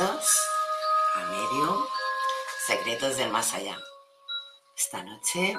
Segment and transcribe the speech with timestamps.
[0.00, 1.86] A Medio
[2.66, 3.76] Secretos del Más Allá.
[4.74, 5.54] Esta noche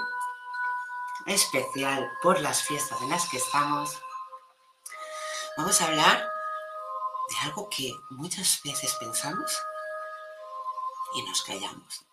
[1.28, 4.02] especial por las fiestas en las que estamos,
[5.58, 6.28] vamos a hablar
[7.30, 9.56] de algo que muchas veces pensamos
[11.14, 12.04] y nos callamos.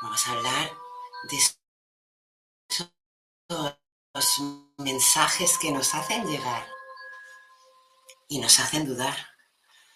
[0.00, 0.72] Vamos a hablar
[1.24, 1.36] de
[4.14, 4.40] esos
[4.78, 6.66] mensajes que nos hacen llegar
[8.26, 9.14] y nos hacen dudar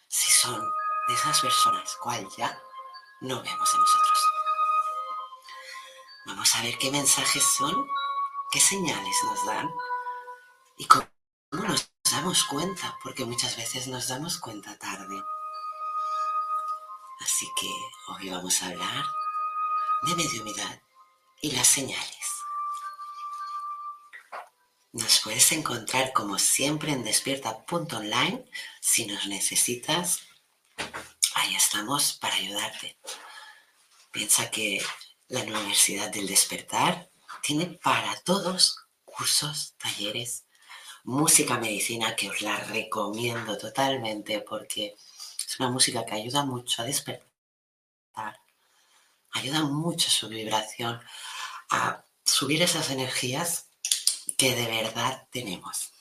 [0.06, 0.62] si son
[1.08, 2.58] de esas personas cual ya
[3.20, 4.18] no vemos en nosotros.
[6.26, 7.86] Vamos a ver qué mensajes son,
[8.50, 9.70] qué señales nos dan
[10.78, 11.06] y cómo
[11.50, 15.22] nos damos cuenta, porque muchas veces nos damos cuenta tarde.
[17.20, 17.70] Así que
[18.08, 19.04] hoy vamos a hablar
[20.02, 20.80] de mediumidad
[21.40, 22.32] y las señales.
[24.92, 28.44] Nos puedes encontrar como siempre en despierta.online.
[28.80, 30.20] Si nos necesitas,
[31.34, 32.98] ahí estamos para ayudarte.
[34.10, 34.82] Piensa que
[35.28, 37.10] la Universidad del Despertar
[37.42, 40.44] tiene para todos cursos, talleres,
[41.04, 44.94] música, medicina, que os la recomiendo totalmente porque
[45.46, 47.26] es una música que ayuda mucho a despertar,
[49.32, 51.00] ayuda mucho a su vibración,
[51.70, 53.66] a subir esas energías
[54.36, 55.92] que de verdad tenemos.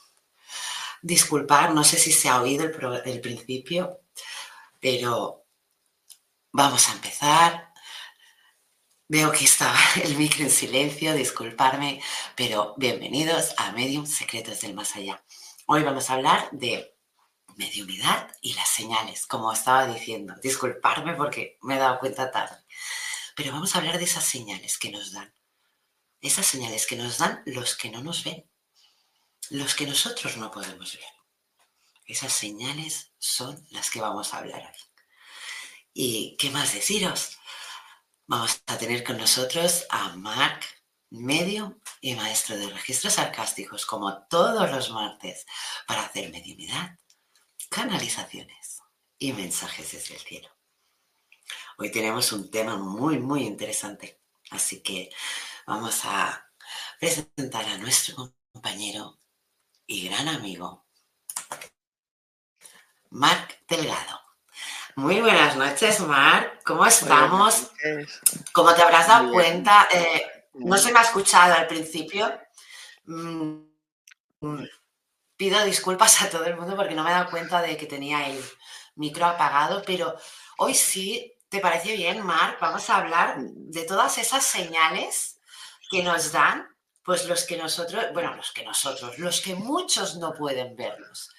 [1.01, 4.00] Disculpar, no sé si se ha oído el, principio,
[4.81, 5.47] pero
[6.51, 7.71] vamos a empezar.
[9.07, 12.01] Veo que estaba el micro en silencio, disculparme,
[12.35, 15.23] pero bienvenidos a Medium Secretos del Más Allá.
[15.67, 16.97] Hoy vamos a hablar de
[17.55, 20.33] mediumidad y las señales, como estaba diciendo.
[20.41, 22.57] Disculparme porque me he dado cuenta tarde.
[23.35, 25.33] Pero vamos a hablar de esas señales que nos dan
[26.21, 28.47] esas señales que nos dan los que no nos ven,
[29.49, 31.20] los que nosotros no podemos ver.
[32.05, 34.81] Esas señales son las que vamos a hablar hoy.
[35.93, 37.37] ¿Y qué más deciros?
[38.27, 40.61] Vamos a tener con nosotros a Mark,
[41.09, 45.45] medio y maestro de registros sarcásticos, como todos los martes,
[45.85, 46.97] para hacer mediunidad,
[47.69, 48.79] canalizaciones
[49.17, 50.49] y mensajes desde el cielo.
[51.77, 54.21] Hoy tenemos un tema muy, muy interesante,
[54.51, 55.09] así que
[55.67, 56.49] vamos a
[56.99, 59.19] presentar a nuestro compañero
[59.85, 60.85] y gran amigo,
[63.11, 64.21] Marc Delgado.
[64.95, 66.63] Muy buenas noches, Marc.
[66.63, 67.71] ¿Cómo estamos?
[68.53, 72.31] Como te habrás dado cuenta, eh, no se me ha escuchado al principio.
[73.05, 73.63] Mm,
[75.35, 78.27] pido disculpas a todo el mundo porque no me he dado cuenta de que tenía
[78.27, 78.41] el
[78.95, 80.15] micro apagado, pero
[80.57, 82.61] hoy sí, ¿te parece bien, Marc?
[82.61, 85.37] Vamos a hablar de todas esas señales
[85.89, 86.65] que nos dan,
[87.03, 91.29] pues los que nosotros, bueno, los que nosotros, los que muchos no pueden verlos.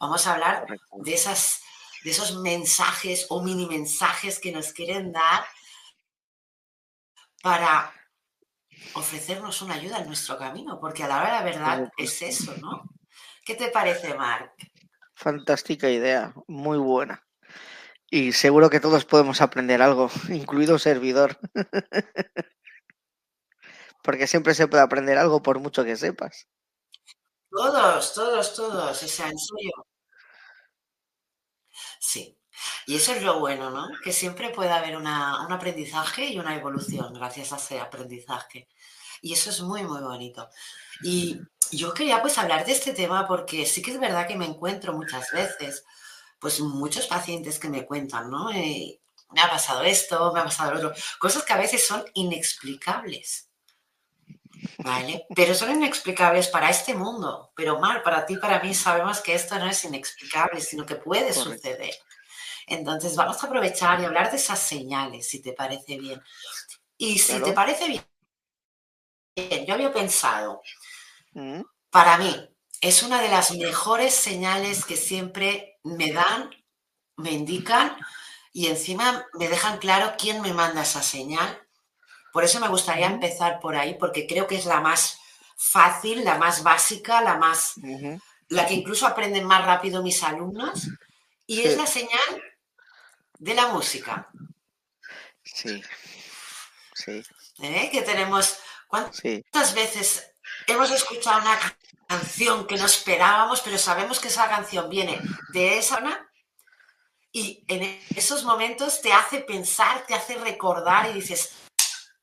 [0.00, 1.60] Vamos a hablar de, esas,
[2.04, 5.44] de esos mensajes o mini mensajes que nos quieren dar
[7.42, 7.92] para
[8.94, 12.54] ofrecernos una ayuda en nuestro camino, porque a la hora de la verdad es eso,
[12.58, 12.82] ¿no?
[13.44, 14.52] ¿Qué te parece, Marc?
[15.14, 17.26] Fantástica idea, muy buena.
[18.10, 21.38] Y seguro que todos podemos aprender algo, incluido servidor.
[24.02, 26.46] Porque siempre se puede aprender algo por mucho que sepas.
[27.50, 29.87] Todos, todos, todos, o sea, en serio.
[32.00, 32.38] Sí,
[32.86, 33.88] y eso es lo bueno, ¿no?
[34.02, 38.68] Que siempre puede haber un aprendizaje y una evolución gracias a ese aprendizaje.
[39.20, 40.48] Y eso es muy, muy bonito.
[41.02, 41.40] Y
[41.72, 44.92] yo quería pues hablar de este tema porque sí que es verdad que me encuentro
[44.92, 45.84] muchas veces,
[46.38, 48.50] pues muchos pacientes que me cuentan, ¿no?
[48.52, 49.00] Eh,
[49.32, 50.92] me ha pasado esto, me ha pasado lo otro.
[51.18, 53.47] Cosas que a veces son inexplicables.
[54.78, 55.26] ¿Vale?
[55.34, 57.52] Pero son inexplicables para este mundo.
[57.54, 61.32] Pero Mar, para ti, para mí, sabemos que esto no es inexplicable, sino que puede
[61.32, 61.94] suceder.
[62.66, 66.22] Entonces, vamos a aprovechar y hablar de esas señales, si te parece bien.
[66.96, 70.62] Y si te parece bien, yo había pensado,
[71.32, 71.62] mm.
[71.90, 72.48] para mí,
[72.80, 76.50] es una de las mejores señales que siempre me dan,
[77.16, 77.96] me indican
[78.52, 81.67] y encima me dejan claro quién me manda esa señal.
[82.38, 85.18] Por eso me gustaría empezar por ahí, porque creo que es la más
[85.56, 87.72] fácil, la más básica, la más,
[88.46, 90.86] la que incluso aprenden más rápido mis alumnos.
[91.48, 92.40] Y es la señal
[93.40, 94.28] de la música.
[95.42, 95.82] Sí,
[96.94, 97.24] sí.
[97.60, 97.88] ¿Eh?
[97.90, 100.30] Que tenemos, ¿cuántas veces
[100.68, 101.58] hemos escuchado una
[102.06, 106.30] canción que no esperábamos, pero sabemos que esa canción viene de esa zona
[107.32, 111.67] y en esos momentos te hace pensar, te hace recordar y dices,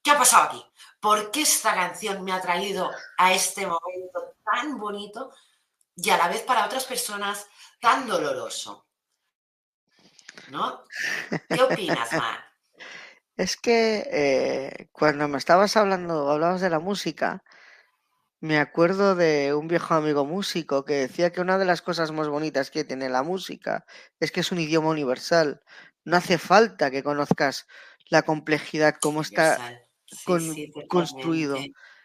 [0.06, 0.66] ¿qué ha pasado aquí?
[1.02, 5.34] ¿Por qué esta canción me ha traído a este momento tan bonito
[5.96, 7.48] y a la vez para otras personas
[7.82, 8.86] tan doloroso?
[10.50, 10.84] ¿no?
[11.50, 12.46] ¿Qué opinas, Mar?
[13.38, 17.44] Es que eh, cuando me estabas hablando, hablabas de la música,
[18.40, 22.30] me acuerdo de un viejo amigo músico que decía que una de las cosas más
[22.30, 23.86] bonitas que tiene la música
[24.20, 25.62] es que es un idioma universal.
[26.04, 27.68] No hace falta que conozcas
[28.10, 29.58] la complejidad, cómo está
[30.88, 31.58] construido.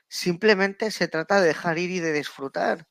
[0.09, 2.87] Simplemente se trata de dejar ir y de disfrutar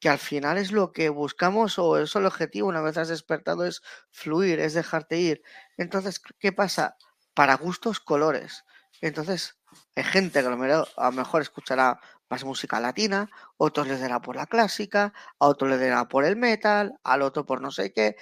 [0.00, 3.64] que al final es lo que buscamos o es el objetivo una vez has despertado,
[3.64, 5.42] es fluir, es dejarte ir.
[5.76, 6.96] Entonces, ¿qué pasa?
[7.34, 8.64] Para gustos, colores.
[9.00, 9.58] Entonces,
[9.94, 14.46] hay gente que a lo mejor escuchará más música latina, otros les dará por la
[14.46, 18.16] clásica, a otros les dará por el metal, al otro por no sé qué.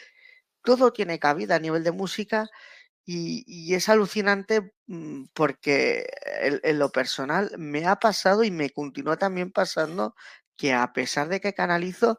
[0.62, 2.48] Todo tiene cabida a nivel de música
[3.06, 6.06] y, es alucinante mm, porque
[6.40, 10.14] en, lo personal me ha pasado y me continúa también pasando
[10.56, 12.18] que a pesar de que canalizo,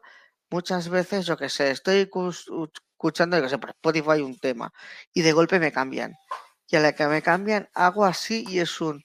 [0.50, 2.08] muchas veces, yo que sé, estoy
[2.92, 4.72] escuchando, que sé, por Spotify un tema
[5.12, 6.14] y de golpe me cambian.
[6.68, 9.02] Y a la que me cambian, hago así y es un,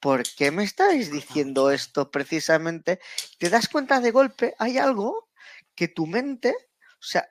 [0.00, 3.00] ¿por qué me estáis diciendo esto precisamente?
[3.38, 5.28] Te das cuenta de golpe, hay algo
[5.74, 6.54] que tu mente,
[6.94, 7.28] o sea,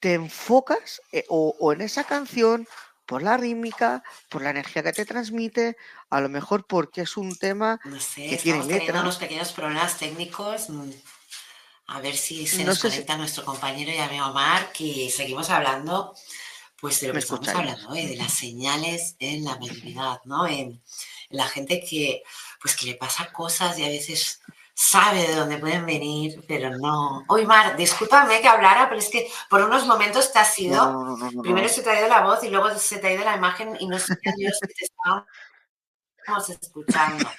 [0.00, 2.66] te enfocas eh, o en esa canción
[3.06, 5.76] por la rítmica, por la energía que te transmite,
[6.10, 7.80] a lo mejor porque es un tema
[8.14, 9.00] que tiene letra.
[9.00, 10.70] unos pequeños problemas técnicos.
[10.70, 10.90] Mm,
[11.86, 16.14] a ver si se nos conecta nuestro compañero y amigo Mark y seguimos hablando
[16.80, 18.06] pues de lo que estamos hablando, ¿eh?
[18.06, 20.46] de las señales en la mediunidad, ¿no?
[20.46, 20.82] En, en,
[21.30, 22.22] la gente que
[22.60, 24.40] pues que le pasa cosas y a veces
[24.74, 27.24] sabe de dónde pueden venir, pero no.
[27.28, 31.16] Oye, Mar, discúlpame que hablara, pero es que por unos momentos te ha sido.
[31.42, 33.76] primero se te ha ido la voz y luego se te ha ido la imagen
[33.78, 37.30] y no sé Dios que te estábamos escuchando.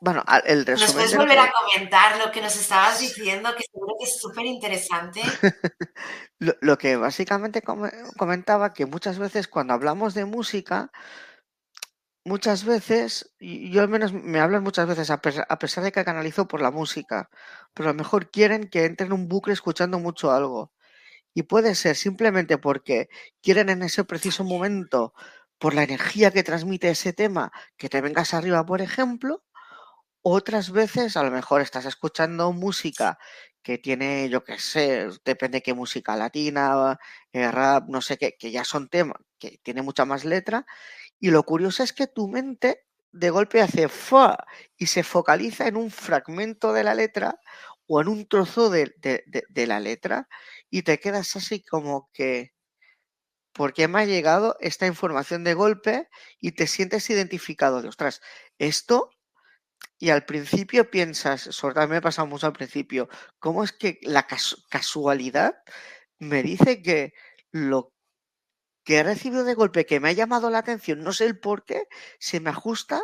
[0.00, 0.86] Bueno, el resumen.
[0.86, 4.46] ¿Nos puedes volver a comentar lo que nos estabas diciendo, que seguro que es súper
[4.46, 5.22] interesante?
[6.40, 10.90] lo, lo que básicamente comentaba, que muchas veces cuando hablamos de música,
[12.26, 16.60] Muchas veces, yo al menos me hablan muchas veces, a pesar, de que canalizo por
[16.62, 17.28] la música,
[17.74, 20.72] pero a lo mejor quieren que entre en un bucle escuchando mucho algo.
[21.34, 23.08] Y puede ser simplemente porque
[23.42, 25.14] quieren en ese preciso momento,
[25.58, 29.44] por la energía que transmite ese tema, que te vengas arriba, por ejemplo.
[30.22, 33.18] Otras veces, a lo mejor estás escuchando música
[33.62, 36.98] que tiene, yo qué sé, depende de qué música latina,
[37.32, 40.64] eh, rap, no sé qué, que ya son temas, que tiene mucha más letra
[41.22, 44.44] y lo curioso es que tu mente de golpe hace fa
[44.76, 47.38] y se focaliza en un fragmento de la letra
[47.86, 50.28] o en un trozo de, de la letra
[50.68, 52.54] y te quedas así como que,
[53.52, 56.08] ¿por qué me ha llegado esta información de golpe?
[56.40, 58.20] Y te sientes identificado de, ostras,
[58.58, 59.10] esto
[60.00, 64.00] y al principio piensas, sobre todo me ha pasado mucho al principio, ¿cómo es que
[64.02, 64.26] la
[64.70, 65.54] casualidad
[66.18, 67.12] me dice que
[67.52, 67.92] lo
[68.84, 71.64] que he recibido de golpe, que me ha llamado la atención, no sé el por
[71.64, 73.02] qué, se me ajusta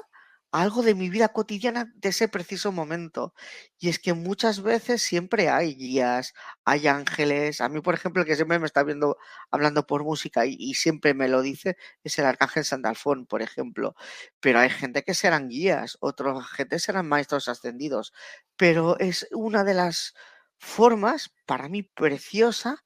[0.51, 3.35] algo de mi vida cotidiana de ese preciso momento.
[3.79, 7.61] Y es que muchas veces siempre hay guías, hay ángeles.
[7.61, 9.19] A mí, por ejemplo, el que siempre me está viendo
[9.51, 13.95] hablando por música y, siempre me lo dice es el arcángel Sandalfón, por ejemplo.
[14.41, 18.13] Pero hay gente que serán guías, otra gente serán maestros ascendidos.
[18.57, 20.15] Pero es una de las
[20.59, 22.83] formas, para mí, preciosa,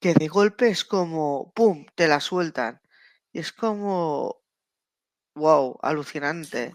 [0.00, 2.80] que de golpe es como, ¡pum!, te la sueltan.
[3.32, 4.40] Y es como,
[5.34, 6.72] Wow, alucinante.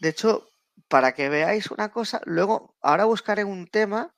[0.00, 0.46] De hecho,
[0.88, 4.14] para que veáis una cosa, luego, ahora buscaré un tema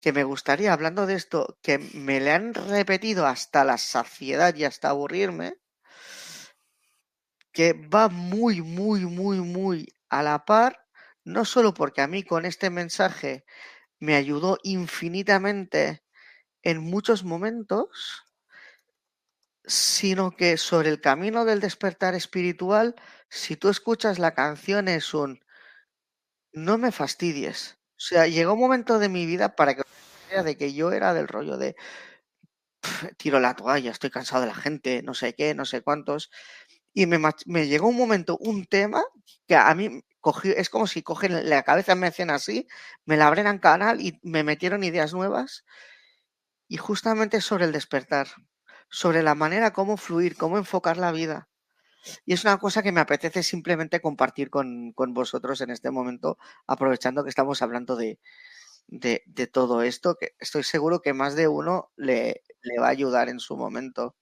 [0.00, 4.64] que me gustaría, hablando de esto, que me le han repetido hasta la saciedad y
[4.64, 5.56] hasta aburrirme,
[7.52, 10.86] que va muy, muy, muy, muy a la par,
[11.24, 13.44] no solo porque a mí con este mensaje
[13.98, 16.02] me ayudó infinitamente
[16.62, 18.24] en muchos momentos,
[19.64, 22.94] sino que sobre el camino del despertar espiritual,
[23.28, 25.40] si tú escuchas la canción es un
[26.52, 27.78] no me fastidies.
[27.96, 29.82] O sea, llegó un momento de mi vida para que
[30.44, 31.76] de que yo era del rollo de
[33.18, 36.30] tiro la toalla, estoy cansado de la gente, no sé qué, no sé cuántos.
[36.92, 39.02] Y me, me llegó un momento, un tema
[39.46, 42.68] que a mí cogió, es como si cogen la cabeza, me hacen así,
[43.04, 45.64] me la abren en canal y me metieron ideas nuevas.
[46.70, 48.28] Y justamente sobre el despertar
[48.90, 51.48] sobre la manera cómo fluir, cómo enfocar la vida.
[52.24, 57.22] Y es una cosa que me apetece simplemente compartir con, vosotros en este momento, aprovechando
[57.22, 58.18] que estamos hablando de,
[58.86, 63.28] de, todo esto, que estoy seguro que más de uno le, le va a ayudar
[63.28, 64.16] en su momento.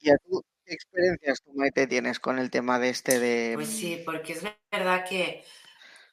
[0.00, 3.52] ¿Y a tú qué experiencias tú, Maite, tienes con el tema de este de...
[3.54, 5.44] Pues sí, porque es verdad que,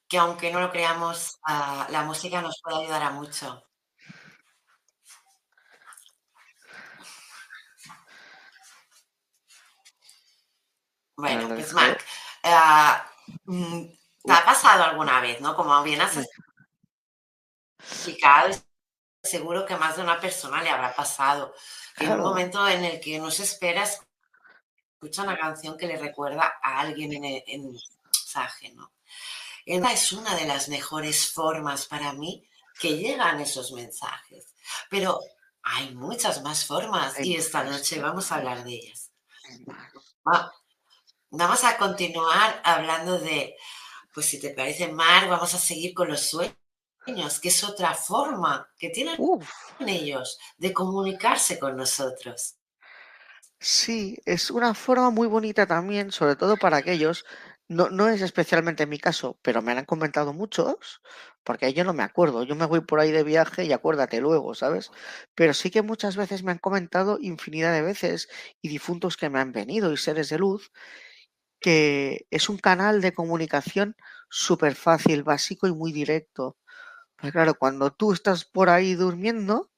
[0.07, 3.63] que aunque no lo creamos, ah, la música nos puede ayudar a mucho.
[11.17, 12.03] Bueno, pues Marc,
[12.43, 13.05] ah,
[13.45, 13.85] mm,
[14.23, 15.55] ¿te ha pasado alguna vez, no?
[15.55, 16.17] Como bien has
[17.79, 18.53] explicado,
[19.23, 21.53] seguro que más de una persona le habrá pasado.
[21.97, 26.55] En un momento en el que no se espera, escucha una canción que le recuerda
[26.61, 27.71] a alguien en el,
[28.03, 28.91] mensaje, ¿no?
[29.65, 32.47] Esa es una de las mejores formas para mí
[32.79, 34.53] que llegan esos mensajes.
[34.89, 35.19] Pero
[35.63, 39.11] hay muchas más formas y esta noche vamos a hablar de ellas.
[41.31, 43.55] Vamos a continuar hablando de,
[44.13, 48.69] pues si te parece, Mar, vamos a seguir con los sueños, que es otra forma
[48.77, 49.17] que tienen
[49.79, 52.55] ellos de comunicarse con nosotros.
[53.59, 57.25] Sí, es una forma muy bonita también, sobre todo para aquellos,
[57.67, 61.01] no, no es especialmente mi caso, pero me han comentado muchos,
[61.43, 64.53] porque yo no me acuerdo, yo me voy por ahí de viaje y acuérdate luego,
[64.55, 64.91] ¿sabes?
[65.35, 68.29] Pero sí que muchas veces me han comentado infinidad de veces
[68.61, 70.71] y difuntos que me han venido y seres de luz
[71.59, 73.95] que es un canal de comunicación
[74.29, 76.57] súper fácil, básico y muy directo.
[77.17, 79.71] Pues claro, cuando tú estás por ahí durmiendo,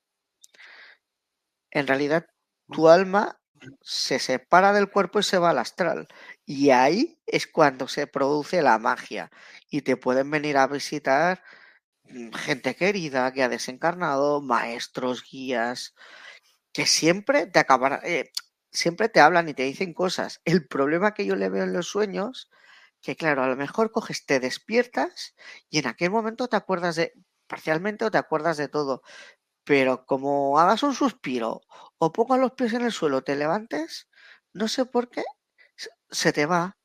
[1.72, 2.25] en realidad
[2.72, 3.39] tu alma
[3.82, 6.08] se separa del cuerpo y se va al astral.
[6.47, 9.31] Y ahí es cuando se produce la magia.
[9.69, 11.43] Y te pueden venir a visitar
[12.05, 15.95] mm, gente querida que ha desencarnado, maestros, guías,
[16.73, 18.01] que siempre te acabarán...
[18.05, 18.31] Eh,
[18.71, 20.41] siempre te hablan y te dicen cosas.
[20.45, 22.49] El problema que yo le veo en los sueños,
[23.01, 25.35] que claro, a lo mejor coges, te despiertas
[25.69, 27.13] y en aquel momento te acuerdas de,
[27.47, 29.03] parcialmente o te acuerdas de todo.
[29.65, 31.61] Pero como hagas un suspiro
[31.99, 34.09] o pongas los pies en el suelo, te levantes,
[34.53, 35.23] no sé por qué,
[36.09, 36.77] se te va.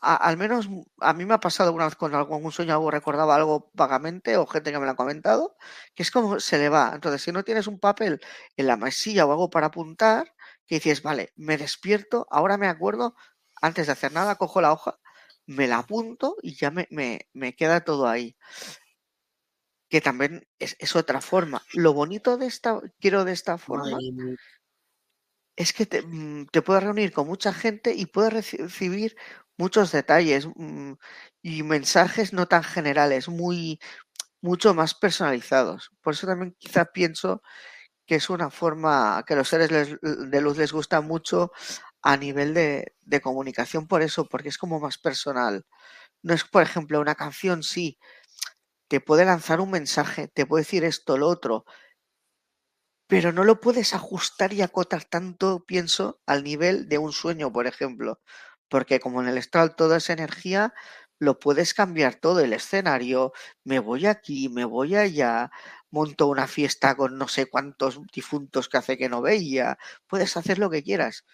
[0.00, 0.68] al menos
[1.00, 4.46] a mí me ha pasado alguna vez con algún sueño, algo recordaba algo vagamente o
[4.46, 5.56] gente que me lo ha comentado,
[5.94, 6.92] que es como se le va.
[6.94, 8.20] Entonces, si no tienes un papel
[8.56, 10.34] en la mesilla o algo para apuntar,
[10.66, 13.16] que dices, vale, me despierto, ahora me acuerdo,
[13.60, 14.98] antes de hacer nada, cojo la hoja,
[15.46, 18.36] me la apunto y ya me, me, queda todo ahí.
[19.88, 21.62] Que también es, otra forma.
[21.72, 23.98] Lo bonito de esta, quiero de esta forma,
[25.58, 29.16] es que te, mm, te, puedes reunir con mucha gente y puedes recibir
[29.58, 30.92] muchos detalles mm,
[31.42, 33.80] y mensajes no tan generales, muy
[34.42, 35.90] mucho más personalizados.
[36.02, 37.42] Por eso también quizá pienso
[38.06, 41.52] que es una forma que los seres de luz les gusta mucho
[42.02, 45.66] a nivel de, comunicación por eso, porque es como más personal.
[46.22, 47.98] No es, por ejemplo, una canción, sí,
[48.88, 51.64] te puede lanzar un mensaje, te puede decir esto, lo otro,
[53.08, 57.66] pero no lo puedes ajustar y acotar tanto, pienso, al nivel de un sueño, por
[57.66, 58.20] ejemplo,
[58.68, 60.74] porque como en el estado toda esa energía,
[61.18, 63.32] lo puedes cambiar todo el escenario,
[63.64, 65.50] me voy aquí, me voy allá,
[65.90, 70.58] monto una fiesta con no sé cuántos difuntos que hace que no veía, puedes hacer
[70.58, 71.24] lo que quieras.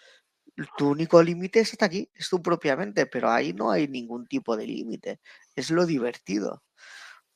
[0.79, 4.57] Tu único límite es hasta aquí, es tú propiamente, pero ahí no hay ningún tipo
[4.57, 5.21] de límite,
[5.57, 6.63] es lo divertido,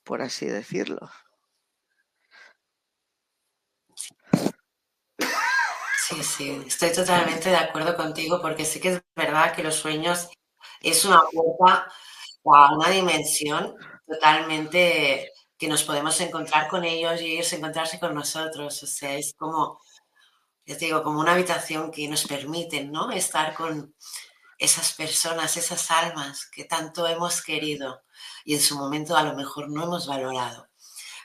[0.05, 1.11] por así decirlo.
[6.09, 10.29] Sí, sí, estoy totalmente de acuerdo contigo porque sí que es verdad que los sueños
[10.81, 11.89] es una puerta
[12.47, 13.75] a una dimensión
[14.07, 18.83] totalmente que nos podemos encontrar con ellos y ellos encontrarse con nosotros.
[18.83, 19.81] O sea, es como,
[20.67, 23.11] yo te digo, como una habitación que nos permite, ¿no?
[23.13, 23.95] Estar con
[24.59, 28.03] esas personas, esas almas que tanto hemos querido
[28.45, 30.68] y en su momento a lo mejor no hemos valorado.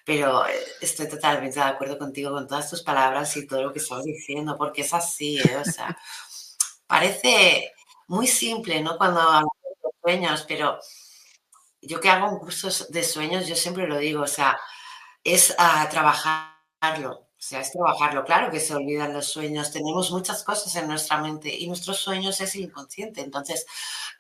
[0.05, 3.79] Pero eh, estoy totalmente de acuerdo contigo con todas tus palabras y todo lo que
[3.79, 5.57] estás diciendo, porque es así, ¿eh?
[5.57, 5.98] o sea,
[6.88, 7.72] parece
[8.07, 8.98] muy simple, ¿no?
[8.98, 10.79] Cuando hablamos de sueños, pero
[11.81, 14.57] yo que hago un curso de sueños, yo siempre lo digo, o sea,
[15.24, 18.24] es a trabajarlo, o sea, es trabajarlo.
[18.25, 22.39] Claro que se olvidan los sueños, tenemos muchas cosas en nuestra mente y nuestros sueños
[22.41, 23.65] es el inconsciente, entonces,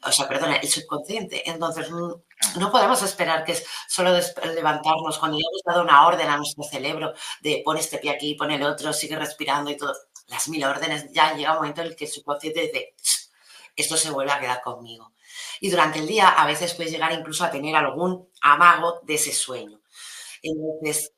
[0.03, 1.49] o sea, perdona, el subconsciente.
[1.49, 2.13] Entonces, mm,
[2.57, 4.11] no podemos esperar que es solo
[4.53, 8.35] levantarnos cuando ya hemos dado una orden a nuestro cerebro de pon este pie aquí,
[8.35, 9.93] pon el otro, sigue respirando y todo.
[10.27, 12.95] Las mil órdenes, ya llega un momento en el que el subconsciente dice,
[13.75, 15.13] esto se vuelve a quedar conmigo.
[15.59, 19.33] Y durante el día a veces puedes llegar incluso a tener algún amago de ese
[19.33, 19.81] sueño.
[20.41, 21.13] Entonces,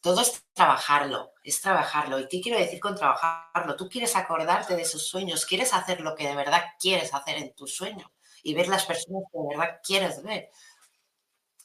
[0.00, 2.18] todo es trabajarlo, es trabajarlo.
[2.20, 3.76] ¿Y qué quiero decir con trabajarlo?
[3.76, 7.54] Tú quieres acordarte de esos sueños, quieres hacer lo que de verdad quieres hacer en
[7.54, 10.50] tu sueño y ver las personas que de verdad quieres ver.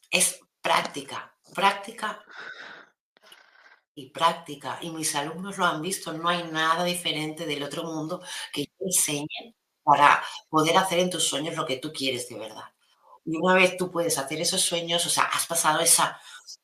[0.10, 2.24] Es práctica, práctica
[3.96, 4.80] y práctica.
[4.82, 8.22] Y mis alumnos lo han visto, no hay nada diferente del otro mundo
[8.54, 12.66] que yo enseñe para poder hacer en tus sueños lo que tú quieres de verdad.
[13.26, 16.20] Y una vez tú puedes hacer esos sueños, o sea, has pasado esa,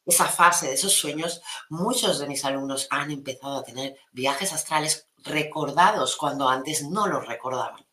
[0.05, 5.07] esa fase de esos sueños, muchos de mis alumnos han empezado a tener viajes astrales
[5.17, 7.85] recordados cuando antes no los recordaban.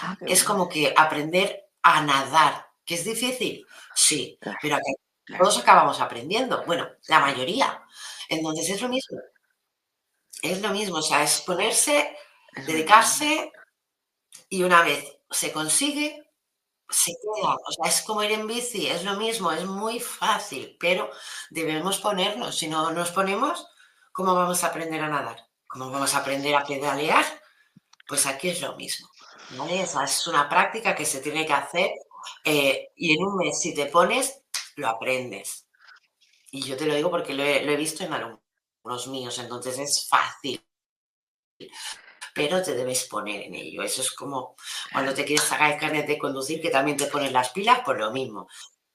[0.00, 4.78] Ah, es como que aprender a nadar, que es difícil, sí, pero
[5.38, 7.82] todos acabamos aprendiendo, bueno, la mayoría.
[8.28, 9.18] Entonces es lo mismo,
[10.42, 12.16] es lo mismo, o sea, es ponerse,
[12.66, 13.52] dedicarse
[14.48, 16.30] y una vez se consigue,
[16.88, 17.54] se queda.
[17.54, 21.10] O sea, es como ir en bici, es lo mismo, es muy fácil, pero
[21.50, 22.56] debemos ponernos.
[22.56, 23.66] Si no nos ponemos,
[24.12, 25.48] ¿cómo vamos a aprender a nadar?
[25.66, 27.24] ¿Cómo vamos a aprender a pedalear?
[28.06, 29.08] Pues aquí es lo mismo.
[29.56, 29.82] ¿vale?
[29.82, 31.90] es una práctica que se tiene que hacer
[32.44, 34.42] y en un mes, si te pones,
[34.76, 35.66] lo aprendes.
[36.50, 40.64] Y yo te lo digo porque lo he, visto en alumnos míos, entonces es fácil
[42.34, 43.82] pero te debes poner en ello.
[43.82, 44.56] Eso es como
[44.92, 47.98] cuando te quieres sacar el carnet de conducir, que también te pones las pilas, por
[47.98, 48.48] lo mismo.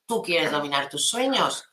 [0.05, 1.63] ¿Tú quieres dominar tus sueños?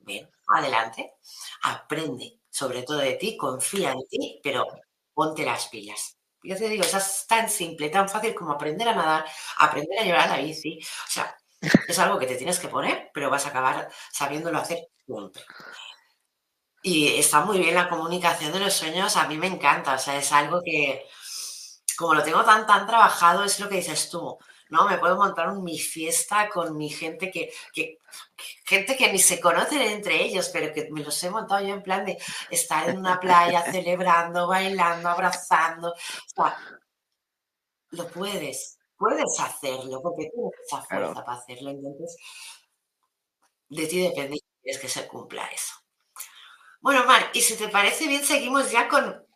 [0.00, 1.14] Ven, adelante,
[1.62, 4.66] aprende sobre todo de ti, confía en ti, pero
[5.12, 6.15] ponte las pilas.
[6.42, 9.24] Yo te digo, es tan simple, tan fácil como aprender a nadar,
[9.58, 10.78] aprender a llevar la bici.
[10.80, 11.36] O sea,
[11.88, 15.42] es algo que te tienes que poner, pero vas a acabar sabiéndolo hacer siempre.
[16.82, 20.16] Y está muy bien la comunicación de los sueños, a mí me encanta, o sea,
[20.16, 21.04] es algo que,
[21.98, 24.88] como lo tengo tan, tan trabajado, es lo que dices tú, ¿no?
[24.88, 27.52] Me puedo montar mi fiesta con mi gente que,
[28.64, 31.82] gente que ni se conocen entre ellos, pero que me los he montado yo en
[31.82, 32.18] plan de
[32.50, 35.90] estar en una playa celebrando, bailando, abrazando.
[35.92, 35.96] O
[36.34, 36.56] sea,
[37.90, 41.70] lo puedes, puedes hacerlo, porque tienes esa fuerza para hacerlo.
[41.70, 42.16] Entonces,
[43.68, 45.74] de ti depende es que se cumpla eso.
[46.80, 49.26] Bueno, Mar, y si te parece bien, seguimos ya con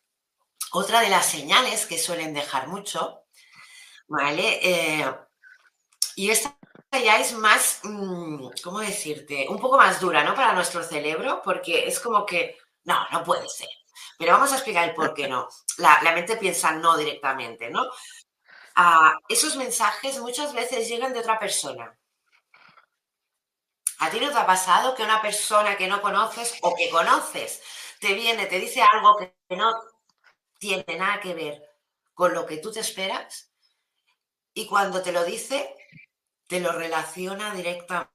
[0.73, 3.25] otra de las señales que suelen dejar mucho,
[4.11, 4.59] ¿vale?
[4.63, 5.15] Eh,
[6.17, 6.57] y esta
[6.93, 9.47] ya es más, mm, ¿cómo decirte?
[9.49, 10.35] Un poco más dura, ¿no?
[10.35, 13.69] Para nuestro cerebro, porque es como que, no, no puede ser.
[14.19, 15.49] Pero vamos a explicar el por qué no.
[15.79, 17.87] La, mente piensa no directamente, ¿no?
[18.77, 21.97] Ah, esos mensajes muchas veces llegan de otra persona.
[24.01, 27.63] ¿A ti no te ha pasado que una persona que no conoces o que conoces
[28.01, 29.75] te viene, te dice algo que no
[30.59, 31.63] tiene nada que ver
[32.15, 33.50] con lo que tú te esperas?
[34.61, 35.75] Y cuando te lo dice,
[36.47, 38.13] te lo relaciona directamente,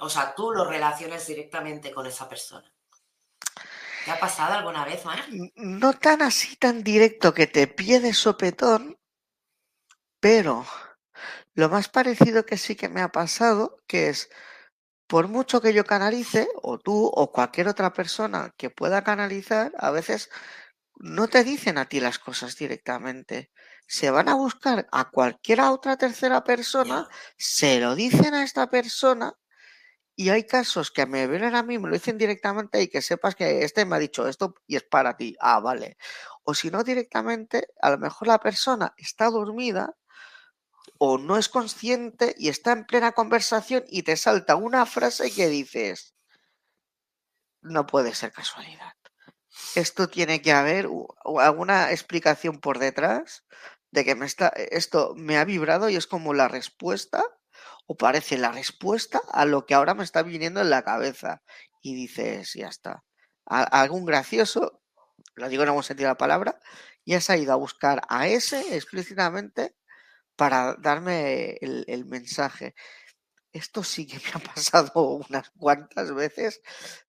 [0.00, 2.72] o sea, tú lo relacionas directamente con esa persona.
[4.06, 5.20] ¿Te ha pasado alguna vez, más?
[5.54, 8.98] No tan así, tan directo que te pide sopetón,
[10.18, 10.64] pero
[11.54, 14.30] Lo más parecido que sí que me ha pasado, que es,
[15.06, 19.90] por mucho que yo canalice, o tú o cualquier otra persona que pueda canalizar, a
[19.90, 20.30] veces
[20.96, 23.50] no te dicen a ti las cosas directamente.
[23.90, 29.36] Se van a buscar a cualquier otra tercera persona, se lo dicen a esta persona
[30.14, 33.34] y hay casos que me vienen a mí, me lo dicen directamente y que sepas
[33.34, 35.34] que este me ha dicho esto y es para ti.
[35.40, 35.96] Ah, vale.
[36.44, 39.96] O si no directamente, a lo mejor la persona está dormida
[40.98, 45.48] o no es consciente y está en plena conversación y te salta una frase que
[45.48, 46.14] dices,
[47.60, 48.92] no puede ser casualidad.
[49.74, 50.88] Esto tiene que haber
[51.40, 53.44] alguna explicación por detrás
[53.90, 57.24] de que me está, esto me ha vibrado y es como la respuesta
[57.86, 61.42] o parece la respuesta a lo que ahora me está viniendo en la cabeza.
[61.82, 63.04] Y dices, ya está.
[63.46, 64.80] algún gracioso,
[65.34, 66.60] lo digo en algún sentido la palabra,
[67.04, 69.74] y has ido a buscar a ese explícitamente
[70.36, 72.74] para darme el, mensaje.
[73.52, 76.60] Esto sí que me ha pasado unas cuantas veces,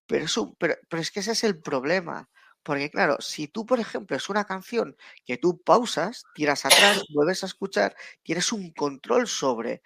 [0.08, 2.30] pero es, pero, pero es que ese es el problema.
[2.64, 4.96] Porque claro, si tú, por ejemplo, es una canción
[5.26, 9.82] que tú pausas, tiras atrás, vuelves a escuchar, tienes un control sobre,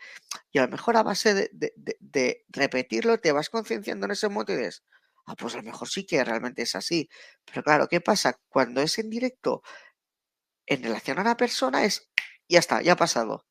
[0.51, 4.57] y a lo mejor a base de, repetirlo te vas concienciando en ese momento y
[4.57, 4.83] dices,
[5.25, 7.09] ah, pues a lo mejor sí que realmente es así.
[7.45, 8.39] Pero claro, ¿qué pasa?
[8.49, 9.63] Cuando es en directo,
[10.65, 12.09] en relación a una persona, es,
[12.49, 13.45] ya está, ya ha pasado.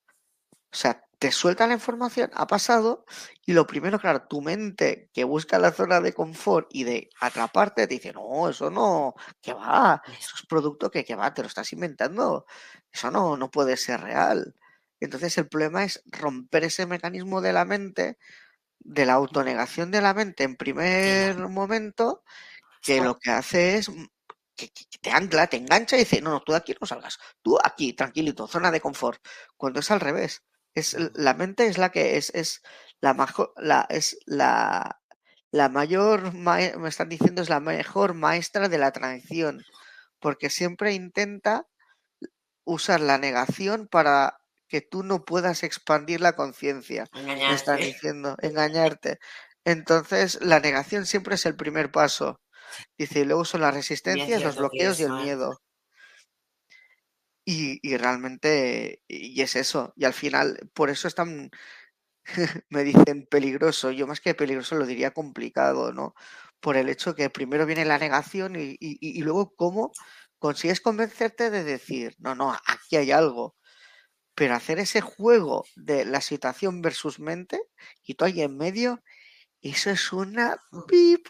[0.75, 3.07] O sea, te suelta la información, ha pasado,
[3.47, 7.87] y lo primero, claro, tu mente que busca la zona de confort y de atraparte,
[7.87, 11.49] te dice, no, eso no, que va, eso es producto que, que va, te lo
[11.49, 12.45] estás inventando,
[12.93, 14.57] eso no, no puede ser real.
[14.99, 18.19] Entonces el problema es romper ese mecanismo de la mente,
[18.81, 22.25] de la autonegación de la mente en primer momento,
[22.83, 23.91] que lo que hace es
[24.57, 27.59] que, te ancla, te engancha y dice, no, no, tú de aquí no salgas, tú
[27.63, 29.25] aquí, tranquilito, zona de confort,
[29.57, 30.43] cuando es al revés.
[30.75, 32.63] Es, la mente es la que es, es
[33.01, 33.15] la,
[33.57, 35.01] la, es la,
[35.51, 39.63] la mayor, me están diciendo, es la mejor maestra de la transición,
[40.19, 41.67] porque siempre intenta
[42.65, 47.07] usar la negación para que tú no puedas expandir la conciencia.
[47.13, 49.19] Me están diciendo, engañarte.
[49.65, 52.41] Entonces, la negación siempre es el primer paso.
[52.99, 55.61] Dice, y luego son las resistencias, los bloqueos y el miedo.
[57.47, 59.93] Y, realmente, y es eso.
[59.97, 61.51] Y al final, por eso es tan,
[62.71, 63.91] me dicen peligroso.
[63.93, 66.15] Yo más que peligroso lo diría complicado, ¿no?
[66.61, 69.93] Por el hecho que primero viene la negación y, y, luego cómo
[70.39, 73.57] consigues convencerte de decir, no, no, aquí hay algo.
[74.37, 77.61] Pero hacer ese juego de la situación versus mente
[78.05, 79.03] y tú ahí en medio,
[79.63, 80.57] eso es una
[80.89, 81.29] pip.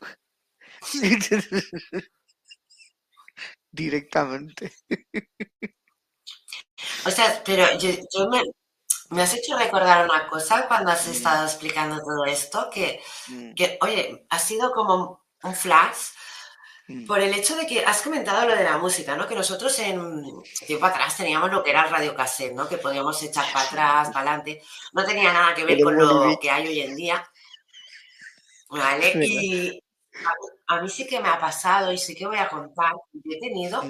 [3.73, 4.73] Directamente.
[7.07, 7.91] O sea, pero yo,
[9.11, 11.11] me, has hecho recordar una cosa cuando has mm.
[11.11, 13.55] estado explicando todo esto, que, mm.
[13.55, 16.09] que, oye, ha sido como un flash
[16.89, 17.07] mm.
[17.07, 19.29] por el hecho de que has comentado lo de la música, ¿no?
[19.29, 22.69] Que nosotros en tiempo atrás teníamos lo que era el radio cassette, ¿no?
[22.69, 24.63] Que podíamos echar para atrás, para adelante.
[24.93, 27.29] No tenía nada que ver con lo que hay hoy en día.
[28.69, 29.13] ¿Vale?
[29.25, 29.83] Y
[30.67, 32.93] a mí, sí que me ha pasado y sí que voy a contar.
[33.13, 33.85] Yo he tenido,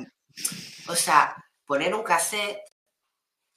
[0.88, 2.60] o sea, poner un cassette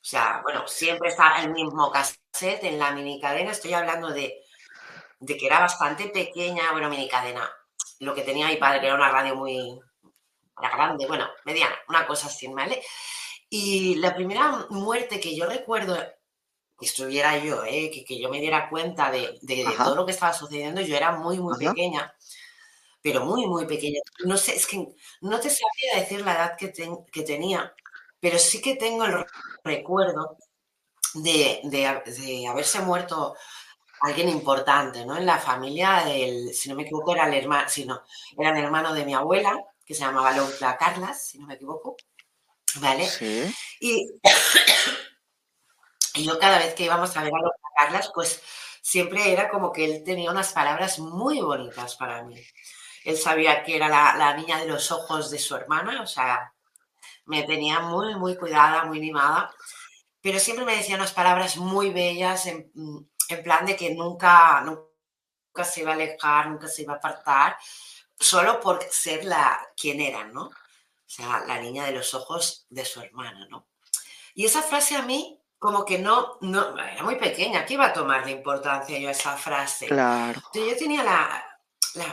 [0.09, 3.51] sea, bueno, siempre está el mismo cassette en la mini cadena.
[3.51, 4.41] Estoy hablando de,
[5.25, 7.49] que era bastante pequeña, bueno, mini cadena.
[7.99, 9.79] Lo que tenía mi padre, que era una radio muy
[10.55, 12.81] grande, bueno, mediana, una cosa así, ¿vale?
[13.49, 15.97] Y la primera muerte que yo recuerdo
[16.79, 17.91] que estuviera yo, ¿eh?
[18.07, 19.37] que, yo me diera cuenta de,
[19.77, 22.15] todo lo que estaba sucediendo, yo era muy, muy pequeña,
[23.01, 23.99] pero muy, muy pequeña.
[24.25, 24.87] No sé, es que
[25.21, 26.71] no te sabía decir la edad que,
[27.11, 27.73] que tenía,
[28.19, 29.25] pero sí que tengo el
[29.67, 30.37] recuerdo
[31.13, 33.35] de, haberse muerto
[34.01, 35.17] alguien importante, ¿no?
[35.17, 37.67] En la familia del, si no me equivoco, era el hermano,
[38.37, 41.95] el hermano de mi abuela, que se llamaba Lola Carlas, si no me equivoco.
[42.75, 43.07] ¿Vale?
[43.79, 44.09] Y,
[46.25, 48.41] yo cada vez que íbamos a ver a Lola Carlas, pues
[48.81, 52.41] siempre era como que él tenía unas palabras muy bonitas para mí.
[53.05, 56.55] Él sabía que era la, la niña de los ojos de su hermana, o sea,
[57.27, 59.53] me tenía muy, muy cuidada, muy animada,
[60.21, 62.71] pero siempre me decía unas palabras muy bellas en,
[63.43, 67.57] plan de que nunca, nunca se iba a alejar, nunca se iba a apartar,
[68.17, 70.45] solo por ser la quien era, ¿no?
[70.45, 73.67] O sea, la niña de los ojos de su hermana, ¿no?
[74.33, 77.93] Y esa frase a mí como que no, no, era muy pequeña, ¿qué iba a
[77.93, 79.87] tomar de importancia yo esa frase?
[79.87, 80.41] Claro.
[80.53, 81.59] yo tenía la,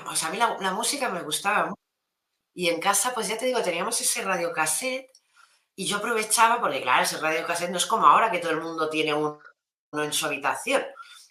[0.06, 1.83] o sea, a mí la, la música me gustaba mucho
[2.54, 5.10] y en casa, pues ya te digo, teníamos ese radiocassette
[5.76, 8.88] y yo aprovechaba, porque claro, ese radiocassette no es como ahora que todo el mundo
[8.90, 9.38] tiene un,
[9.92, 10.84] en su habitación.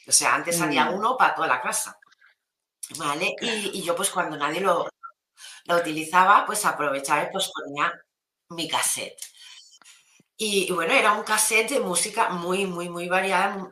[0.07, 0.95] O sea, antes había Mm.
[0.95, 1.97] uno para toda la casa.
[2.97, 3.35] ¿Vale?
[3.41, 4.87] Y, y yo, pues cuando nadie lo,
[5.65, 7.93] lo utilizaba, pues aprovechaba y pues ponía
[8.49, 9.17] mi cassette.
[10.37, 13.71] Y, y bueno, era un cassette de música muy, muy, muy variada,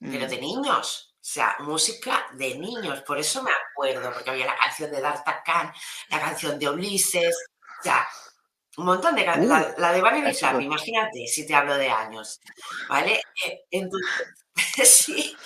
[0.00, 0.30] pero Mm.
[0.30, 1.07] de niños.
[1.28, 3.02] O sea, música de niños.
[3.02, 5.72] Por eso me acuerdo, porque había la canción de D'Artagnan,
[6.08, 7.36] la canción de Ulises.
[7.80, 8.08] O sea,
[8.78, 9.76] un montón de canciones.
[9.78, 10.38] la, la de clásico.
[10.38, 12.40] Flappy, imagínate si te hablo de años.
[12.88, 13.20] ¿Vale?
[13.46, 14.10] Eh, Entonces,
[14.84, 15.36] sí,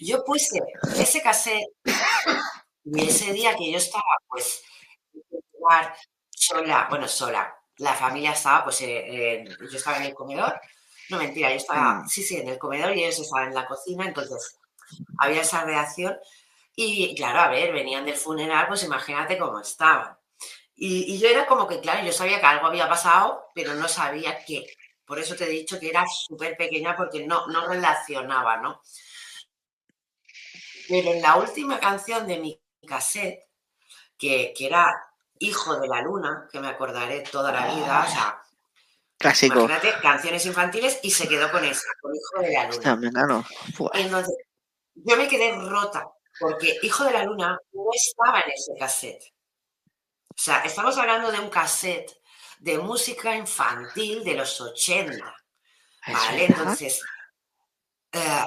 [0.00, 0.58] yo puse
[0.98, 1.66] ese cassette
[2.84, 4.62] y ese día que yo estaba, pues,
[6.30, 10.60] sola, bueno, sola, la familia estaba, pues, eh, yo estaba en el comedor,
[11.10, 12.08] no mentira, yo estaba, Mm.
[12.08, 14.57] sí, sí, en el comedor y ellos estaban en la cocina, entonces
[15.18, 16.16] había esa reacción
[16.74, 20.16] y, claro, a ver, venían del funeral, pues imagínate cómo estaban.
[20.76, 23.88] Y, y yo era como que, claro, yo sabía que algo había pasado, pero no
[23.88, 24.64] sabía qué.
[25.04, 28.80] Por eso te he dicho que era súper pequeña porque no, no relacionaba, ¿no?
[30.88, 33.40] Pero en la última canción de mi cassette,
[34.16, 34.86] que, que era
[35.40, 38.42] Hijo de la Luna, que me acordaré toda la vida, o sea,
[39.18, 39.58] Clásico.
[39.60, 43.10] imagínate, canciones infantiles y se quedó con esa, con Hijo de la Luna.
[43.10, 43.44] gano.
[43.76, 43.90] Buah.
[43.94, 44.34] Entonces,
[45.04, 46.08] yo me quedé rota,
[46.40, 49.22] porque Hijo de la Luna no estaba en ese cassette.
[50.30, 52.12] O sea, estamos hablando de un cassette
[52.60, 55.34] de música infantil de los 80,
[56.06, 56.44] ¿Es ¿vale?
[56.46, 57.00] Entonces,
[58.12, 58.44] eh,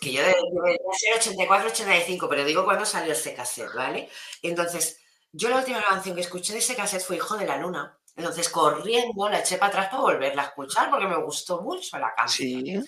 [0.00, 4.08] que yo de- debería ser 84, 85, pero digo cuando salió ese cassette, ¿vale?
[4.42, 4.98] Entonces,
[5.32, 7.96] yo la última canción que escuché de ese cassette fue Hijo de la Luna.
[8.16, 12.12] Entonces, corriendo, la eché para atrás para volverla a escuchar porque me gustó mucho la
[12.14, 12.50] canción.
[12.64, 12.80] Sí.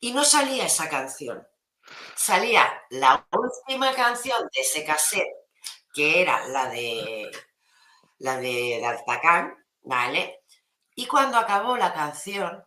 [0.00, 1.46] Y no salía esa canción.
[2.16, 5.28] Salía la última canción de ese cassette,
[5.94, 7.30] que era la de
[8.18, 10.40] la de D'Artagnan, ¿vale?
[10.96, 12.64] Y cuando acabó la canción,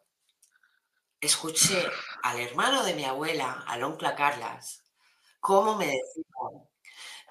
[1.21, 1.89] escuché
[2.21, 4.83] al hermano de mi abuela, al oncla Carlas,
[5.39, 6.25] cómo me decía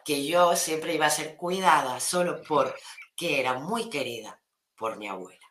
[0.04, 4.40] que yo siempre iba a ser cuidada solo porque era muy querida
[4.76, 5.41] por mi abuela.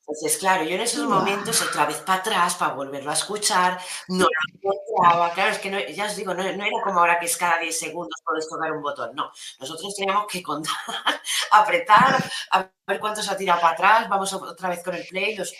[0.00, 4.24] Entonces, claro, yo en esos momentos otra vez para atrás para volverlo a escuchar, no
[4.26, 4.30] la
[4.62, 7.36] encontraba, claro, es que no, ya os digo, no, no era como ahora que es
[7.36, 10.74] cada 10 segundos puedes tocar un botón, no, nosotros teníamos que contar,
[11.52, 15.36] apretar, a ver cuánto se ha tirado para atrás, vamos otra vez con el play,
[15.36, 15.54] los-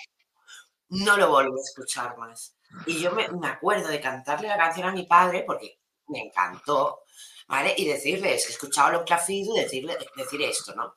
[0.91, 2.57] no lo volví a escuchar más.
[2.87, 7.03] Y yo me, me acuerdo de cantarle la canción a mi padre porque me encantó,
[7.49, 7.75] ¿vale?
[7.77, 10.97] Y decirles, he escuchado lo clafido y decirle, decir esto, ¿no?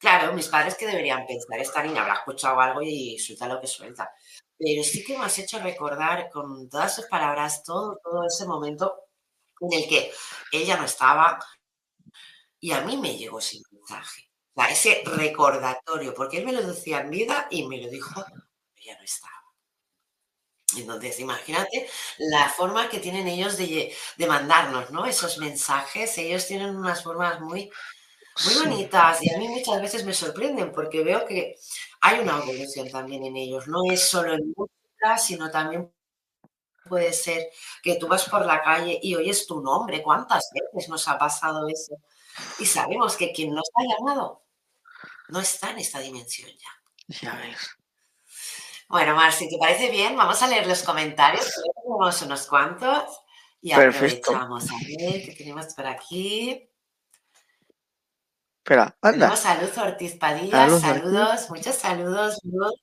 [0.00, 3.66] Claro, mis padres que deberían pensar, esta niña habrá escuchado algo y suelta lo que
[3.66, 4.08] suelta.
[4.56, 8.94] Pero sí que me has hecho recordar con todas sus palabras todo, ese momento
[9.60, 10.12] en el que
[10.52, 11.38] ella no estaba
[12.60, 14.30] y a mí me llegó ese mensaje.
[14.54, 18.24] O sea, ese recordatorio, porque él me lo decía en vida y me lo dijo
[18.76, 19.32] ella no estaba.
[20.76, 23.92] Entonces, imagínate la forma que tienen ellos de
[24.28, 25.06] mandarnos, ¿no?
[25.06, 27.70] Esos mensajes, ellos tienen unas formas muy,
[28.44, 31.56] muy bonitas y a mí muchas veces me sorprenden porque veo que
[32.00, 33.66] hay una evolución también en ellos.
[33.66, 35.92] No es solo en música, sino también
[36.88, 37.50] puede ser
[37.82, 40.02] que tú vas por la calle y oyes tu nombre.
[40.02, 41.96] ¿Cuántas veces nos ha pasado eso?
[42.58, 44.42] Y sabemos que quien nos ha llamado
[45.28, 47.18] no está en esta dimensión ya.
[47.20, 47.76] Ya ves.
[48.88, 51.46] Bueno, Mar, si te parece bien, vamos a leer los comentarios.
[51.82, 53.20] Tenemos unos cuantos
[53.60, 54.30] y Perfecto.
[54.30, 54.70] aprovechamos.
[54.70, 56.67] A ver, ¿qué tenemos por aquí?
[58.68, 59.30] Espera, anda.
[59.62, 60.80] Luz Ortiz Padilla, Ortiz.
[60.82, 62.74] saludos, muchos saludos, Luz.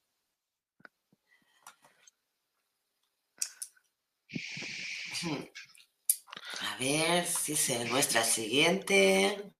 [6.62, 9.54] A ver si se muestra el siguiente.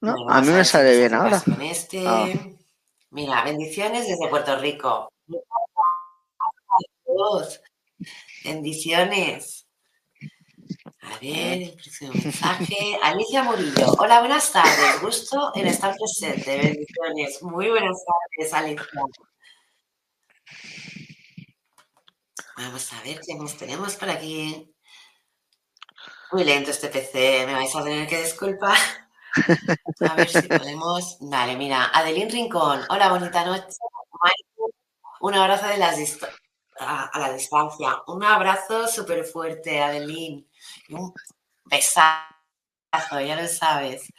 [0.00, 0.14] ¿No?
[0.30, 1.38] A mí me sale bien ahora.
[1.42, 2.02] Con este.
[2.06, 2.28] Ah.
[3.10, 5.10] Mira, bendiciones desde Puerto Rico.
[8.44, 9.66] Bendiciones.
[11.02, 12.98] A ver, el próximo mensaje.
[13.02, 13.92] Alicia Murillo.
[13.98, 15.00] Hola, buenas tardes.
[15.02, 16.56] Gusto en estar presente.
[16.58, 17.42] Bendiciones.
[17.42, 18.86] Muy buenas tardes, Alicia.
[22.56, 24.70] Vamos a ver qué más tenemos por aquí.
[26.32, 28.76] Muy lento este PC, me vais a tener que disculpar.
[30.08, 31.16] A ver si podemos.
[31.20, 32.80] Vale, mira, Adelín Rincón.
[32.88, 33.76] Hola, bonita noche.
[35.20, 36.28] Un abrazo de las dist-
[36.78, 38.02] a, a la distancia.
[38.06, 40.48] Un abrazo súper fuerte, Adelín.
[40.88, 41.12] Y un
[41.64, 44.12] besazo, ya lo sabes.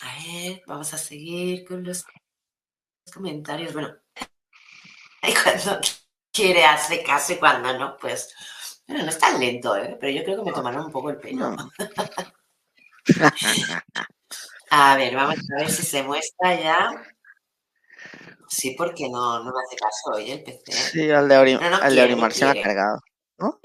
[0.00, 2.04] A ver, vamos a seguir con los
[3.12, 3.72] comentarios.
[3.72, 3.94] Bueno,
[5.22, 5.80] y cuando
[6.32, 8.34] quiere hace caso y cuando no, pues.
[8.86, 9.96] Bueno, no es tan lento, ¿eh?
[10.00, 11.56] pero yo creo que me tomaron un poco el pelo.
[14.70, 16.90] A ver, vamos a ver si se muestra ya.
[18.48, 20.72] Sí, porque no, no me hace caso hoy el PC.
[20.72, 23.00] Sí, el de, Ori, No, no quiere, Orimar se me ha cargado.
[23.38, 23.60] ¿no?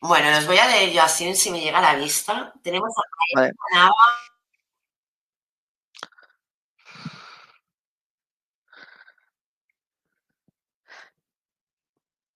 [0.00, 2.52] Bueno, los voy a leer yo así si me llega a la vista.
[2.62, 3.52] Tenemos a Vale.
[3.72, 3.92] Nava.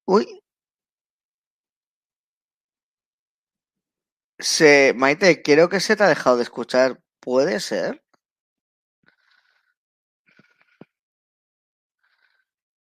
[0.07, 0.41] Uy.
[4.39, 7.01] Se, Maite, creo que se te ha dejado de escuchar.
[7.21, 8.06] ¿Puede ser?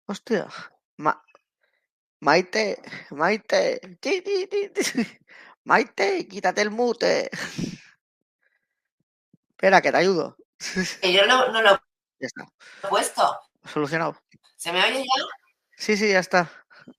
[0.08, 0.48] Hostia.
[0.96, 1.22] Ma-
[2.20, 3.80] Maite, Maite.
[5.64, 7.30] Maite, quítate el mute.
[9.50, 10.36] Espera, que te ayudo.
[11.02, 11.70] Que yo no, no lo
[12.18, 12.46] Ya está.
[12.82, 13.38] he puesto.
[13.64, 14.16] Solucionado.
[14.56, 15.24] ¿Se me oye ya?
[15.76, 16.50] Sí, sí, ya está.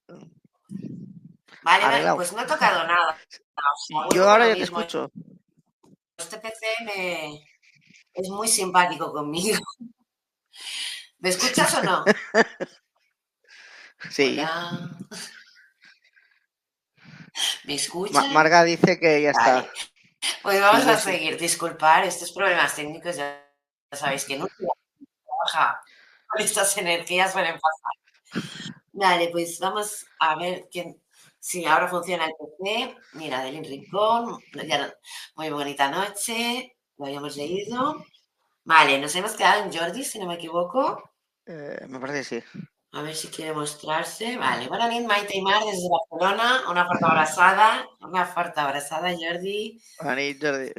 [0.08, 2.16] Vale, vale, Arreglado.
[2.18, 3.18] pues no he tocado nada.
[4.14, 5.12] Yo ahora ya te escucho.
[6.16, 7.44] Este PC me...
[8.14, 9.60] es muy simpático conmigo.
[11.18, 12.06] ¿Me escuchas o no?
[14.10, 14.38] Sí.
[14.40, 14.90] Hola.
[17.66, 18.32] ¿Me Ma- escuchas?
[18.32, 19.56] Marga dice que ya está.
[19.56, 19.70] Vale.
[20.42, 21.38] Pues vamos a seguir.
[21.38, 23.46] Disculpar estos problemas técnicos, ya
[23.92, 25.82] sabéis que no trabaja
[26.28, 28.44] con estas energías suelen pasar.
[28.92, 31.02] Vale, pues vamos a ver quién.
[31.40, 32.98] Sí, ahora funciona el PC.
[33.14, 34.40] Mira, del Rincón.
[34.68, 34.94] ya
[35.36, 36.76] Muy bonita noche.
[36.98, 38.04] Lo habíamos leído.
[38.66, 41.12] Vale, nos hemos quedado en Jordi, si no me equivoco.
[41.46, 42.60] Eh, me parece que sí.
[42.92, 44.38] A ver si quiere mostrarse.
[44.38, 46.64] Vale, buena nit, Maite y Mar desde Barcelona.
[46.70, 47.88] Una fuerte abrazada.
[48.02, 49.82] Una fuerte abrazada, Jordi.
[50.00, 50.72] Ani, Jordi.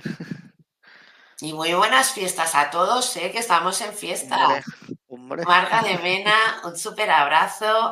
[1.42, 4.36] Y muy buenas fiestas a todos, sé que estamos en fiesta.
[4.44, 4.64] Hombre,
[5.08, 5.44] hombre.
[5.44, 7.90] Marga de Mena, un súper abrazo.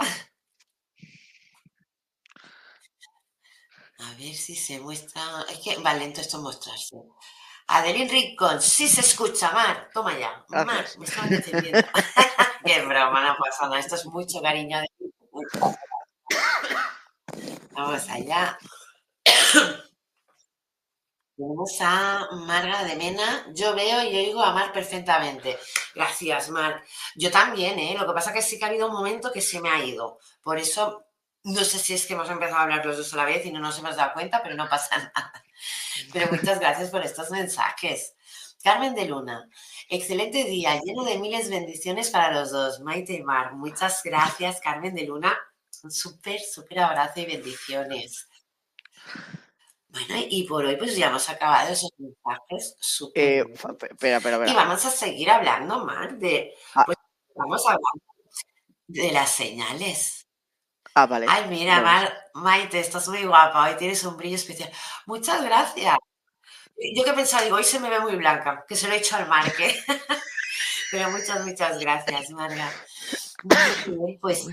[4.01, 5.23] A ver si se muestra.
[5.49, 6.97] Es que, vale, entonces esto mostrarse.
[7.69, 9.91] Adelín Rincón, sí se escucha, Mar.
[9.93, 10.45] Toma ya.
[10.49, 10.99] Mar, Gracias.
[10.99, 11.87] me estaban defendiendo.
[12.65, 13.79] Qué broma, no pasa nada.
[13.79, 14.87] Esto es mucho cariño de
[17.75, 18.59] Vamos allá.
[21.37, 23.47] Tenemos a Marga de Mena.
[23.55, 25.59] Yo veo y oigo a Mar perfectamente.
[25.95, 26.83] Gracias, Mar.
[27.15, 27.95] Yo también, ¿eh?
[27.99, 30.19] Lo que pasa que sí que ha habido un momento que se me ha ido.
[30.43, 31.05] Por eso,
[31.45, 33.53] no sé si es que hemos empezado a hablar los dos a la vez y
[33.53, 35.33] no nos hemos dado cuenta, pero no pasa nada.
[36.13, 38.15] Pero muchas gracias por estos mensajes.
[38.63, 39.49] Carmen de Luna,
[39.89, 43.55] excelente día, lleno de miles de bendiciones para los dos, Maite y Mar.
[43.55, 45.39] Muchas gracias, Carmen de Luna.
[45.85, 48.29] Un súper, súper abrazo y bendiciones.
[49.91, 53.45] Bueno, y por hoy pues ya hemos acabado esos mensajes súper Eh,
[53.79, 54.55] pe- espera, espera, Y espera.
[54.55, 56.83] vamos a seguir hablando más de, Ah.
[56.85, 56.99] pues,
[57.35, 57.93] vamos a hablar
[58.87, 60.28] de las señales.
[60.99, 61.27] Ah, vale.
[61.29, 61.81] Ay, mira,
[62.35, 64.69] Maite, estás muy guapa, hoy tienes un brillo especial.
[65.07, 65.97] Muchas gracias.
[66.97, 69.15] Yo que pensaba, digo, hoy se me ve muy blanca, que se lo he hecho
[69.17, 69.79] al marque.
[70.91, 72.69] Pero muchas, muchas gracias, Marga.
[74.21, 74.47] Pues,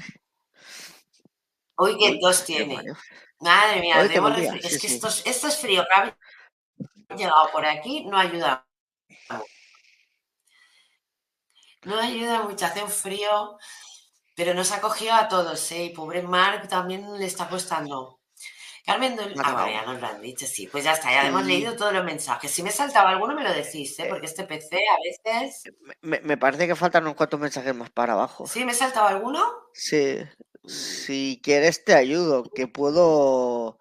[1.77, 2.93] hoy tos qué tiene.
[3.39, 4.95] Madre mía, Hoy debo día, sí, Es que sí.
[4.95, 5.93] esto, es- esto es frío que
[7.13, 8.67] ha llegado por aquí, no ayuda.
[11.83, 13.57] No ayuda mucho, hace un frío,
[14.35, 15.85] pero nos ha cogido a todos, ¿eh?
[15.85, 18.19] Y pobre Mark también le está costando.
[18.85, 20.67] Carmen, ha ah, ya nos lo han dicho, sí.
[20.67, 22.51] Pues ya está, ya hemos leído todos los mensajes.
[22.51, 24.03] Si me saltaba alguno, me lo decís, ¿eh?
[24.03, 24.09] Eh.
[24.09, 24.97] Porque este PC a
[25.33, 25.63] veces.
[26.01, 28.45] Me, me parece que faltan unos cuantos mensajes más para abajo.
[28.45, 29.43] ¿Sí me he saltado alguno?
[29.73, 30.19] Sí.
[30.65, 33.79] Si quieres te ayudo, que puedo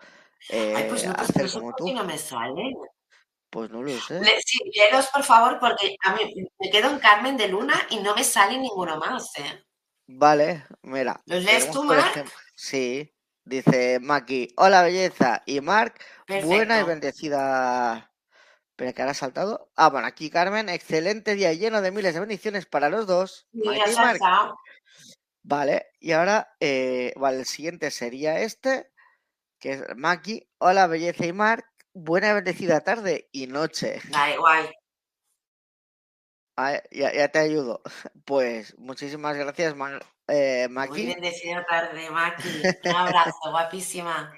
[0.50, 1.86] Ay, pues eh, no, pues hacer no como tú.
[2.04, 2.74] me salen.
[3.50, 4.20] Pues no lo sé.
[4.20, 7.98] Le- Sí, léelos, por favor, porque a mí me quedo en Carmen de Luna y
[7.98, 9.63] no me sale ninguno más, ¿eh?
[10.06, 11.20] Vale, mira.
[11.26, 13.10] ¿Los lees tú, ejemplo- Sí.
[13.46, 15.42] Dice Maki, hola belleza.
[15.46, 15.94] Y Mark,
[16.46, 18.10] buena y bendecida.
[18.70, 19.70] Espera, que ahora ha saltado.
[19.76, 23.46] Ah, bueno, aquí Carmen, excelente día lleno de miles de bendiciones para los dos.
[23.52, 23.61] Y
[23.96, 24.18] Mark.
[25.42, 28.90] Vale, y ahora, eh, vale, el siguiente sería este,
[29.61, 34.00] que es Maki, hola belleza y Mark, buena y bendecida tarde y noche.
[34.11, 34.70] Vale, guay.
[36.57, 37.82] Ah, ya, ya te ayudo.
[38.24, 39.98] Pues muchísimas gracias, Ma-
[40.28, 41.07] eh, Muy Maki.
[41.07, 42.62] bendecida tarde, Maki.
[42.84, 44.32] Un abrazo, guapísima.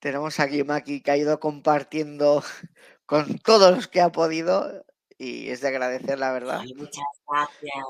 [0.00, 2.42] Tenemos aquí Maki que ha ido compartiendo
[3.06, 4.84] con todos los que ha podido
[5.16, 6.60] y es de agradecer, la verdad.
[6.60, 7.84] Ay, muchas gracias.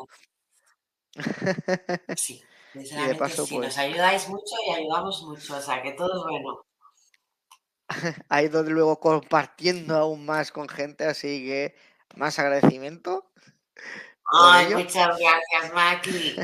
[2.17, 2.43] Sí,
[3.19, 6.65] paso, sí, pues- nos ayudáis mucho y ayudamos mucho, o sea que todo es bueno.
[8.29, 11.77] Ha ido luego compartiendo aún más con gente, así que
[12.17, 13.31] más agradecimiento.
[14.33, 16.37] Ay, muchas gracias, Maki.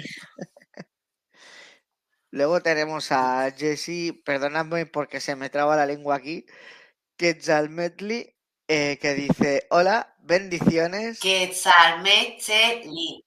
[2.33, 6.47] Luego tenemos a Jessie, perdonadme porque se me traba la lengua aquí,
[7.16, 8.37] Quetzalmetli,
[8.68, 11.18] eh, que dice, hola, bendiciones.
[11.18, 13.25] Quetzalmecheli.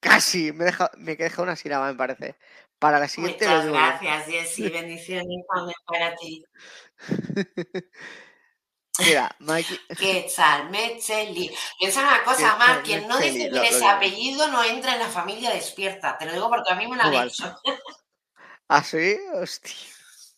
[0.00, 2.36] Casi, me deja, me deja una sílaba, me parece.
[2.78, 4.68] Para la siguiente lo Muchas digo gracias, Jessy.
[4.70, 6.44] Bendiciones también para ti.
[8.98, 11.54] Mira, Mikey, Quetzalmecheli.
[11.78, 16.16] Piensa una cosa más, quien no dice ese apellido no entra en la familia despierta.
[16.18, 17.54] Te lo digo porque a mí me lo han dicho.
[18.68, 19.16] ¿Ah, sí?
[19.34, 19.74] Hostia.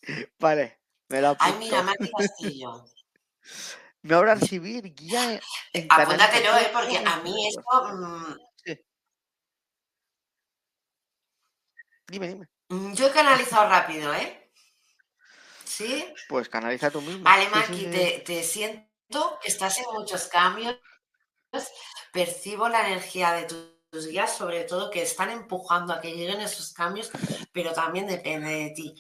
[0.39, 1.59] Vale, me lo Ay, apunto.
[1.59, 2.85] mira, Mati Castillo.
[4.03, 5.41] Me habrá recibir guía
[5.73, 6.71] en Apúntatelo, ¿eh?
[6.73, 7.63] Porque a mí esto...
[7.95, 8.37] mm,
[12.11, 12.47] Dime, dime.
[12.71, 14.48] mm, yo he canalizado rápido, ¿eh?
[15.69, 16.07] ¿Sí?
[16.29, 17.25] Pues canaliza tú mismo.
[17.25, 20.77] Vale, Maki, te, te siento que estás en muchos cambios.
[22.11, 23.45] Percibo la energía de
[23.91, 27.11] tus guías, sobre todo que están empujando a que lleguen esos cambios,
[27.53, 28.95] pero también depende de ti.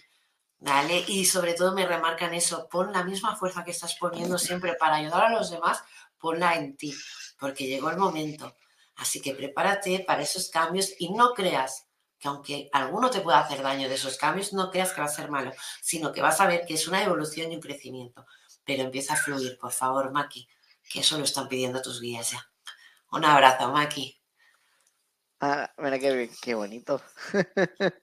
[0.60, 1.04] ¿Vale?
[1.06, 4.96] Y sobre todo me remarcan eso, pon la misma fuerza que estás poniendo siempre para
[4.96, 5.82] ayudar a los demás,
[6.18, 6.94] ponla en ti,
[7.38, 8.56] porque llegó el momento.
[8.96, 11.87] Así que prepárate para esos cambios y no creas
[12.18, 15.10] que aunque alguno te pueda hacer daño de esos cambios, no creas que va a
[15.10, 18.26] ser malo, sino que vas a ver que es una evolución y un crecimiento.
[18.64, 20.48] Pero empieza a fluir, por favor, Maki,
[20.90, 22.50] que eso lo están pidiendo tus guías ya.
[23.12, 24.20] Un abrazo, Maki.
[25.40, 27.00] Ah, mira qué, qué bonito.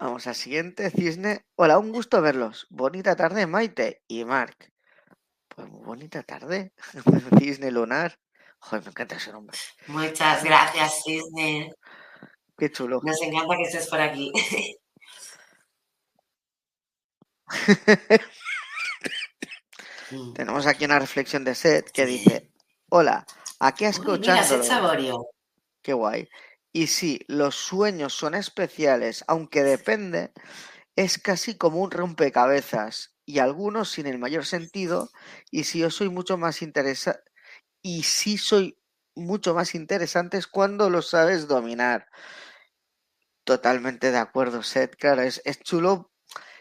[0.00, 1.44] Vamos al siguiente, Cisne.
[1.56, 2.66] Hola, un gusto verlos.
[2.70, 4.72] Bonita tarde, Maite y Mark.
[5.48, 6.72] Pues muy bonita tarde.
[7.38, 8.18] Cisne lunar.
[8.60, 9.58] Joder, me encanta ese nombre.
[9.86, 11.72] Muchas gracias, Cisne.
[12.58, 13.00] Qué chulo.
[13.04, 14.32] Nos encanta que estés por aquí.
[20.10, 20.32] Mm.
[20.32, 22.50] Tenemos aquí una reflexión de Seth que dice:
[22.90, 23.26] Hola,
[23.60, 23.84] aquí.
[23.92, 25.26] Saborio.
[25.82, 26.28] Qué guay.
[26.72, 30.32] Y sí, los sueños son especiales, aunque depende,
[30.96, 35.10] es casi como un rompecabezas, y algunos sin el mayor sentido,
[35.50, 37.20] y si yo soy mucho más interesa
[37.82, 38.78] y sí soy
[39.14, 42.06] mucho más interesantes cuando los sabes dominar.
[43.48, 44.94] Totalmente de acuerdo, Seth.
[44.96, 46.12] Claro, es, es chulo.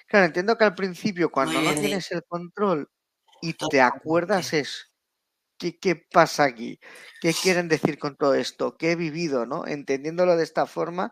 [0.07, 2.89] Claro, entiendo que al principio, cuando no tienes el control
[3.41, 4.93] y te acuerdas es
[5.57, 6.79] ¿qué, qué pasa aquí?
[7.21, 8.77] ¿Qué quieren decir con todo esto?
[8.77, 9.45] ¿Qué he vivido?
[9.45, 9.67] ¿no?
[9.67, 11.11] Entendiéndolo de esta forma,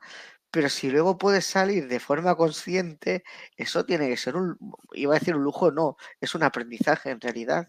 [0.49, 3.25] pero si luego puedes salir de forma consciente,
[3.57, 4.57] eso tiene que ser un,
[4.93, 7.67] iba a decir un lujo, no, es un aprendizaje en realidad,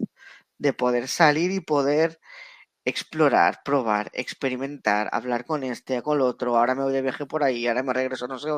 [0.58, 2.20] de poder salir y poder
[2.86, 7.42] explorar, probar, experimentar, hablar con este, con el otro, ahora me voy de viaje por
[7.42, 8.48] ahí, ahora me regreso, no sé,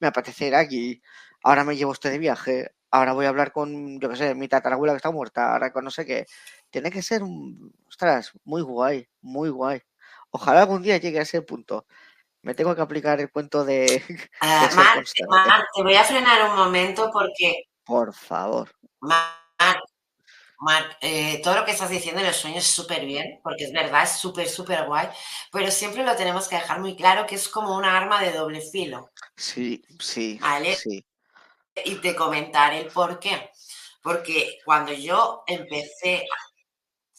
[0.00, 1.02] me apetece ir aquí,
[1.42, 4.48] ahora me llevo este de viaje, ahora voy a hablar con, yo qué sé, mi
[4.48, 6.24] tatarabuela que está muerta, ahora con no sé qué.
[6.70, 9.82] Tiene que ser, un, ostras, muy guay, muy guay.
[10.30, 11.86] Ojalá algún día llegue a ese punto.
[12.40, 14.02] Me tengo que aplicar el cuento de,
[14.40, 15.26] Ah, constante.
[15.28, 18.70] Marc, te voy a frenar un momento porque, Por favor.
[19.00, 19.82] Marc,
[20.58, 23.72] Marc, eh, todo lo que estás diciendo en los sueños es súper bien, porque es
[23.72, 25.08] verdad, es súper, súper guay,
[25.52, 28.60] pero siempre lo tenemos que dejar muy claro que es como una arma de doble
[28.60, 30.74] filo, Sí, sí, ¿vale?
[30.74, 31.04] sí.
[31.84, 33.50] Y te comentaré el por qué.
[34.02, 36.24] Porque cuando yo empecé,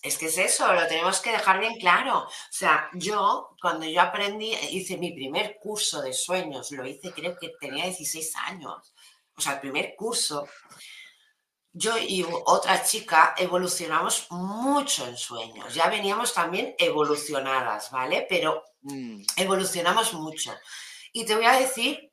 [0.02, 2.20] es que es eso, lo tenemos que dejar bien claro.
[2.24, 7.36] O sea, yo, cuando yo aprendí, hice mi primer curso de sueños, lo hice creo
[7.38, 8.94] que tenía 16 años.
[9.36, 10.48] O sea, el primer curso,
[11.78, 15.74] yo y otra chica evolucionamos mucho en sueños.
[15.74, 18.26] Ya veníamos también evolucionadas, ¿vale?
[18.30, 20.54] Pero Mm, evolucionamos mucho.
[21.14, 22.12] Y te voy a decir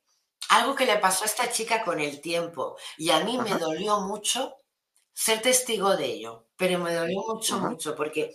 [0.49, 2.77] algo que le pasó a esta chica con el tiempo.
[2.97, 4.55] Y a mí me dolió mucho
[5.13, 7.69] ser testigo de ello, pero me dolió mucho, Ajá.
[7.69, 8.33] mucho, porque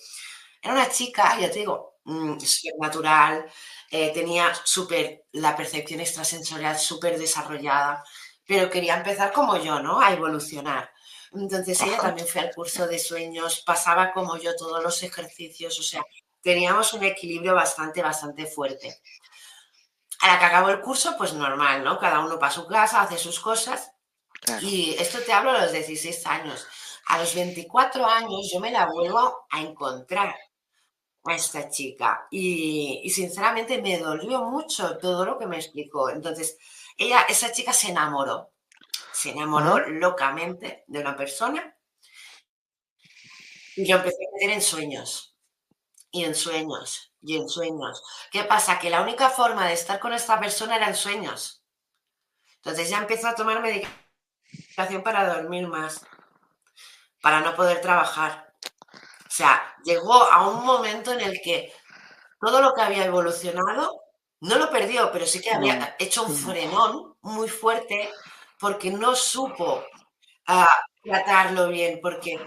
[0.62, 3.50] era una chica, ya te digo, mm, súper natural,
[3.90, 8.04] eh, tenía súper la percepción extrasensorial súper desarrollada,
[8.46, 10.00] pero quería empezar como yo, ¿no?
[10.00, 10.90] A evolucionar.
[11.32, 15.82] Entonces ella también fue al curso de sueños, pasaba como yo todos los ejercicios, o
[15.82, 16.02] sea,
[16.42, 19.00] teníamos un equilibrio bastante, bastante fuerte.
[20.22, 21.98] A la que acabó el curso, pues normal, ¿no?
[21.98, 23.90] Cada uno para su casa, hace sus cosas.
[24.42, 24.66] Claro.
[24.66, 26.66] Y esto te hablo a los 16 años.
[27.06, 30.36] A los 24 años yo me la vuelvo a encontrar
[31.24, 36.10] a esta chica y, y sinceramente me dolió mucho todo lo que me explicó.
[36.10, 36.58] Entonces,
[36.96, 38.50] ella, esa chica se enamoró,
[39.20, 41.76] se enamoró locamente de una persona
[43.76, 45.36] y yo empecé a meter en sueños
[46.10, 48.02] y en sueños y en sueños.
[48.30, 48.78] ¿Qué pasa?
[48.78, 51.62] Que la única forma de estar con esta persona era en sueños.
[52.56, 56.02] Entonces ya empezó a tomar medicación para dormir más,
[57.20, 58.54] para no poder trabajar.
[58.94, 61.72] O sea, llegó a un momento en el que
[62.40, 64.00] todo lo que había evolucionado
[64.40, 65.88] no lo perdió, pero sí que había No.
[65.98, 66.46] hecho un Mm.
[66.46, 68.10] frenón muy fuerte
[68.60, 69.84] porque no supo
[70.46, 70.68] ah,
[71.02, 72.38] tratarlo bien, porque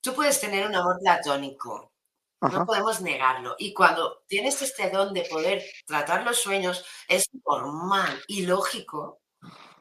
[0.00, 1.92] tú puedes tener un amor platónico,
[2.40, 3.56] no podemos negarlo.
[3.58, 9.22] Y cuando tienes este don de poder tratar los sueños, es normal y lógico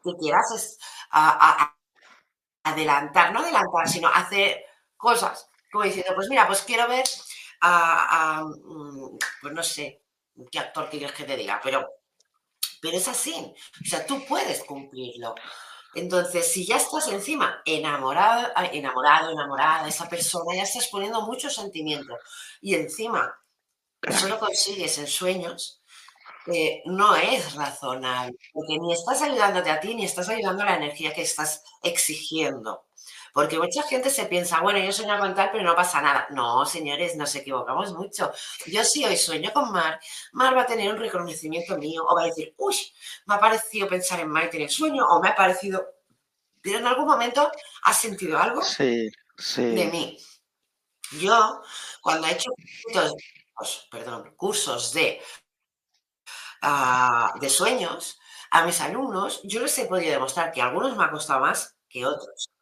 [0.03, 0.77] que quieras
[2.63, 4.65] adelantar, no adelantar, sino hacer
[4.95, 7.03] cosas, como diciendo, pues mira, pues quiero ver
[7.61, 10.01] a, mm, pues no sé,
[10.49, 11.85] qué actor quieres que te diga, pero,
[12.81, 13.33] pero es así.
[13.81, 15.35] O sea, tú puedes cumplirlo.
[15.95, 21.53] Entonces, si ya estás encima enamorado, enamorado, enamorada de esa persona, ya estás poniendo muchos
[21.55, 22.17] sentimientos.
[22.61, 23.35] Y encima,
[24.01, 25.81] eso lo consigues en sueños,
[26.85, 31.13] no es razonable, porque ni estás ayudándote a ti, ni estás ayudando a la energía
[31.13, 32.85] que estás exigiendo.
[33.33, 36.27] Porque mucha gente se piensa, bueno, yo sueño con tal, pero no pasa nada.
[36.29, 38.31] No, señores, nos equivocamos mucho.
[38.67, 39.99] Yo sí hoy sueño con Mar,
[40.33, 42.75] Mar va a tener un reconocimiento mío, o va a decir, uy,
[43.25, 45.83] me ha parecido pensar en Mar y tener sueño, o me ha parecido.
[46.61, 47.51] Pero en algún momento
[47.83, 49.63] has sentido algo sí, sí.
[49.63, 50.17] de mí.
[51.19, 51.61] Yo,
[52.01, 52.51] cuando he hecho
[53.89, 55.21] perdón, cursos de,
[56.61, 58.19] ah, de sueños,
[58.51, 62.05] a mis alumnos, yo les he podido demostrar que algunos me ha costado más que
[62.05, 62.52] otros.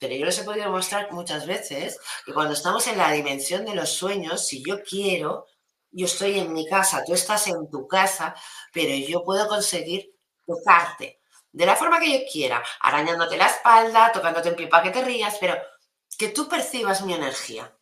[0.00, 3.74] Pero yo les he podido mostrar muchas veces que cuando estamos en la dimensión de
[3.74, 5.46] los sueños, si yo quiero,
[5.92, 8.34] yo estoy en mi casa, tú estás en tu casa,
[8.72, 10.10] pero yo puedo conseguir
[10.46, 11.20] tocarte
[11.52, 15.04] de la forma que yo quiera, arañándote la espalda, tocándote en pie para que te
[15.04, 15.56] rías, pero
[16.16, 17.76] que tú percibas mi energía.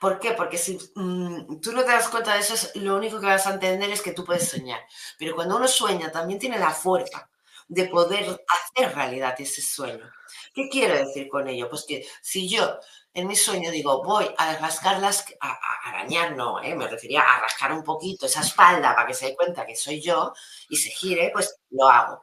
[0.00, 0.32] ¿Por qué?
[0.32, 3.54] Porque si mm, tú no te das cuenta de eso, lo único que vas a
[3.54, 4.80] entender es que tú puedes soñar.
[5.18, 7.30] Pero cuando uno sueña, también tiene la fuerza
[7.72, 10.10] de poder hacer realidad ese sueño.
[10.54, 11.70] ¿Qué quiero decir con ello?
[11.70, 12.78] Pues que si yo
[13.14, 16.74] en mi sueño digo, voy a rascarlas, a, arañar, no, ¿eh?
[16.74, 20.02] me refería a rascar un poquito esa espalda para que se dé cuenta que soy
[20.02, 20.34] yo
[20.68, 22.22] y se gire, pues lo hago.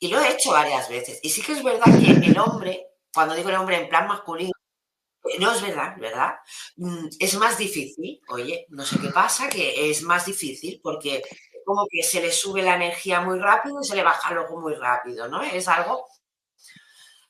[0.00, 1.20] Y lo he hecho varias veces.
[1.22, 4.52] Y sí que es verdad que el hombre, cuando digo el hombre en plan masculino,
[5.24, 6.34] eh, no es verdad, ¿verdad?
[6.76, 11.22] Mm, es más difícil, oye, no sé qué pasa, que es más difícil porque
[11.68, 14.74] como que se le sube la energía muy rápido y se le baja luego muy
[14.74, 15.42] rápido, ¿no?
[15.42, 16.06] Es algo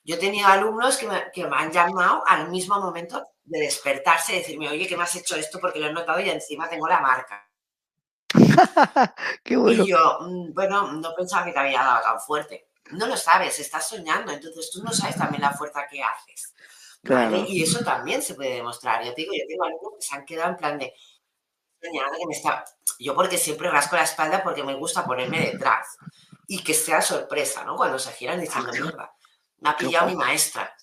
[0.04, 1.06] yo he tenido alumnos que
[1.46, 5.36] me, han llamado al mismo momento de despertarse y decirme, oye, ¿qué me has hecho
[5.36, 5.58] esto?
[5.60, 7.46] Porque lo he notado y encima tengo la marca.
[9.44, 9.84] Qué bueno.
[9.84, 12.70] Y yo, mm, bueno, no pensaba que te había dado tan fuerte.
[12.92, 16.54] No lo sabes, estás soñando, entonces tú no sabes también la fuerza que haces.
[17.46, 19.04] Y eso también se puede demostrar.
[19.04, 20.94] Yo te digo, yo tengo alumnos que se han quedado en plan de,
[21.80, 22.64] que me está...
[22.98, 25.96] Yo porque siempre rasco la espalda porque me gusta ponerme detrás
[26.48, 27.76] y que sea sorpresa, ¿no?
[27.76, 29.12] Cuando se giran diciendo mierda
[29.60, 30.74] me ha pillado mi maestra.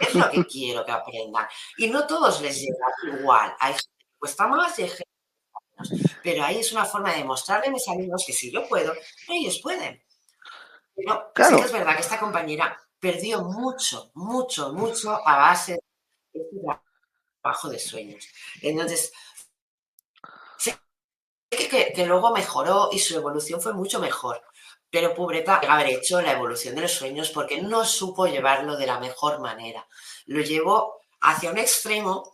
[0.00, 1.46] Es lo que quiero que aprendan.
[1.76, 3.54] Y no todos les llega igual.
[3.60, 6.18] Hay gente que cuesta más y hay gente que menos.
[6.22, 8.92] Pero ahí es una forma de mostrarle a mis amigos que si yo puedo,
[9.28, 10.02] ellos pueden.
[10.94, 15.72] Pero sí que es verdad que esta compañera perdió mucho, mucho, mucho a base
[16.32, 16.56] de este
[17.42, 18.26] trabajo de sueños.
[18.62, 19.12] Entonces,
[21.50, 24.42] que, luego mejoró y su evolución fue mucho mejor
[24.88, 28.98] pero pobreta haber hecho la evolución de los sueños porque no supo llevarlo de la
[28.98, 29.86] mejor manera.
[30.26, 32.32] Lo llevó hacia un extremo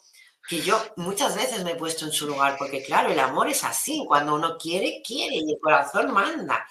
[0.48, 3.64] que yo muchas veces me he puesto en su lugar, porque claro, el amor es
[3.64, 6.66] así, cuando uno quiere, quiere y el corazón manda.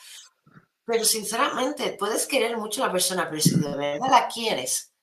[0.86, 4.94] Pero sinceramente, puedes querer mucho a la persona, pero si de verdad la quieres,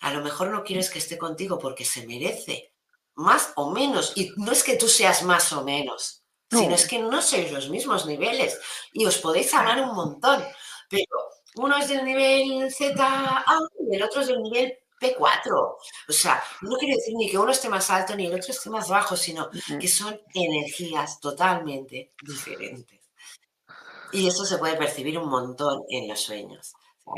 [0.00, 2.67] a lo mejor no quieres que esté contigo porque se merece
[3.18, 4.12] más o menos.
[4.16, 7.68] Y no es que tú seas más o menos, sino es que no sois los
[7.68, 8.58] mismos niveles
[8.92, 10.42] y os podéis hablar un montón,
[10.88, 11.04] pero
[11.56, 13.44] uno es del nivel ZA
[13.90, 15.76] y el otro es del nivel P4.
[16.08, 18.70] O sea, no quiero decir ni que uno esté más alto ni el otro esté
[18.70, 19.50] más bajo, sino
[19.80, 23.00] que son energías totalmente diferentes.
[24.12, 26.72] Y eso se puede percibir un montón en los sueños.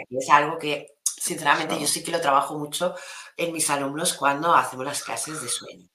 [0.09, 2.95] es algo que, sinceramente, yo sí que lo trabajo mucho
[3.37, 5.90] en mis alumnos cuando hacemos las clases de sueño.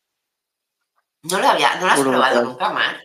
[1.30, 2.96] No lo había, no lo has probado nunca, más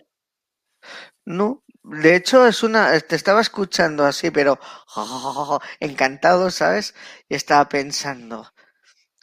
[1.25, 4.59] no, de hecho es una, te estaba escuchando así, pero
[5.79, 6.95] encantado, ¿sabes?
[7.29, 8.51] Y estaba pensando,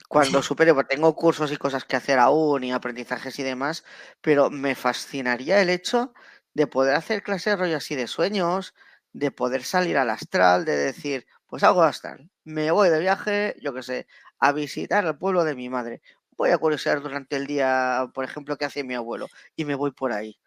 [0.09, 3.85] cuando supere, porque tengo cursos y cosas que hacer aún y aprendizajes y demás,
[4.21, 6.13] pero me fascinaría el hecho
[6.55, 8.75] de poder hacer clases rollo así de sueños,
[9.13, 13.75] de poder salir al astral, de decir, pues hago astral, me voy de viaje, yo
[13.75, 14.07] qué sé,
[14.39, 16.01] a visitar el pueblo de mi madre.
[16.39, 19.27] Voy a curiosear durante el día, por ejemplo, qué hace mi abuelo,
[19.57, 20.39] y me voy por ahí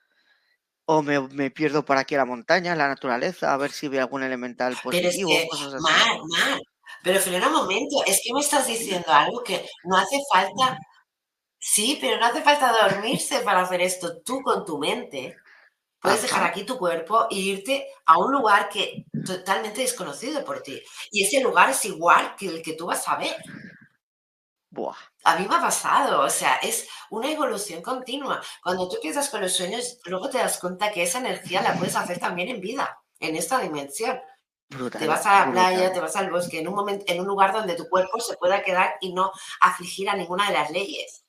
[0.85, 4.23] o me, pierdo por aquí a la montaña, la naturaleza, a ver si veo algún
[4.23, 5.29] elemental positivo.
[5.29, 5.83] Pero es cosas así.
[5.83, 6.61] Mal, mal.
[7.03, 10.77] Pero frena un momento, es que me estás diciendo algo que no hace falta.
[11.57, 14.21] Sí, pero no hace falta dormirse para hacer esto.
[14.21, 15.37] Tú con tu mente
[16.01, 20.81] puedes dejar aquí tu cuerpo e irte a un lugar que totalmente desconocido por ti.
[21.11, 23.35] Y ese lugar es igual que el que tú vas a ver.
[24.71, 24.95] Buah.
[25.25, 28.41] A mí me ha pasado, o sea, es una evolución continua.
[28.63, 31.95] Cuando tú empiezas con los sueños, luego te das cuenta que esa energía la puedes
[31.95, 34.19] hacer también en vida, en esta dimensión.
[34.69, 35.73] Brutal, te vas a la brutal.
[35.75, 38.37] playa, te vas al bosque, en un momento, en un lugar donde tu cuerpo se
[38.37, 41.25] pueda quedar y no afligir a ninguna de las leyes.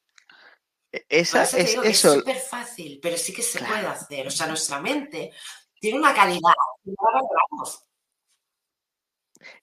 [0.93, 3.75] E- Esa, eso es súper fácil, pero sí que se Claro.
[3.75, 4.27] puede hacer.
[4.29, 5.33] O sea, nuestra mente
[5.81, 6.53] tiene una calidad
[6.85, 7.69] no la.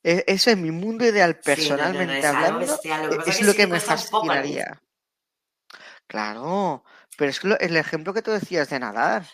[0.04, 3.10] E- Eso en mi mundo ideal, Sí, no, no, no, personalmente es hablando, bestial.
[3.10, 4.82] Lo es es que lo que me fascinaría.
[6.08, 6.84] Claro,
[7.18, 9.26] pero es que lo- el ejemplo que tú decías de nadar,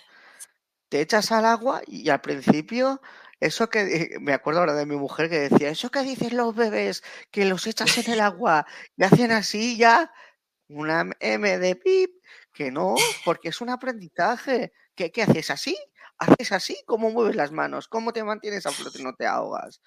[0.89, 3.01] te echas al agua y al principio,
[3.39, 7.03] eso que me acuerdo ahora de mi mujer que decía, eso que dicen los bebés,
[7.31, 8.65] que los echas en el agua
[8.95, 10.11] y hacen así ya,
[10.69, 12.11] una M de pip,
[12.53, 14.73] que no, porque es un aprendizaje.
[14.95, 15.77] ¿Qué, qué haces así?
[16.19, 16.77] ¿Haces así?
[16.87, 17.87] ¿Cómo mueves las manos?
[17.89, 19.81] ¿Cómo te mantienes a flote no te ahogas?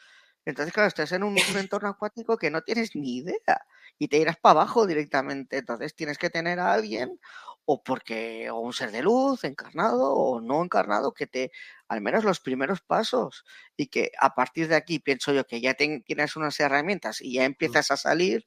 [0.49, 3.66] Entonces, claro, estás en un, un entorno acuático que no tienes ni idea
[3.99, 5.59] y te irás para abajo directamente.
[5.59, 7.18] Entonces tienes que tener a alguien
[7.64, 11.51] o porque o un ser de luz encarnado o no encarnado que te
[11.88, 13.44] al menos los primeros pasos
[13.76, 17.34] y que a partir de aquí pienso yo que ya ten- tienes unas herramientas y
[17.34, 18.46] ya empiezas a salir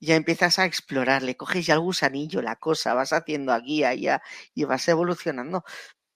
[0.00, 4.22] ya empiezas a explorar, le coges ya el gusanillo, la cosa, vas haciendo aquí, allá
[4.54, 5.64] y vas evolucionando.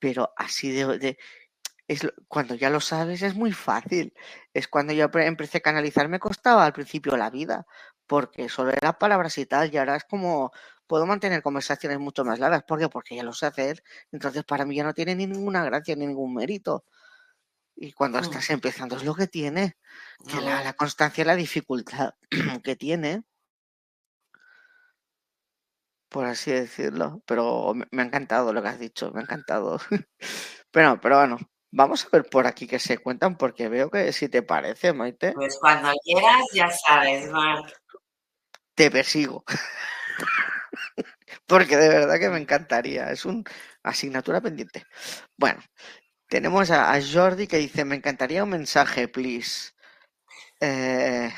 [0.00, 1.18] Pero así de, de-
[1.88, 4.14] es lo- cuando ya lo sabes es muy fácil.
[4.54, 7.66] Es cuando yo empecé a canalizar, me costaba al principio la vida,
[8.06, 10.52] porque solo era palabras y tal, y ahora es como
[10.86, 12.62] puedo mantener conversaciones mucho más largas.
[12.64, 12.88] ¿Por qué?
[12.88, 13.82] Porque ya lo sé hacer.
[14.12, 16.84] Entonces para mí ya no tiene ni ninguna gracia ni ningún mérito.
[17.76, 18.22] Y cuando Mm.
[18.22, 19.76] estás empezando es lo que tiene,
[20.28, 22.14] que No, la, la constancia y la dificultad
[22.64, 23.24] que tiene
[26.08, 29.78] por así decirlo, pero me, me ha encantado lo que has dicho, me ha encantado.
[30.72, 31.38] Pero, pero bueno,
[31.76, 35.34] vamos a ver por aquí que se cuentan, porque veo que si te parece, Maite,
[35.34, 37.72] Pues cuando quieras, ya sabes, Marc.
[38.74, 39.44] te persigo.
[41.46, 43.42] Porque de verdad que me encantaría, es una
[43.82, 44.84] asignatura pendiente.
[45.36, 45.60] Bueno,
[46.28, 49.72] tenemos a, a Jordi que dice, me encantaría un mensaje, please.
[50.60, 51.32] Eh,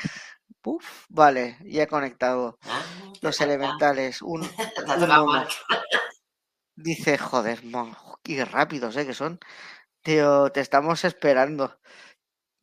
[0.65, 2.57] uf, vale, ya he conectado.
[2.63, 2.83] Ah,
[3.21, 4.41] Los elementales, un,
[5.27, 5.47] un.
[6.75, 9.05] Dice, joder, mon, qué rápidos, ¿eh?
[9.05, 9.39] Que son.
[10.03, 11.79] Tío, te estamos esperando.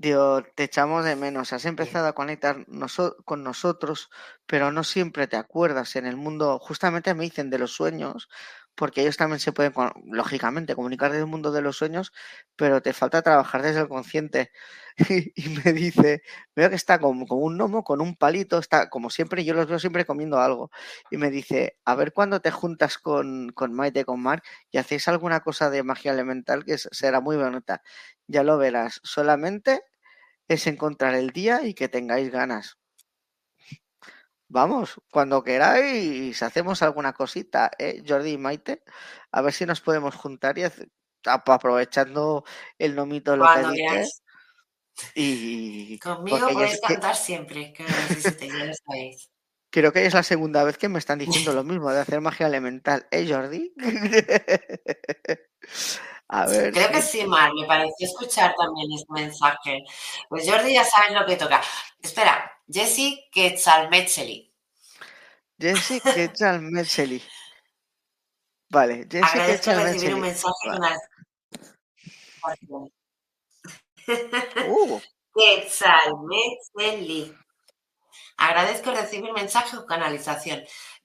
[0.01, 1.53] Tío, te echamos de menos.
[1.53, 4.11] Has empezado a conectar noso- con nosotros,
[4.47, 5.97] pero no siempre te acuerdas.
[5.97, 8.29] En el mundo, justamente me dicen de los sueños,
[8.77, 9.73] porque ellos también se pueden,
[10.07, 12.13] lógicamente, comunicar desde el mundo de los sueños,
[12.57, 14.53] pero te falta trabajar desde el consciente.
[15.37, 16.23] Y me dice,
[16.55, 19.79] veo que está como, un gnomo con un palito, está como siempre, yo los veo
[19.79, 20.71] siempre comiendo algo.
[21.11, 25.09] Y me dice, a ver cuándo te juntas con, con Maite, con Mark, y hacéis
[25.09, 27.83] alguna cosa de magia elemental que será muy bonita.
[28.27, 29.01] Ya lo verás.
[29.05, 29.83] Solamente
[30.49, 32.79] es encontrar el día y que tengáis ganas.
[34.49, 38.03] Vamos, cuando queráis, hacemos alguna cosita, ¿eh?
[38.07, 38.83] Jordi y Maite,
[39.33, 40.89] a ver si nos podemos juntar y hace-
[41.25, 42.45] aprovechando
[42.79, 43.85] el nomito lo que Cuando dice.
[43.89, 44.23] quieras.
[45.15, 49.29] Y Conmigo podéis es que- cantar siempre, que lo necesitéis, ya lo sabéis.
[49.71, 52.47] creo que es la segunda vez que me están diciendo lo mismo de hacer magia
[52.47, 53.75] elemental, ¿eh, Jordi?
[56.29, 56.73] A ver.
[56.73, 59.85] Creo que sí, Mar, me pareció escuchar también este mensaje.
[60.29, 61.61] Pues Jordi, ya sabes lo que toca.
[62.03, 64.53] Espera, Jessie Quetzalmetzeli.
[65.59, 67.23] Jesse Quetzalmetzeli.
[68.71, 70.81] Vale, Jesse Agradezco recibir un mensaje Vale.
[70.81, 70.99] la...
[74.69, 75.01] Uh,
[75.35, 77.35] Quetzalmetzeli.
[78.39, 80.63] Agradezco recibir mensaje o canalización.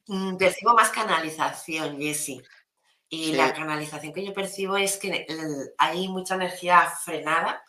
[0.07, 2.41] Mm, Percibo más canalización, Jessie.
[3.09, 3.33] Y Sí.
[3.33, 5.27] la canalización que yo percibo es que
[5.77, 7.61] hay mucha energía frenada,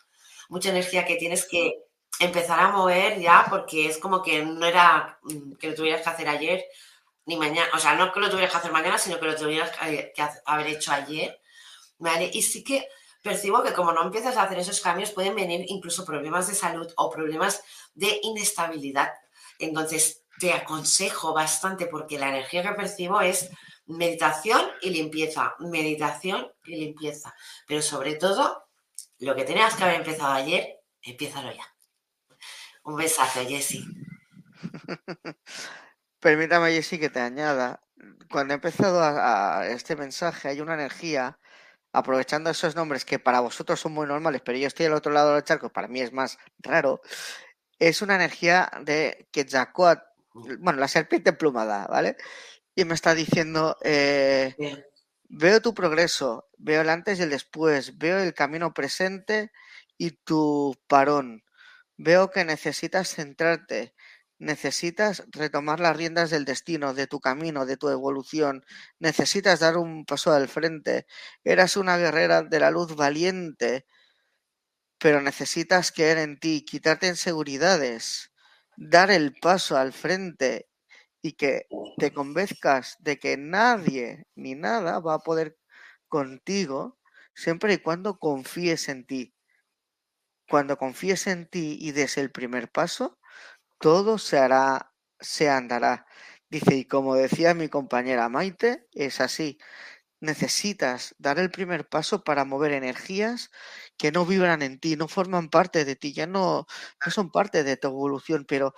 [0.49, 1.82] mucha energía que tienes que
[2.25, 5.19] empezar a mover ya, porque es como que no era
[5.59, 6.65] que lo tuvieras que hacer ayer
[7.25, 7.69] ni mañana.
[7.73, 10.21] O sea, no que lo tuvieras que hacer mañana, sino que lo tuvieras que que
[10.21, 11.39] ha- haber hecho ayer.
[11.97, 12.29] ¿Vale?
[12.33, 12.87] Y sí que
[13.21, 16.91] percibo que como no empiezas a hacer esos cambios, pueden venir incluso problemas de salud
[16.97, 17.63] o problemas
[17.93, 19.13] de inestabilidad.
[19.59, 23.49] Entonces, te aconsejo bastante porque la energía que percibo es
[23.85, 27.33] meditación y limpieza, meditación y limpieza.
[27.67, 28.65] Pero sobre todo,
[29.19, 31.72] lo que tenías que haber empezado ayer, empiézalo ya.
[32.83, 33.85] Un besazo, Jessie.
[36.19, 37.81] permítame, Jesse, que te añada.
[38.29, 41.39] Cuando he empezado a, a este mensaje, hay una energía,
[41.91, 45.33] aprovechando esos nombres que para vosotros son muy normales, pero yo estoy al otro lado
[45.33, 47.01] del charco, para mí es más raro.
[47.79, 50.03] Es una energía de Quetzalcóatl,
[50.59, 52.17] bueno, la serpiente emplumada, ¿vale?
[52.75, 54.55] Y me está diciendo, eh.
[55.35, 59.51] Veo tu progreso, veo el antes y el después, veo el camino presente
[59.97, 61.43] y tu parón.
[61.97, 63.93] Veo que necesitas centrarte,
[64.39, 68.63] necesitas retomar las riendas del destino, de tu camino, de tu evolución.
[68.99, 71.05] Necesitas dar un paso al frente.
[71.43, 73.85] Eras una guerrera de la luz valiente,
[74.97, 78.31] pero necesitas creer en ti, quitarte inseguridades,
[78.77, 80.69] dar el paso al frente
[81.21, 81.67] y que
[81.97, 85.57] te convenzcas de que nadie ni nada va a poder
[86.09, 86.99] contigo
[87.35, 89.33] siempre y cuando confíes en ti.
[90.49, 93.19] Cuando confíes en ti y des el primer paso,
[93.79, 96.05] todo se hará, se andará.
[96.49, 99.57] Dice, y como decía mi compañera Maite, es así.
[100.21, 103.51] Necesitas dar el primer paso para mover energías
[103.97, 106.65] que no vibran en ti, no forman parte de ti, ya no,
[107.05, 108.73] no son parte de tu evolución, pero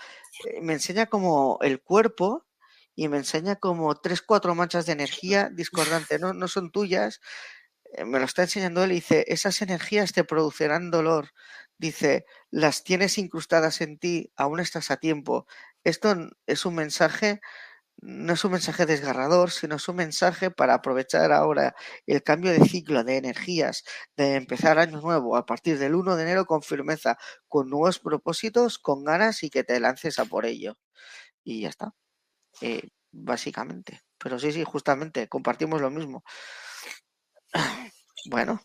[0.46, 2.46] eh, me enseña como el cuerpo
[2.96, 7.22] y me enseña como tres, cuatro manchas de energía discordante, no, no son tuyas,
[8.06, 11.30] me lo está enseñando él dice, esas energías te producirán dolor,
[11.78, 15.48] dice, las tienes incrustadas en ti, aún estás a tiempo.
[15.84, 16.16] Esto
[16.48, 17.42] es un mensaje,
[17.98, 21.76] no es un mensaje desgarrador, sino es un mensaje para aprovechar ahora
[22.08, 23.84] el cambio de ciclo de energías,
[24.18, 27.18] de empezar año nuevo a partir del 1 de enero con firmeza,
[27.48, 30.78] con nuevos propósitos, con ganas y que te lances a por ello.
[31.44, 31.94] Y ya está,
[32.62, 34.02] eh, básicamente.
[34.20, 36.24] Pero sí, sí, justamente, compartimos lo mismo.
[38.26, 38.62] Bueno,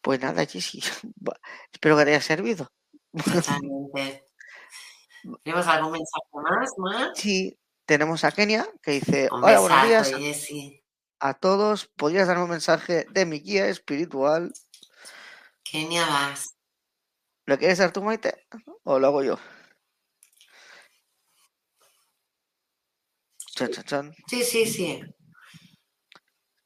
[0.00, 0.80] pues nada, Jessy.
[1.72, 2.68] Espero que te haya servido.
[3.24, 4.24] Totalmente.
[5.42, 6.70] ¿Tenemos algún mensaje más?
[6.76, 7.18] más?
[7.18, 10.82] Sí, tenemos a Kenia que dice: Un Hola, buenos días Jessy.
[11.20, 11.86] a todos.
[11.96, 14.52] ¿Podrías darme un mensaje de mi guía espiritual?
[15.62, 16.54] Kenia vas.
[17.46, 18.46] ¿Lo quieres dar tú, Maite?
[18.84, 19.38] ¿O lo hago yo?
[23.54, 24.14] Chan, chan, chan.
[24.26, 25.00] Sí, sí, sí.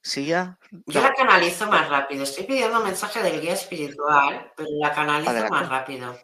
[0.08, 0.58] Sí, ya.
[0.86, 2.24] Yo la canalizo más rápido.
[2.24, 5.54] Estoy pidiendo un mensaje del guía espiritual, pero la canalizo Adelante.
[5.54, 6.18] más rápido.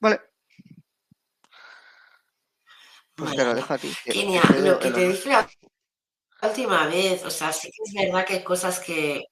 [0.00, 0.20] Vale.
[3.14, 3.94] Pues te lo dejo a ti.
[4.04, 5.46] Kenia, te lo que te dije la
[6.42, 9.22] última vez, o sea, sí que es verdad que hay cosas que...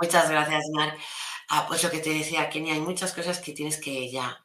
[0.00, 0.96] Muchas gracias, Mar.
[1.50, 4.42] Ah, pues lo que te decía, Kenia, hay muchas cosas que tienes que ya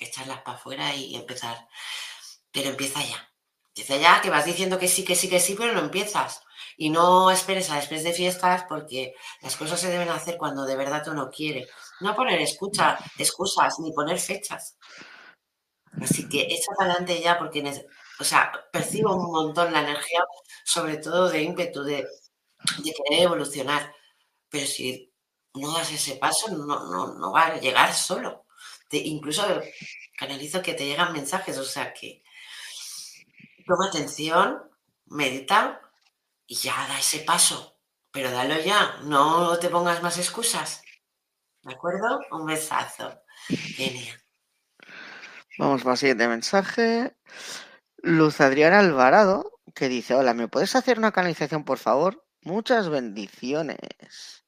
[0.00, 1.68] echarlas para afuera y empezar.
[2.50, 3.32] Pero empieza ya.
[3.68, 6.42] Empieza ya, que vas diciendo que sí, que sí, que sí, pero no empiezas.
[6.78, 10.76] Y no esperes a después de fiestas porque las cosas se deben hacer cuando de
[10.76, 11.68] verdad tú no quieres.
[12.00, 14.78] No poner escucha, excusas ni poner fechas.
[16.04, 17.60] Así que echa para adelante ya porque,
[18.20, 20.20] o sea, percibo un montón la energía,
[20.64, 21.96] sobre todo de ímpetu, de,
[22.84, 23.82] de querer evolucionar.
[24.50, 25.12] Pero si
[25.54, 28.46] no das ese paso, no, no, no va a llegar solo.
[28.90, 29.42] Te- incluso
[30.18, 32.22] canalizo que te llegan mensajes, o sea que
[33.66, 34.58] toma atención,
[35.06, 35.80] medita
[36.48, 37.78] y ya da ese paso.
[38.10, 40.82] Pero dalo ya, no te pongas más excusas.
[41.62, 42.20] ¿De acuerdo?
[42.32, 43.22] Un besazo.
[43.48, 44.18] Genial.
[45.58, 47.14] Vamos para el siguiente mensaje.
[47.98, 52.24] Luz Adriana Alvarado, que dice, hola, ¿me puedes hacer una canalización, por favor?
[52.40, 54.44] Muchas bendiciones.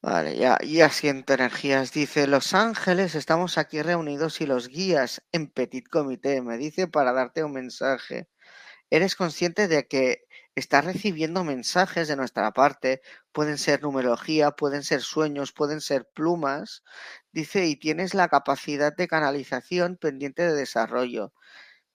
[0.00, 1.92] Vale, ya, ya siento energías.
[1.92, 7.12] Dice, Los Ángeles, estamos aquí reunidos y los guías en Petit Comité me dice para
[7.12, 8.28] darte un mensaje.
[8.90, 13.02] ¿Eres consciente de que estás recibiendo mensajes de nuestra parte?
[13.32, 16.82] Pueden ser numerología, pueden ser sueños, pueden ser plumas.
[17.32, 21.32] Dice, y tienes la capacidad de canalización pendiente de desarrollo.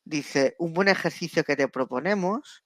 [0.05, 2.63] Dice, un buen ejercicio que te proponemos,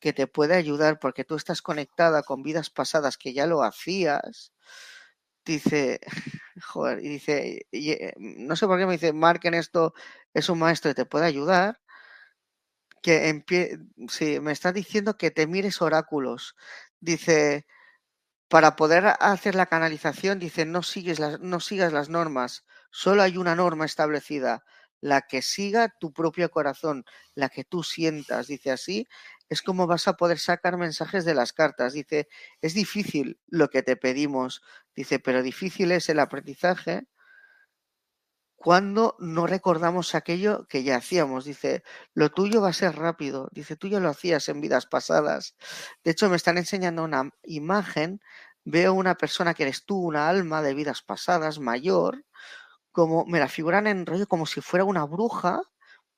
[0.00, 4.52] que te puede ayudar porque tú estás conectada con vidas pasadas que ya lo hacías.
[5.44, 6.00] Dice,
[6.62, 7.66] joder, y dice,
[8.18, 9.94] no sé por qué me dice, Mark en esto
[10.34, 11.80] es un maestro y te puede ayudar.
[13.02, 13.78] Que empie
[14.08, 16.54] sí, me está diciendo que te mires oráculos.
[17.00, 17.66] Dice,
[18.48, 20.82] para poder hacer la canalización, dice, no
[21.40, 22.64] no sigas las normas.
[22.90, 24.64] Solo hay una norma establecida,
[25.00, 28.46] la que siga tu propio corazón, la que tú sientas.
[28.48, 29.08] Dice así,
[29.48, 31.94] es como vas a poder sacar mensajes de las cartas.
[31.94, 32.28] Dice,
[32.60, 34.62] es difícil lo que te pedimos.
[34.96, 37.06] Dice, pero difícil es el aprendizaje
[38.62, 41.44] cuando no recordamos aquello que ya hacíamos.
[41.44, 41.82] Dice,
[42.14, 43.48] lo tuyo va a ser rápido.
[43.52, 45.56] Dice, tú ya lo hacías en vidas pasadas.
[46.04, 48.20] De hecho, me están enseñando una imagen.
[48.64, 52.24] Veo una persona que eres tú, una alma de vidas pasadas, mayor,
[52.92, 55.62] como me la figuran en rollo como si fuera una bruja,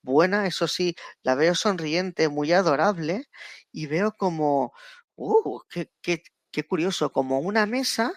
[0.03, 3.29] buena, eso sí, la veo sonriente, muy adorable,
[3.73, 4.73] y veo como,
[5.17, 6.23] uh, qué, qué,
[6.53, 8.13] qué curioso, como una mesa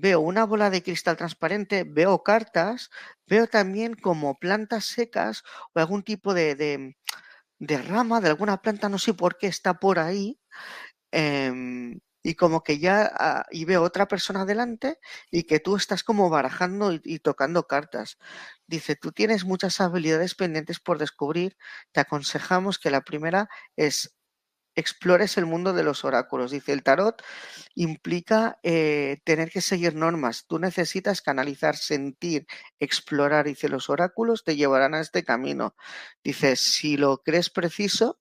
[0.00, 2.90] veo una bola de cristal transparente, veo cartas,
[3.26, 5.42] veo también como plantas secas
[5.74, 6.96] o algún tipo de, de,
[7.58, 10.40] de rama de alguna planta, no sé por qué está por ahí.
[11.12, 14.98] em, y como que ya ah, y veo otra persona adelante
[15.30, 18.18] y que tú estás como barajando y tocando cartas.
[18.66, 21.56] Dice, tú tienes muchas habilidades pendientes por descubrir.
[21.92, 24.17] Te aconsejamos que la primera es
[24.78, 26.52] explores el mundo de los oráculos.
[26.52, 27.22] Dice, el tarot
[27.74, 30.46] implica eh, tener que seguir normas.
[30.46, 32.46] Tú necesitas canalizar, sentir,
[32.78, 33.46] explorar.
[33.46, 35.74] Dice, los oráculos te llevarán a este camino.
[36.22, 38.18] Dice, si lo crees preciso,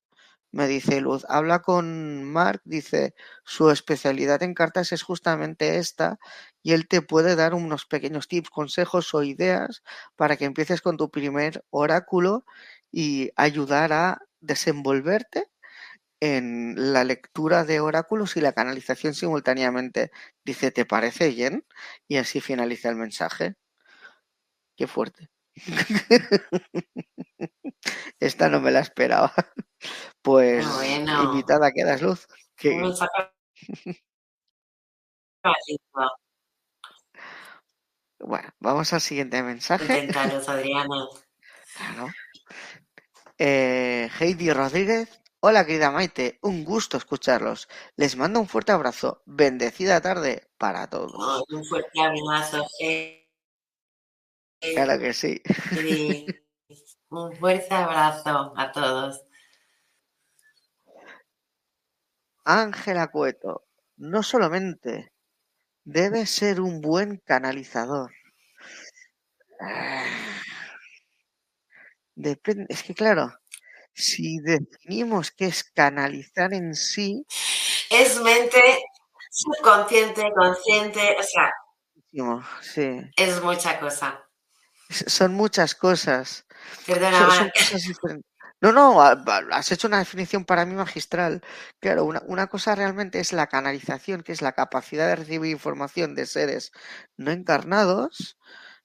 [0.52, 6.20] me dice Luz, habla con Mark, dice, su especialidad en cartas es justamente esta
[6.64, 9.84] y él te puede dar unos pequeños tips, consejos o ideas
[10.16, 12.46] para que empieces con tu primer oráculo
[12.92, 15.52] y ayudar a desenvolverte
[16.20, 20.12] en la lectura de oráculos y la canalización simultáneamente.
[20.44, 21.66] Dice, ¿te parece bien?
[22.08, 23.56] Y así finaliza el mensaje.
[24.76, 25.30] Qué fuerte.
[28.20, 29.34] Esta no me la esperaba.
[30.22, 32.28] Pues Bueno, invitada quedas, Luz.
[32.56, 32.82] Que,
[38.20, 39.84] bueno, vamos al siguiente mensaje.
[39.84, 41.08] Inténtalo, Adriana.
[41.76, 42.08] Claro.
[43.38, 45.22] Eh, Heidi Rodríguez.
[45.50, 46.40] Hola, querida Maite.
[46.42, 47.70] Un gusto escucharlos.
[47.96, 49.24] Les mando un fuerte abrazo.
[49.26, 51.14] Bendecida tarde para todos.
[51.18, 52.68] Ay, Un fuerte abrazo,
[54.60, 55.42] Claro que sí.
[55.72, 56.26] Heidi.
[57.12, 59.24] Un fuerte abrazo a todos.
[62.44, 63.64] Ángela Cueto.
[63.96, 65.14] No solamente
[65.86, 68.12] debe ser un buen canalizador.
[69.62, 70.04] Ah,
[72.16, 73.32] Depende, es que claro,
[73.98, 77.26] si definimos qué es canalizar en sí,
[77.90, 78.62] Es mente
[79.32, 81.52] subconsciente, consciente, o sea,
[82.62, 84.24] sí, es mucha cosa.
[84.90, 86.46] son muchas cosas.
[86.86, 87.54] Perdona, Son, son Marc.
[87.58, 88.32] cosas diferentes.
[88.60, 91.42] No, no, ha- ha- has hecho una definición para mí magistral.
[91.80, 96.16] Claro, una, una cosa realmente es la canalización, que es la capacidad de recibir información
[96.16, 96.72] de seres
[97.18, 98.38] no encarnados.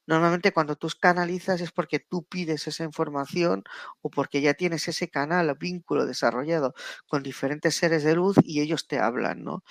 [0.07, 3.65] Normalmente cuando tú canalizas es porque tú pides esa información
[4.03, 6.75] o porque ya tienes ese canal o vínculo desarrollado
[7.07, 9.63] con diferentes seres de luz y ellos te hablan, ¿no?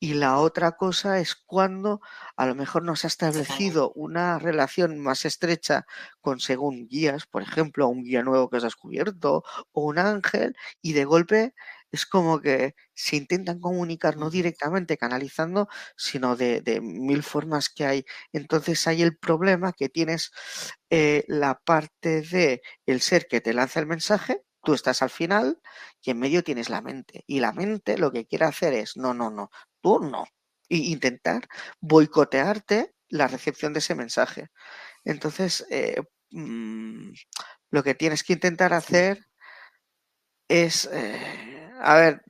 [0.00, 2.00] Y la otra cosa es cuando
[2.36, 5.86] a lo mejor no se ha establecido una relación más estrecha
[6.20, 10.94] con según guías, por ejemplo, un guía nuevo que has descubierto o un ángel, y
[10.94, 11.54] de golpe
[11.92, 17.84] es como que se intentan comunicar no directamente canalizando, sino de, de mil formas que
[17.86, 18.04] hay.
[18.32, 20.32] Entonces hay el problema que tienes
[20.90, 25.60] eh, la parte de el ser que te lanza el mensaje, tú estás al final
[26.02, 27.24] y en medio tienes la mente.
[27.26, 30.26] Y la mente lo que quiere hacer es, no, no, no, tú no.
[30.68, 31.46] Y intentar
[31.80, 34.48] boicotearte la recepción de ese mensaje.
[35.04, 37.12] Entonces, eh, mm,
[37.70, 39.26] lo que tienes que intentar hacer
[40.48, 41.51] es, eh,
[41.82, 42.22] a ver,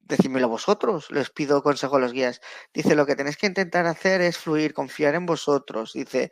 [0.00, 2.40] decídmelo vosotros, les pido consejo a los guías.
[2.72, 5.92] Dice, lo que tenéis que intentar hacer es fluir, confiar en vosotros.
[5.92, 6.30] Dice,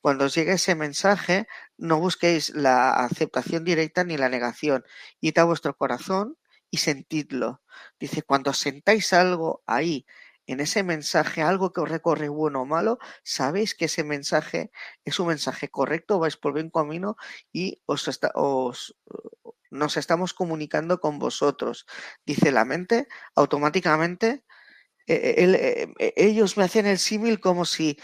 [0.00, 4.84] cuando os llegue ese mensaje, no busquéis la aceptación directa ni la negación.
[5.20, 6.36] Id a vuestro corazón
[6.70, 7.62] y sentidlo.
[8.00, 10.06] Dice, cuando sentáis algo ahí,
[10.46, 14.70] en ese mensaje, algo que os recorre bueno o malo, sabéis que ese mensaje
[15.04, 17.16] es un mensaje correcto, vais por buen camino
[17.52, 18.96] y os, está- os
[19.70, 21.86] nos estamos comunicando con vosotros.
[22.24, 24.44] Dice la mente, automáticamente,
[25.06, 27.98] eh, eh, eh, ellos me hacen el símil como si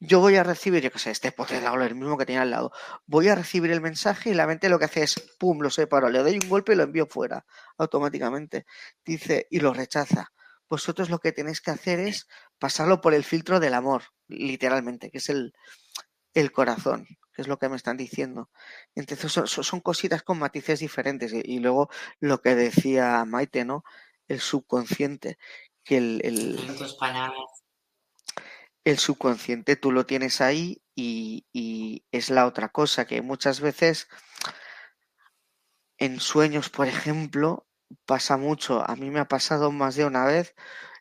[0.00, 2.42] yo voy a recibir, yo qué sé, este pote de agua, el mismo que tenía
[2.42, 2.72] al lado,
[3.06, 6.08] voy a recibir el mensaje y la mente lo que hace es, pum, lo separo,
[6.08, 7.44] le doy un golpe y lo envío fuera,
[7.76, 8.64] automáticamente.
[9.04, 10.32] Dice, y lo rechaza.
[10.70, 15.18] Vosotros lo que tenéis que hacer es pasarlo por el filtro del amor, literalmente, que
[15.18, 15.52] es el,
[16.52, 17.06] corazón,
[17.42, 18.50] es lo que me están diciendo.
[18.94, 21.32] Entonces son, son- cositas con matices diferentes.
[21.32, 23.84] Y, y luego lo que decía Maite, ¿no?
[24.28, 25.38] El subconsciente,
[25.84, 27.62] que el, el- tus palabras.
[28.84, 34.08] el subconsciente tú lo tienes ahí y, y es la otra cosa que muchas veces
[35.98, 37.66] en sueños, por ejemplo,
[38.06, 38.88] pasa mucho.
[38.88, 40.54] A mí me ha pasado más de una vez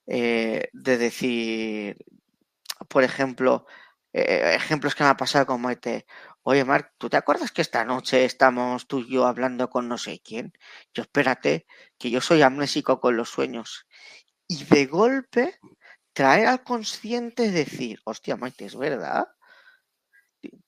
[0.07, 1.97] eh, de decir,
[2.89, 3.65] por ejemplo,
[4.13, 6.05] eh, ejemplos que me ha pasado con Maite.
[6.49, 9.99] Oye, Marc, ¿tú te acuerdas que esta noche estamos tú y yo hablando con no
[9.99, 10.51] sé quién?
[10.95, 11.67] Yo espérate,
[11.99, 13.85] que yo soy amnésico con los sueños.
[14.47, 15.59] Y de golpe
[16.11, 19.27] traer al consciente decir, hostia, Maite, ¿es verdad?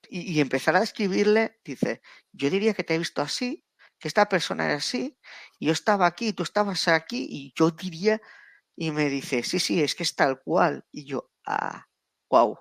[0.07, 3.65] Y, empezar a escribirle, dice, yo diría que te he visto así,
[3.97, 5.17] que esta persona era así,
[5.57, 8.21] y yo estaba aquí, tú estabas aquí, y yo diría,
[8.75, 10.86] y me dice, sí, sí, es que es tal cual.
[10.91, 11.88] Y yo, ah,
[12.29, 12.59] wow,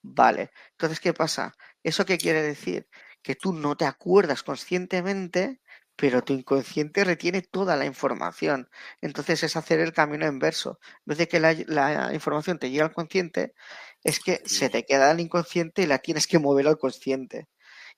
[0.00, 0.52] vale.
[0.70, 1.54] Entonces, ¿qué pasa?
[1.82, 2.88] ¿Eso qué quiere decir?
[3.22, 5.60] Que tú no te acuerdas conscientemente,
[5.96, 8.68] pero tu inconsciente retiene toda la información.
[9.00, 10.78] Entonces es hacer el camino inverso.
[10.98, 13.54] En vez de que la, información te llegue al consciente,
[14.02, 17.48] es que se te queda el inconsciente y la tienes que mover al consciente.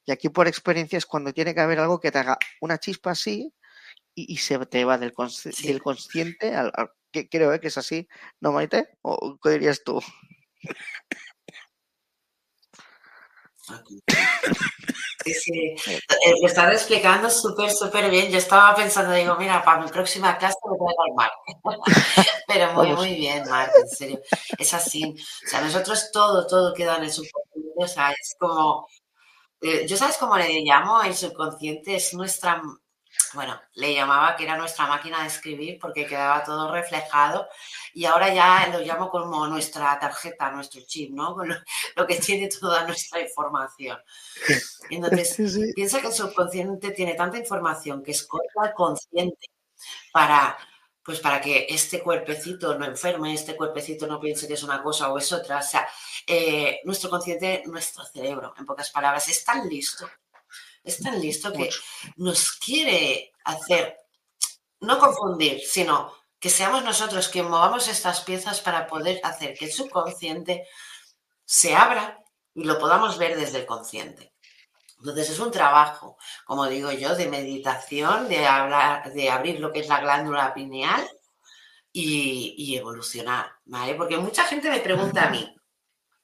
[0.06, 3.12] Y aquí por experiencia es cuando tiene que haber algo que te haga una chispa
[3.12, 3.54] así
[4.14, 6.72] y, se te va del, consciente al,
[7.10, 7.60] que creo ¿eh?
[7.60, 8.08] que es así,
[8.40, 8.88] ¿no, Maite?
[9.02, 10.00] ¿O qué dirías tú?
[15.24, 15.52] Sí, sí.
[15.88, 18.30] Eh, lo estás explicando súper, súper bien.
[18.30, 21.32] Yo estaba pensando, digo, mira, para mi próxima clase me voy a Marc.
[22.46, 24.20] Pero muy, muy bien, Marc, en serio.
[24.58, 25.02] Es así.
[25.04, 27.84] O sea, nosotros todo, todo queda en el subconsciente.
[27.84, 28.86] O sea, es como.
[29.62, 31.02] Eh, ¿Yo sabes cómo le llamo?
[31.02, 32.62] El subconsciente es nuestra
[33.34, 37.48] bueno, le llamaba que era nuestra máquina de escribir porque quedaba todo reflejado
[37.92, 41.36] y ahora ya lo llamo como nuestra tarjeta, nuestro chip, ¿no?
[41.96, 43.98] Lo, que tiene toda nuestra información.
[44.90, 45.36] Entonces,
[45.74, 49.50] piensa que el subconsciente tiene tanta información que esconde al consciente
[50.12, 50.56] para,
[51.02, 55.12] pues para que este cuerpecito no enferme, este cuerpecito no piense que es una cosa
[55.12, 55.58] o es otra.
[55.58, 55.86] O sea,
[56.26, 60.08] eh, nuestro consciente, nuestro cerebro, en pocas palabras, es tan listo
[60.84, 61.70] es tan listo que
[62.16, 63.96] nos quiere hacer,
[64.80, 69.72] no confundir, sino que seamos nosotros quien movamos estas piezas para poder hacer que el
[69.72, 70.68] subconsciente
[71.44, 72.22] se abra
[72.54, 74.34] y lo podamos ver desde el consciente.
[74.98, 79.80] Entonces es un trabajo, como digo yo, de meditación, de, hablar, de abrir lo que
[79.80, 81.06] es la glándula pineal
[81.92, 83.94] y, evolucionar, ¿vale?
[83.94, 85.54] Porque mucha gente me pregunta a mí,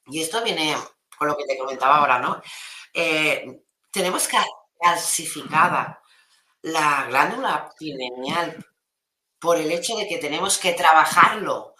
[0.07, 0.75] y esto viene
[1.17, 2.41] con lo que te comentaba ahora, ¿no?
[2.93, 4.37] Eh, tenemos que
[4.79, 6.01] calcificada
[6.63, 8.65] la glándula pineal
[9.39, 11.75] por el hecho de que tenemos que trabajarlo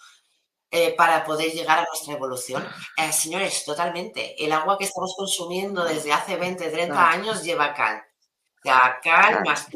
[0.69, 2.67] eh, para poder llegar a nuestra evolución.
[2.97, 4.43] Eh, señores, totalmente.
[4.43, 8.01] El agua que estamos consumiendo desde hace 20, 30 años lleva cal.
[8.63, 9.67] Ya, cal más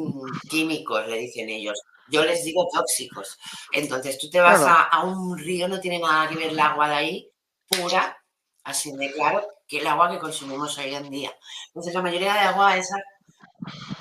[0.49, 1.79] químicos, le dicen ellos.
[2.07, 3.37] Yo les digo tóxicos.
[3.71, 6.87] Entonces, tú te vas a, a, un río, no tiene nada que ver el agua
[6.87, 7.31] de ahí,
[7.67, 8.17] pura,
[8.63, 11.33] así de claro, que el agua que consumimos hoy en día.
[11.67, 12.97] Entonces, la mayoría de agua esa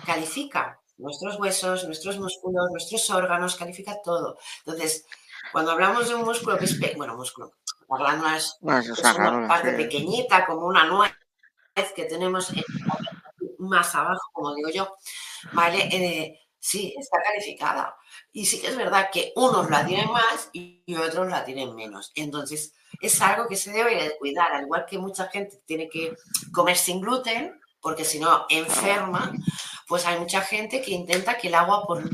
[0.05, 4.39] califica nuestros huesos, nuestros músculos, nuestros órganos, califica todo.
[4.65, 5.07] Entonces,
[5.53, 7.53] cuando hablamos de un músculo que es, bueno, músculo,
[7.89, 11.13] la glándula es, una parte pequeñita, como una nuez
[11.95, 12.53] que tenemos
[13.59, 14.95] más abajo, como digo yo,
[15.53, 15.89] ¿vale?
[15.91, 17.95] Eh, sí, está calificada.
[18.33, 22.11] Y sí que es verdad que unos la tienen más y otros la tienen menos.
[22.15, 26.17] Entonces, es algo que se debe de cuidar, al igual que mucha gente tiene que
[26.53, 29.31] comer sin gluten, porque si no enferma,
[29.87, 32.07] pues hay mucha gente que intenta que el agua pues,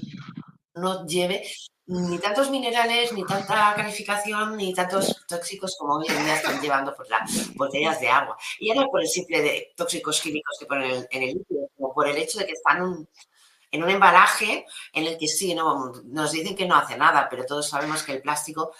[0.75, 1.49] no lleve
[1.87, 6.95] ni tantos minerales, ni tanta calificación, ni tantos tóxicos como hoy en día están llevando
[6.97, 8.37] por las botellas de agua.
[8.59, 12.09] Y no por el simple de tóxicos químicos que ponen en el líquido, sino por
[12.09, 13.07] el hecho de que están
[13.71, 17.45] en un embalaje en el que sí, no, nos dicen que no hace nada, pero
[17.47, 18.73] todos sabemos que el plástico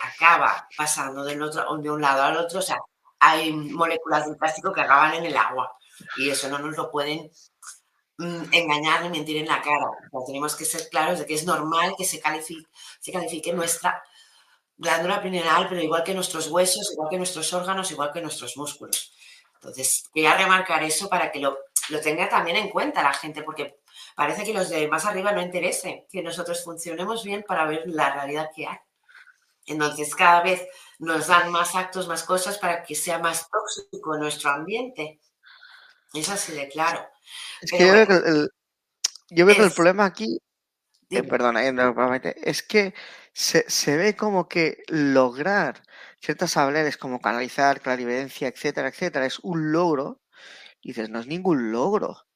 [0.00, 2.78] acaba pasando del otro, de un lado al otro, o sea,
[3.20, 5.72] hay moléculas de plástico que acaban en el agua
[6.16, 7.30] y eso no nos lo pueden
[8.18, 9.86] mm, engañar ni mentir en la cara.
[10.26, 12.68] tenemos que ser claros de que es normal que se califique,
[13.00, 14.02] se califique nuestra
[14.76, 19.14] glándula pineal, pero igual que nuestros huesos, igual que nuestros órganos, igual que nuestros músculos.
[19.54, 21.56] Entonces, quería remarcar eso para que lo,
[21.88, 23.78] lo tenga también en cuenta la gente, porque
[24.14, 28.12] parece que los de más arriba no interese que nosotros funcionemos bien para ver la
[28.12, 28.78] realidad que hay.
[29.66, 30.66] Entonces, cada vez
[30.98, 35.20] nos dan más actos, más cosas para que sea más tóxico nuestro ambiente.
[36.12, 37.00] Es así de claro.
[37.60, 38.50] Es que yo, creo que el,
[39.30, 40.38] yo veo que el problema aquí,
[41.10, 42.94] eh, perdona, es que
[43.32, 45.82] se, se, ve como que lograr
[46.20, 50.20] ciertas habilidades como canalizar, clarividencia, etcétera, etcétera, es un logro.
[50.82, 52.26] Y dices, no es ningún logro.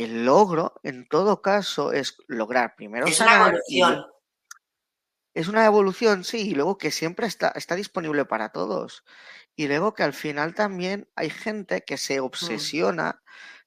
[0.00, 4.06] El logro, en todo caso, es lograr primero es una evolución.
[5.34, 9.04] es una evolución, sí, y luego que siempre está, está disponible para todos.
[9.56, 12.24] Y luego que al final también hay gente que se mm.
[12.24, 13.22] obsesiona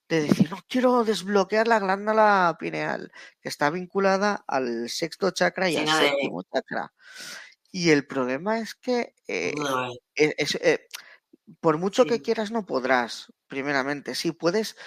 [0.09, 5.77] de decir, no quiero desbloquear la glándula pineal, que está vinculada al sexto chakra y
[5.77, 6.91] al séptimo chakra.
[7.71, 9.53] Y el problema es que eh,
[10.15, 10.87] eh,
[11.59, 14.15] por mucho que quieras no podrás, primeramente.
[14.15, 14.77] Sí, puedes,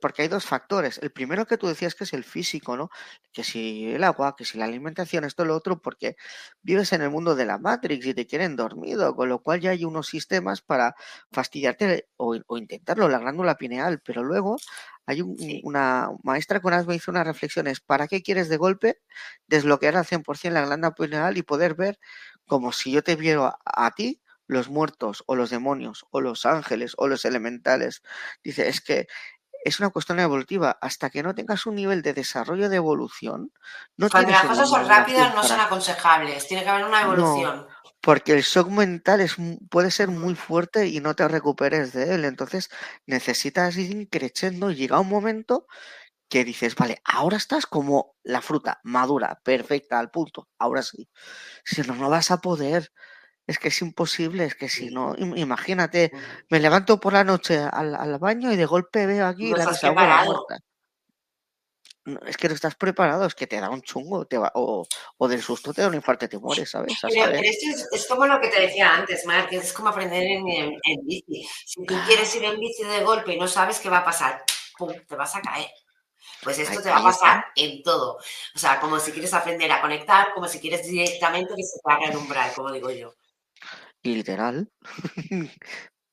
[0.00, 0.98] porque hay dos factores.
[0.98, 2.90] El primero que tú decías que es el físico, ¿no?
[3.32, 6.16] Que si el agua, que si la alimentación, esto, lo otro, porque
[6.62, 9.70] vives en el mundo de la Matrix y te quieren dormido, con lo cual ya
[9.70, 10.94] hay unos sistemas para
[11.30, 14.56] fastidiarte o, intentarlo, la glándula pineal, pero luego
[15.06, 15.22] hay
[15.62, 19.00] una maestra que una vez me hizo unas reflexiones, ¿para qué quieres de golpe
[19.46, 21.98] desbloquear al 100% la glándula pineal y poder ver
[22.46, 26.94] como si yo te viera a ti los muertos o los demonios o los ángeles
[26.98, 28.02] o los elementales.
[28.44, 29.06] Dice, es que
[29.64, 30.78] es una cuestión evolutiva.
[30.80, 33.52] Hasta que no tengas un nivel de desarrollo de evolución,
[33.96, 37.14] no Cuando las cosas son rápidas no son aconsejables, tiene que haber una No.
[37.14, 37.66] evolución.
[38.00, 39.36] Porque el shock mental es,
[39.70, 42.24] puede ser muy fuerte y no te recuperes de él.
[42.24, 42.70] Entonces
[43.06, 44.70] necesitas ir creciendo.
[44.70, 45.66] Llega un momento
[46.30, 50.48] que dices, vale, ahora estás como la fruta, madura, perfecta, al punto.
[50.58, 51.08] Ahora sí.
[51.64, 52.92] Si no, no vas a poder.
[53.48, 54.44] Es que es imposible.
[54.44, 56.12] Es que si no, im- imagínate,
[56.50, 59.64] me levanto por la noche al, al baño y de golpe veo aquí No la
[59.72, 60.58] bisabuela muerta.
[62.04, 64.86] No, es que no estás preparado, es que te da un chungo, te va, o,
[65.18, 66.94] o del susto te da un infarto y te mueres, ¿sabes?
[67.02, 70.22] Pero, pero esto es, es como lo que te decía antes, Marc, es como aprender
[70.22, 71.46] en, en- en bici.
[71.66, 74.42] Si tú quieres ir en bici de golpe y no sabes qué va a pasar,
[74.78, 74.92] ¡pum!
[75.06, 75.68] te vas a caer.
[76.42, 78.16] Pues esto te va a pasar en todo.
[78.54, 81.92] O sea, como si quieres aprender a conectar, como si quieres directamente que se te
[81.92, 83.14] abra el umbral, como digo yo.
[84.02, 84.70] Literal.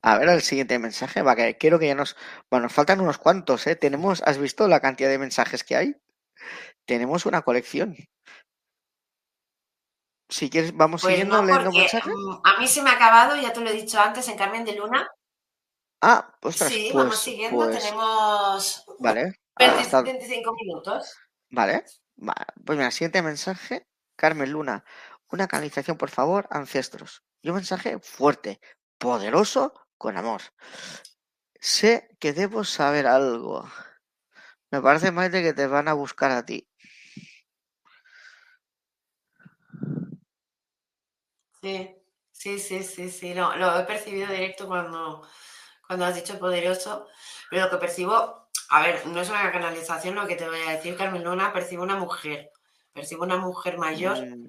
[0.02, 2.16] A ver el siguiente mensaje, va, que quiero que ya nos...
[2.50, 3.74] Bueno, nos faltan unos cuantos, ¿eh?
[3.74, 5.96] Tenemos, ¿has visto la cantidad de mensajes que hay?
[6.86, 7.96] Tenemos una colección.
[10.28, 12.12] Si quieres, vamos Pues siguiendo no, leyendo mensajes.
[12.14, 14.64] mm, a mí se me ha acabado, ya te lo he dicho antes, en Carmen
[14.64, 15.08] de Luna.
[16.02, 19.22] Ah, ostras, Sí, pues, vamos siguiendo, pues, tenemos vale.
[19.58, 21.16] 20 hasta- 25 minutos.
[21.50, 21.84] Vale.
[22.18, 23.86] va- Pues mira, siguiente mensaje.
[24.16, 24.84] Carmen Luna.
[25.30, 27.22] Una canalización, por favor, ancestros.
[27.42, 28.60] Y un mensaje fuerte,
[28.98, 30.42] poderoso, con amor.
[31.60, 33.68] Sé que debo saber algo.
[34.70, 36.68] Me parece, Maite, que te van a buscar a ti.
[41.62, 41.96] Sí,
[42.30, 45.26] sí, sí, sí, sí, no, lo he percibido directo cuando,
[45.86, 47.08] cuando has dicho poderoso,
[47.50, 50.72] pero lo que percibo, a ver, no es una canalización lo que te voy a
[50.72, 52.50] decir, Carmen Luna, percibo una mujer,
[52.92, 54.48] percibo una mujer mayor, Mm,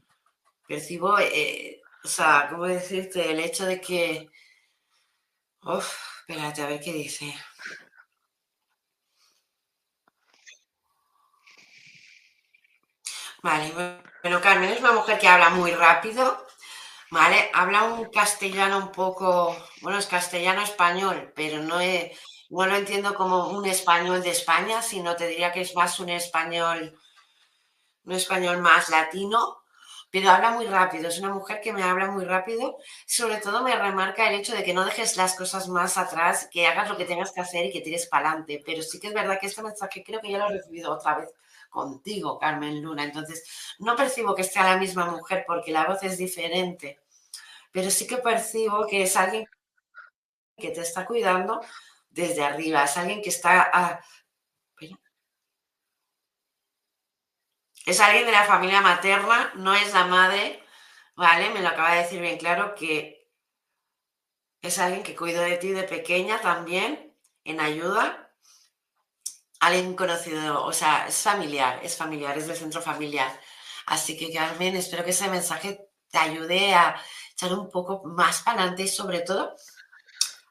[0.67, 3.29] percibo, eh, o sea, ¿cómo decirte?
[3.31, 4.29] El hecho de que,
[5.73, 5.89] uf,
[6.19, 7.27] espérate, a ver qué dice.
[13.43, 13.71] Vale,
[14.23, 16.45] bueno, Carmen es una mujer que habla muy rápido,
[17.11, 17.49] ¿vale?
[17.53, 22.17] Habla un castellano un poco, bueno, es castellano español, pero no, es-
[22.49, 26.09] no lo entiendo como un español de España, sino te diría que es más un
[26.09, 26.97] español,
[28.05, 29.56] un español más latino,
[30.11, 33.75] pero habla muy rápido, es una mujer que me habla muy rápido, sobre todo me
[33.75, 37.05] remarca el hecho de que no dejes las cosas más atrás, que hagas lo que
[37.05, 39.61] tengas que hacer y que tires para adelante, pero sí que es verdad que este
[39.63, 41.29] mensaje creo que ya lo he recibido otra vez
[41.69, 43.43] contigo, Carmen Luna, entonces
[43.79, 46.99] no percibo que sea la misma mujer porque la voz es diferente,
[47.71, 49.47] pero sí que percibo que es alguien
[50.57, 51.61] que te está cuidando
[52.09, 53.69] desde arriba, es alguien que está...
[53.73, 54.01] ah,
[54.69, 54.99] espera.
[57.87, 60.61] Es alguien de la familia materna, no es la madre,
[61.15, 61.49] ¿vale?
[61.51, 63.31] Me lo acaba de decir bien claro que
[64.61, 67.15] es alguien que cuidó de ti de pequeña también,
[67.45, 68.33] en ayuda.
[69.61, 73.39] Alguien conocido, o sea, es familiar, es familiar, es del centro familiar.
[73.85, 78.59] Así que Carmen, espero que ese mensaje te ayude a echar un poco más para
[78.59, 79.55] adelante y sobre todo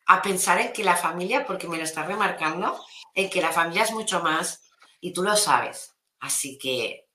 [0.07, 2.83] a pensar en que la familia, porque me lo está remarcando,
[3.13, 4.63] en que la familia es mucho más
[5.03, 5.95] y tú lo sabes.
[6.19, 7.06] Así que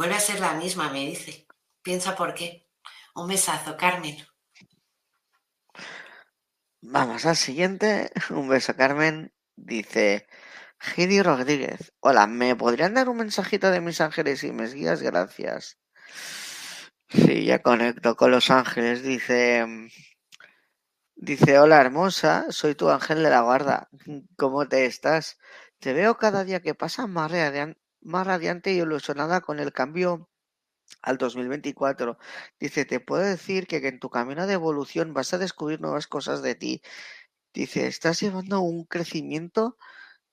[0.00, 1.46] vuelve a ser la misma, me dice.
[1.82, 2.66] Piensa por qué.
[3.14, 4.16] Un besazo, Carmen.
[6.80, 8.10] Vamos al siguiente.
[8.30, 9.30] Un beso, Carmen.
[9.56, 10.26] Dice
[10.78, 11.92] Gidi Rodríguez.
[12.00, 15.02] Hola, ¿me podrían dar un mensajito de mis ángeles y mis guías?
[15.02, 15.78] Gracias.
[17.10, 19.02] Sí, ya conecto con los ángeles.
[19.02, 19.66] Dice.
[21.14, 23.90] Dice, hola hermosa, soy tu ángel de la guarda.
[24.38, 25.38] ¿Cómo te estás?
[25.78, 30.28] Te veo cada día que pasa más, radian- más radiante y ilusionada con el cambio
[31.02, 32.18] al 2024.
[32.60, 36.42] Dice, te puedo decir que, en tu camino de evolución vas a descubrir nuevas cosas
[36.42, 36.82] de ti.
[37.54, 39.76] Dice, estás llevando un crecimiento.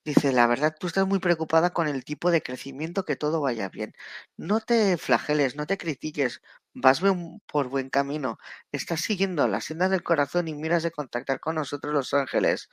[0.06, 3.70] Dice, la verdad, tú estás muy preocupada con el tipo de crecimiento, que todo vaya
[3.70, 3.94] bien.
[4.38, 6.42] No te flageles, no te critiques,
[6.80, 7.02] vas
[7.48, 8.38] por buen camino.
[8.72, 12.70] Estás siguiendo la senda del corazón y miras de contactar con nosotros los ángeles.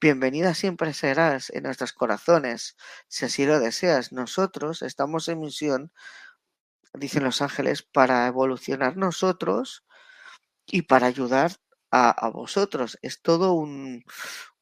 [0.00, 2.76] Bienvenida siempre serás en nuestros corazones,
[3.08, 4.12] si así lo deseas.
[4.12, 5.92] Nosotros estamos en misión,
[6.94, 9.84] dicen los ángeles, para evolucionar nosotros
[10.66, 11.52] y para ayudar
[11.90, 12.98] a, a vosotros.
[13.02, 14.04] Es todo un,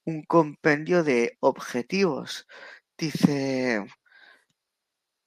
[0.04, 2.46] un compendio de objetivos.
[2.98, 3.84] Dice,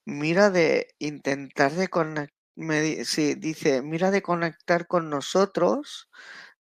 [0.05, 1.87] mira de intentar de
[2.59, 6.09] conectar, sí, dice, mira de conectar con nosotros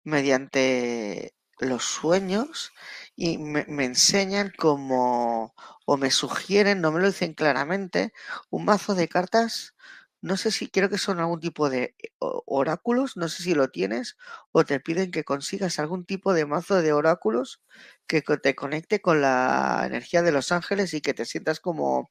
[0.04, 2.72] mediante los sueños
[3.16, 5.54] y me, me enseñan como,
[5.86, 8.12] o me sugieren, no me lo dicen claramente,
[8.50, 9.74] un mazo de cartas
[10.22, 13.68] no sé si creo que son algún tipo de eh, oráculos, no sé si lo
[13.70, 14.16] tienes,
[14.52, 17.62] o te piden que consigas algún tipo de mazo de oráculos
[18.08, 22.10] que te conecte con la energía de los ángeles y que te sientas como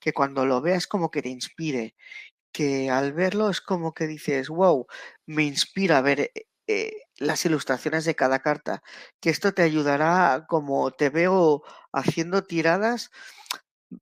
[0.00, 1.94] que cuando lo veas como que te inspire,
[2.52, 4.86] que al verlo es como que dices, wow,
[5.26, 6.32] me inspira a ver eh,
[6.66, 8.82] eh, las ilustraciones de cada carta,
[9.20, 11.62] que esto te ayudará como te veo
[11.92, 13.10] haciendo tiradas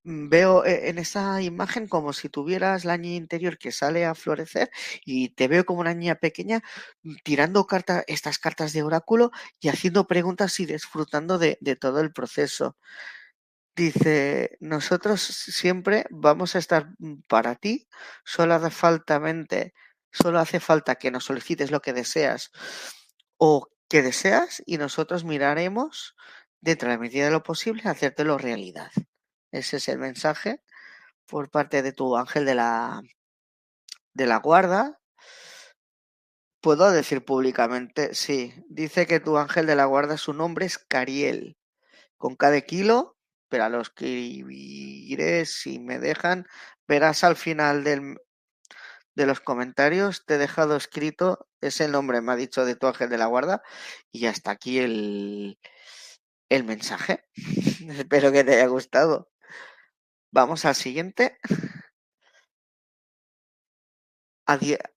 [0.04, 4.14] Mm, veo e, en esa imagen como si tuvieras la niña interior que sale a
[4.14, 4.70] florecer
[5.04, 6.62] y te veo como una niña pequeña
[7.24, 9.30] tirando cartas, estas cartas de oráculo
[9.60, 12.76] y haciendo preguntas y disfrutando de todo el proceso.
[13.78, 16.88] Dice, nosotros siempre vamos a estar
[17.28, 17.88] para ti,
[18.24, 19.20] solo hace falta
[20.10, 22.50] solo hace falta que nos solicites lo que deseas
[23.36, 26.16] o que deseas y nosotros miraremos
[26.60, 28.90] dentro de la medida de lo posible hacértelo realidad.
[29.52, 30.60] Ese es el mensaje
[31.24, 33.00] por parte de tu ángel de la,
[34.12, 34.98] de la guarda.
[36.60, 38.52] Puedo decir públicamente, sí.
[38.68, 41.56] Dice que tu ángel de la guarda, su nombre es Cariel,
[42.16, 43.17] con cada kilo,
[43.48, 46.46] pero a los que iré, si me dejan,
[46.86, 48.16] verás al final del,
[49.14, 53.08] de los comentarios, te he dejado escrito ese nombre, me ha dicho de tu ángel
[53.10, 53.62] de la guarda,
[54.12, 55.58] y hasta aquí el,
[56.48, 57.24] el mensaje.
[57.88, 59.30] Espero que te haya gustado.
[60.30, 61.38] Vamos al siguiente.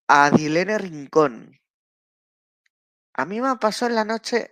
[0.07, 1.59] Adilene Rincón.
[3.13, 4.49] A mí me pasó en la noche,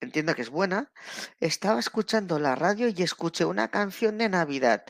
[0.00, 0.92] entiendo que es buena,
[1.40, 4.84] estaba escuchando la radio y escuché una canción de Navidad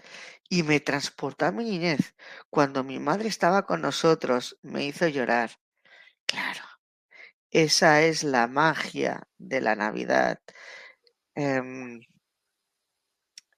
[0.49, 2.15] y me transportó a mi niñez,
[2.51, 5.51] cuando mi madre estaba con nosotros, me hizo llorar.
[6.27, 6.63] Claro,
[7.51, 10.41] esa es la magia de la Navidad.
[11.37, 12.01] Em,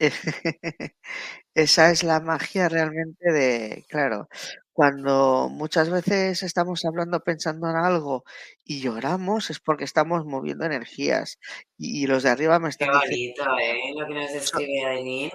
[1.54, 4.28] esa es la magia realmente de, claro,
[4.72, 8.24] cuando muchas veces estamos hablando pensando en algo
[8.64, 11.38] y lloramos es porque estamos moviendo energías
[11.76, 13.92] y, los de arriba me están Qué bonito, ¿eh?
[13.94, 15.30] Lo que nos describe Aileen.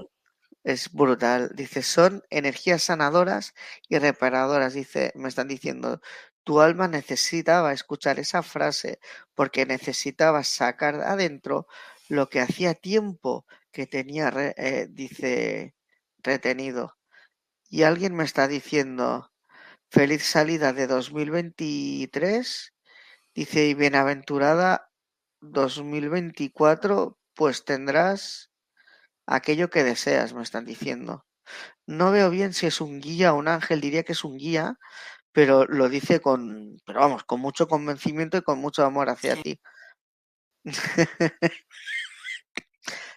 [0.64, 1.52] Es brutal.
[1.54, 3.54] Dice, son energías sanadoras
[3.88, 4.74] y reparadoras.
[4.74, 6.02] Dice, me están diciendo,
[6.44, 9.00] tu alma necesitaba escuchar esa frase
[9.36, 11.68] porque necesitaba sacar adentro
[12.10, 15.75] lo que hacía tiempo que tenía, eh, dice,
[16.26, 16.98] retenido.
[17.70, 19.32] Y alguien me está diciendo,
[19.90, 22.74] feliz salida de 2023,
[23.34, 24.90] dice, y bienaventurada
[25.42, 28.52] 2024, pues tendrás
[29.26, 31.26] aquello que deseas, me están diciendo.
[31.88, 34.78] No veo bien si es un guía o un ángel, diría que es un guía,
[35.32, 39.60] pero lo dice con, pero vamos, con mucho convencimiento y con mucho amor hacia ti.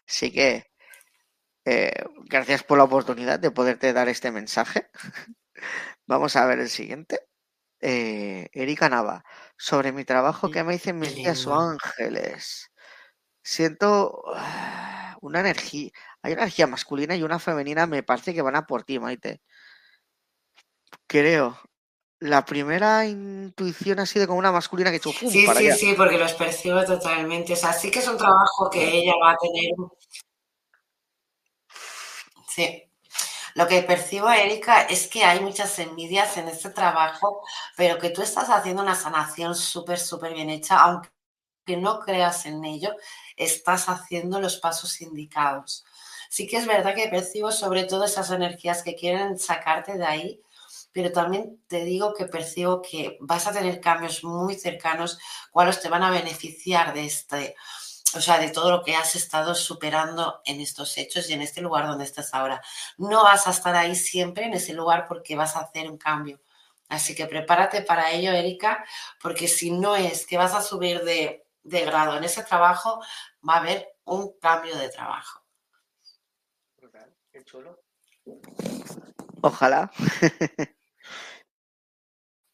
[0.07, 0.68] Así que
[1.71, 1.93] eh,
[2.25, 4.89] gracias por la oportunidad de poderte dar este mensaje.
[6.07, 7.21] Vamos a ver el siguiente.
[7.81, 9.23] Eh, Erika Nava,
[9.59, 12.71] sobre mi trabajo que me dicen mis días o ángeles.
[13.43, 15.91] Siento ah, una energía,
[16.23, 19.43] hay una energía masculina y una femenina, me parece que van a por ti, Maite.
[21.07, 21.59] Creo.
[22.21, 26.33] La primera intuición ha sido como una masculina que hecho Sí, sí, sí, porque los
[26.33, 27.53] percibo totalmente.
[27.53, 29.71] O sea, sí que es un trabajo que ella va a tener.
[32.59, 32.83] Sí.
[33.55, 37.41] Lo que percibo, Erika, es que hay muchas envidias en este trabajo,
[37.77, 41.09] pero que tú estás haciendo una sanación súper, súper bien hecha, aunque
[41.77, 42.97] no creas en ello,
[43.37, 45.85] estás haciendo los pasos indicados.
[46.31, 50.43] Sí que es verdad que percibo sobre todo esas energías que quieren sacarte de ahí,
[50.91, 55.21] pero también te digo que percibo que vas a tener cambios muy cercanos,
[55.53, 57.55] cuales te van a beneficiar de este,
[58.15, 61.61] o sea, de todo lo que has estado superando en estos hechos y en este
[61.61, 62.63] lugar donde estás ahora.
[62.97, 66.41] No vas a estar ahí siempre en ese lugar porque vas a hacer un cambio.
[66.89, 68.85] Así que prepárate para ello, Erika,
[69.23, 73.03] porque si no es que vas a subir de, de grado en ese trabajo,
[73.47, 75.43] va a haber un cambio de trabajo.
[77.31, 77.83] Qué chulo.
[79.43, 79.91] Ojalá.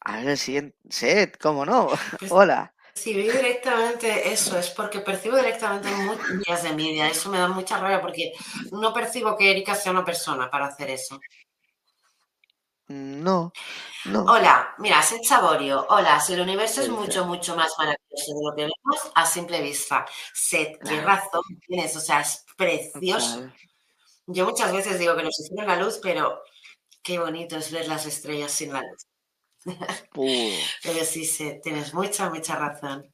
[0.01, 1.89] A ver el siguiente set, ¿cómo no?
[2.19, 2.74] Pues, Hola.
[2.95, 5.89] Sí, directamente eso, es porque percibo directamente
[6.33, 7.09] muchas de envidia.
[7.09, 8.31] Eso me da mucha rabia porque
[8.71, 11.19] no percibo que Erika sea una persona para hacer eso.
[12.87, 13.51] No,
[14.05, 14.23] no.
[14.23, 15.85] Hola, mira, Set Saborio.
[15.89, 19.61] Hola, si el universo es mucho, mucho más maravilloso de lo que vemos a simple
[19.61, 20.05] vista.
[20.33, 23.51] Set, qué razón tienes, o sea, es precioso.
[24.27, 26.41] Yo muchas veces digo que nos hicieron la luz, pero
[27.03, 29.05] qué bonito es ver las estrellas sin la luz.
[29.65, 33.11] Pero sí, sí, tienes mucha, mucha razón.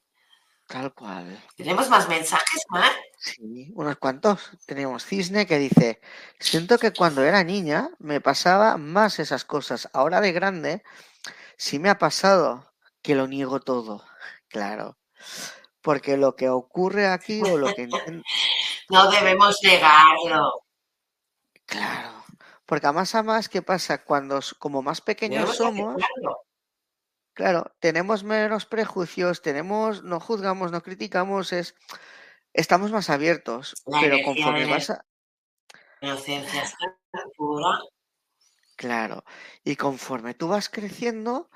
[0.68, 1.44] Tal cual.
[1.58, 2.92] ¿Tenemos más mensajes, Mar?
[3.18, 4.52] Sí, unos cuantos.
[4.66, 6.00] Teníamos Cisne que dice,
[6.40, 9.90] siento que cuando era niña me pasaba más esas cosas.
[9.92, 10.84] Ahora de grande
[11.58, 12.72] sí me ha pasado
[13.02, 14.04] que lo niego todo.
[14.52, 14.98] Claro.
[15.82, 17.88] Porque lo que ocurre aquí o lo que...
[18.90, 20.64] no debemos negarlo.
[21.66, 22.21] Claro.
[22.72, 24.02] Porque a más a más, ¿qué pasa?
[24.06, 26.02] Cuando como más pequeños somos...
[27.34, 31.76] Claro, tenemos menos prejuicios, tenemos, no juzgamos, no criticamos, es
[32.54, 35.06] estamos más abiertos, pero conforme vas a...
[38.78, 39.26] Claro,
[39.66, 41.50] y conforme tú vas creciendo,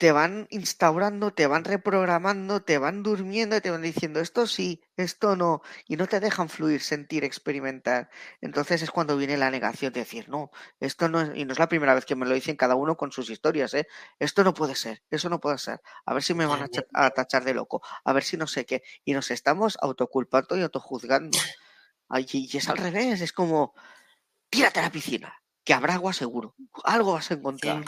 [0.00, 4.80] te van instaurando, te van reprogramando, te van durmiendo y te van diciendo esto sí,
[4.96, 8.08] esto no, y no te dejan fluir, sentir, experimentar.
[8.40, 11.58] Entonces es cuando viene la negación de decir, no, esto no es, y no es
[11.58, 13.86] la primera vez que me lo dicen cada uno con sus historias, ¿eh?
[14.18, 17.44] Esto no puede ser, eso no puede ser, a ver si me van a, tachar
[17.44, 21.36] de loco, a ver si no sé qué, y nos estamos autoculpando y autojuzgando.
[22.16, 23.74] y es al revés, es como,
[24.48, 26.54] tírate a la piscina, que habrá agua seguro,
[26.84, 27.84] algo vas a encontrar.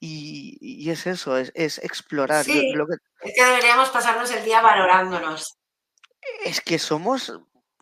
[0.00, 2.44] Y, es eso, es, explorar.
[2.44, 2.72] Sí,
[3.22, 5.58] Es que deberíamos pasarnos el día valorándonos.
[6.44, 7.32] Es que somos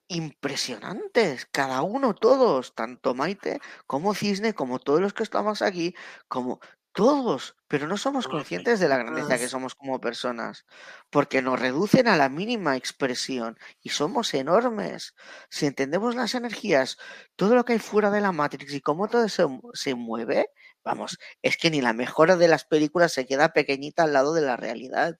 [0.08, 5.94] impresionantes, cada uno, todos, tanto Maite como Cisne, como todos los que estamos aquí,
[6.28, 6.60] como
[6.96, 10.64] todos, pero no somos conscientes de la grandeza que somos como personas,
[11.10, 15.14] porque nos reducen a la mínima expresión y somos enormes.
[15.50, 16.96] Si entendemos las energías,
[17.36, 19.44] todo lo que hay fuera de la Matrix y cómo todo se,
[19.74, 20.48] se mueve,
[20.86, 24.42] Vamos, es que ni la mejor de las películas se queda pequeñita al lado de
[24.42, 25.18] la realidad,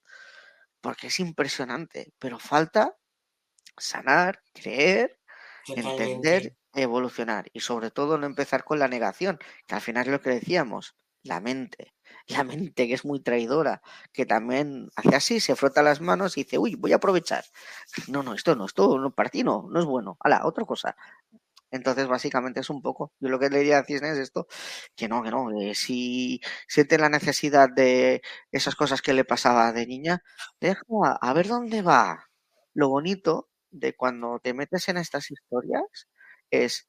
[0.80, 2.96] porque es impresionante, pero falta
[3.78, 5.18] sanar, creer,
[5.74, 10.22] entender, evolucionar y sobre todo no empezar con la negación, que al final es lo
[10.22, 11.94] que decíamos, la mente,
[12.28, 13.82] la mente que es muy traidora,
[14.12, 17.44] que también hace así, se frota las manos y dice, uy, voy a aprovechar.
[18.08, 20.16] No, no, esto no, esto no, para ti no, no es bueno.
[20.20, 20.96] Hala, otra cosa.
[21.70, 24.46] Entonces, básicamente es un poco, yo lo que le diría a Cisne es esto,
[24.96, 28.22] que no, que no, si siente la necesidad de
[28.52, 30.22] esas cosas que le pasaba de niña,
[30.60, 30.82] deja
[31.20, 32.26] a ver dónde va.
[32.74, 36.08] Lo bonito de cuando te metes en estas historias
[36.50, 36.86] es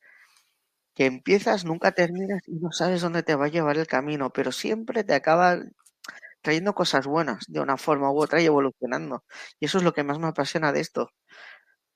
[0.95, 4.51] que empiezas, nunca terminas y no sabes dónde te va a llevar el camino, pero
[4.51, 5.57] siempre te acaba
[6.41, 9.23] trayendo cosas buenas de una forma u otra y evolucionando.
[9.59, 11.11] Y eso es lo que más me apasiona de esto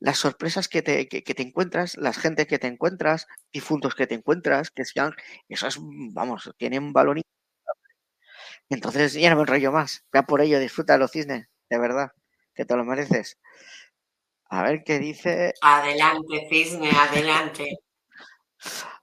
[0.02, 4.16] las sorpresas que te, que, te encuentras, las gente que te encuentras, difuntos que te
[4.16, 5.14] encuentras, que sean,
[5.48, 7.22] esas, vamos, tienen un valor.
[8.68, 10.04] Entonces ya no me enrollo más.
[10.12, 12.12] Ya por ello, disfruta los cisnes, de verdad,
[12.56, 13.38] que te lo mereces.
[14.50, 15.54] A ver qué dice.
[15.62, 17.78] Adelante, cisne, adelante.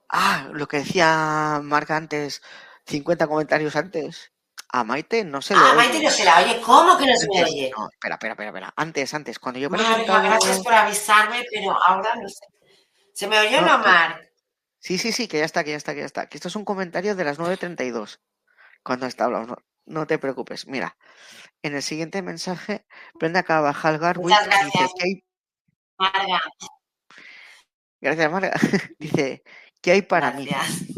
[0.08, 2.42] Ah, lo que decía Marca antes,
[2.86, 4.32] 50 comentarios antes.
[4.70, 5.70] A Maite no se le oye.
[5.70, 6.60] A Maite no se la oye.
[6.60, 7.70] ¿Cómo que no se me oye?
[7.76, 8.74] No, espera, espera, espera, espera.
[8.76, 10.22] Antes, antes, cuando yo presentaba...
[10.22, 12.44] gracias por avisarme, pero ahora no sé.
[13.14, 14.28] ¿Se me oyó no, Mar?
[14.78, 16.28] Sí, sí, sí, que ya está, que ya está, que ya está.
[16.28, 18.20] Que esto es un comentario de las 9.32.
[18.82, 19.62] Cuando está hablando.
[19.86, 20.66] No, te preocupes.
[20.66, 20.96] Mira,
[21.62, 25.24] en el siguiente mensaje, Brenda Carvajal Garwick dice que hay...
[25.98, 26.40] Marga.
[28.00, 28.52] Gracias, Marga.
[28.98, 29.42] dice,
[29.80, 30.82] ¿qué hay para gracias.
[30.82, 30.97] mí?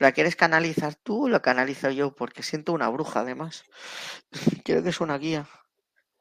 [0.00, 2.14] ¿La quieres canalizar tú o la canalizo yo?
[2.16, 3.64] Porque siento una bruja, además.
[4.64, 5.46] Creo que es una guía.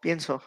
[0.02, 0.44] Pienso.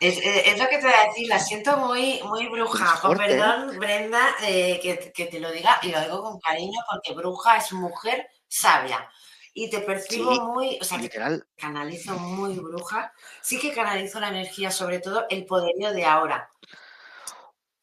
[0.00, 2.98] Es, es, lo que te voy a decir, la siento muy, muy bruja.
[3.02, 3.26] Con ¿eh?
[3.26, 7.58] perdón, Brenda, eh, que, que, te lo diga y lo digo con cariño porque bruja
[7.58, 9.06] es mujer sabia.
[9.52, 11.46] Y te percibo muy, o sea, literal.
[11.58, 13.12] canalizo muy bruja.
[13.42, 16.50] Sí que canalizo la energía, sobre todo el poderío de ahora.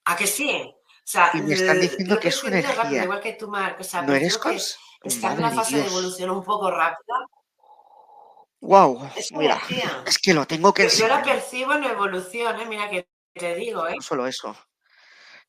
[0.06, 0.76] ¿A que sí?
[1.04, 3.04] Sea, y me están diciendo que es su energía.
[3.04, 3.82] igual que tú, Marco.
[3.82, 4.40] O sea, ¿No eres
[5.04, 7.16] Está en una fase de evolución un poco rápida.
[8.62, 9.62] Wow, es mira,
[10.06, 12.66] es que lo tengo que Yo, la percibo en evolución, ¿eh?
[12.66, 13.96] mira que te digo, ¿eh?
[13.98, 14.56] No solo eso.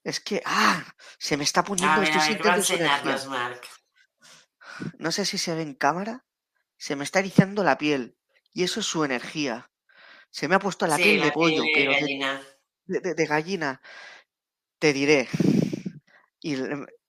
[0.02, 0.82] Es que, ah,
[1.18, 3.60] se me está poniendo, estoy sintiendo Mark.
[4.98, 6.24] No sé si se ve en cámara,
[6.76, 8.16] se me está erizando la piel
[8.52, 9.70] y eso es su energía.
[10.30, 11.92] Se me ha puesto la piel de pollo, pero
[12.86, 13.80] de, gallina
[14.84, 15.26] te diré.
[16.42, 16.56] Y,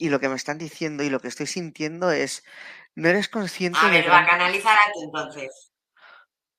[0.07, 2.45] lo que me están diciendo y lo que estoy sintiendo es,
[2.95, 5.73] no eres consciente a ver, va a canalizar aquí entonces.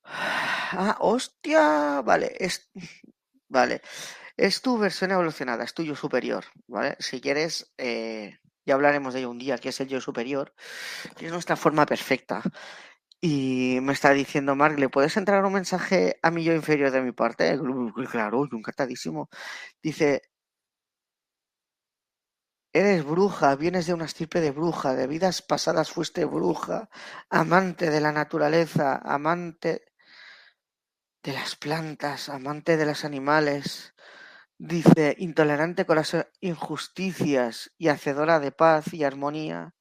[0.04, 2.70] Ah, hostia, vale, es,
[3.48, 3.80] vale,
[4.36, 6.96] es tu versión evolucionada, es tu yo superior, ¿vale?
[6.98, 10.52] Si quieres, eh, ya hablaremos de ello un día, que es el yo superior,
[11.16, 12.42] que es nuestra forma perfecta.
[13.22, 17.00] Y me está diciendo Mark, ¿le puedes entrar un mensaje a mi yo inferior de
[17.00, 17.58] mi parte?
[18.10, 19.30] Claro, encantadísimo.
[19.82, 20.20] Dice,
[22.76, 26.90] Eres bruja, vienes de una estirpe de bruja, de vidas pasadas fuiste bruja,
[27.30, 29.86] amante de la naturaleza, amante
[31.22, 33.94] de las plantas, amante de los animales,
[34.58, 39.74] Dice, intolerante con las injusticias y hacedora de paz y armonía,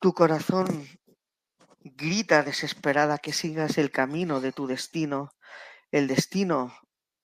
[0.00, 0.86] tu corazón
[1.80, 5.30] grita desesperada que sigas el camino de tu destino,
[5.90, 6.76] el destino,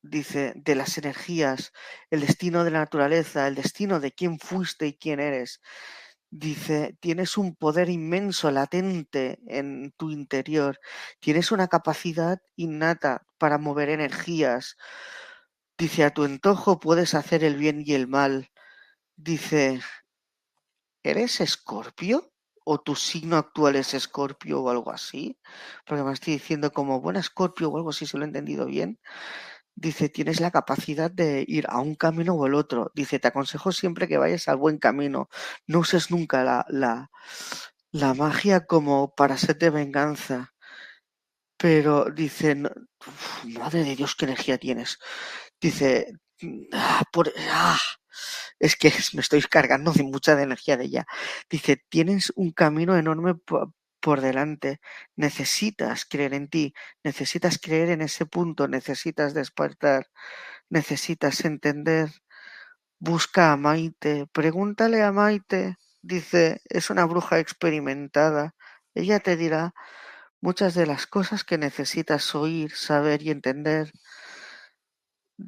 [0.03, 1.73] dice, de las energías,
[2.11, 5.61] el destino de la naturaleza, el destino de quién fuiste y quién eres.
[6.31, 10.79] Dice, tienes un poder inmenso latente en tu interior,
[11.20, 14.77] tienes una capacidad innata para mover energías.
[15.79, 18.51] Dice, a tu antojo puedes hacer el bien y el mal.
[19.16, 19.81] Dice,
[21.03, 22.33] ¿eres escorpio?
[22.65, 25.39] ¿O tu signo actual es escorpio o algo así?
[25.85, 29.01] Porque me estoy diciendo como buena escorpio o algo así, si lo he entendido bien.
[29.74, 32.90] Dice, tienes la capacidad de ir a un camino o el otro.
[32.94, 35.28] Dice, te aconsejo siempre que vayas al buen camino.
[35.66, 37.11] No uses nunca la, la,
[37.93, 40.55] la magia como para ser de venganza.
[41.57, 42.57] Pero dice,
[43.44, 44.99] madre de Dios, qué energía tienes.
[45.61, 46.12] Dice,
[46.73, 47.78] ah, por, ah,
[48.59, 51.07] es que me estoy cargando de mucha de energía de ella.
[51.51, 53.35] Dice, tienes un camino enorme
[54.03, 54.81] por delante.
[55.16, 56.74] Necesitas creer en ti,
[57.05, 60.09] necesitas creer en ese punto, necesitas despertar,
[60.70, 62.11] necesitas entender.
[63.09, 65.77] Busca a Maite, pregúntale a Maite.
[66.03, 68.55] Dice, es una bruja experimentada.
[68.95, 69.74] Ella te dirá
[70.41, 73.93] muchas de las cosas que necesitas oír, saber y entender.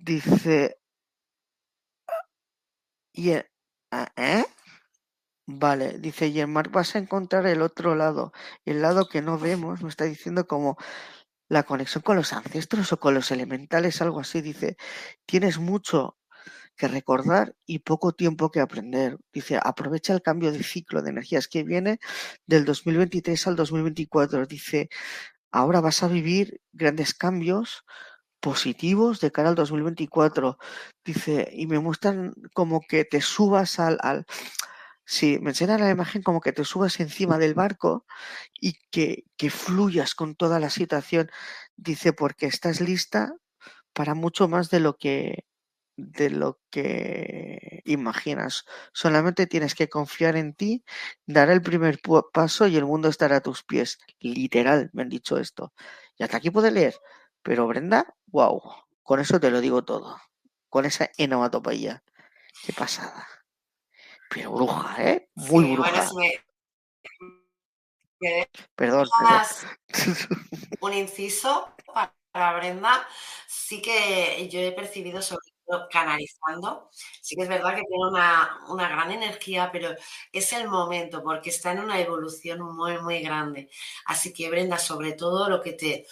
[0.08, 0.76] Dice,
[3.12, 3.50] y e-
[3.90, 4.44] ah, ¿eh?
[5.46, 8.32] Vale, dice, y vas a encontrar el otro lado,
[8.64, 10.78] el lado que no vemos, me está diciendo como
[11.48, 14.76] la conexión con los ancestros o con los elementales, algo así, dice,
[15.26, 16.16] tienes mucho
[16.76, 19.18] que recordar y poco tiempo que aprender.
[19.32, 22.00] Dice, aprovecha el cambio de ciclo de energías que viene
[22.46, 24.46] del 2023 al 2024.
[24.46, 24.88] Dice,
[25.52, 27.84] ahora vas a vivir grandes cambios
[28.40, 30.58] positivos de cara al 2024.
[31.04, 34.26] Dice, y me muestran como que te subas al
[35.06, 38.06] Sí, me enseñan la imagen como que te subas encima del barco
[38.60, 41.30] y que, que fluyas con toda la situación.
[41.76, 43.34] Dice, porque estás lista
[43.94, 45.44] para mucho más de lo que
[45.96, 48.64] de lo que imaginas.
[48.92, 50.84] Solamente tienes que confiar en ti,
[51.26, 52.00] dar el primer
[52.32, 53.98] paso y el mundo estará a tus pies.
[54.20, 55.72] Literal, me han dicho esto.
[56.18, 56.96] Y hasta aquí puedo leer.
[57.42, 58.60] Pero Brenda, wow,
[59.04, 60.18] con eso te lo digo todo.
[60.70, 62.04] Con esa enomatopeya.
[62.66, 63.26] Qué pasada.
[64.34, 65.28] Pero bruja, ¿eh?
[65.34, 66.08] Muy Sí, bueno, bruja.
[66.08, 66.32] si me,
[68.76, 69.42] Perdón, perdón.
[70.80, 73.06] un inciso pa- para Brenda,
[73.46, 76.90] sí que yo he percibido, sobre todo canalizando,
[77.22, 79.94] sí que es verdad que tiene una, una gran energía, pero
[80.32, 83.70] es el momento porque está en una evolución muy, muy grande.
[84.06, 86.06] Así que Brenda, sobre todo lo que te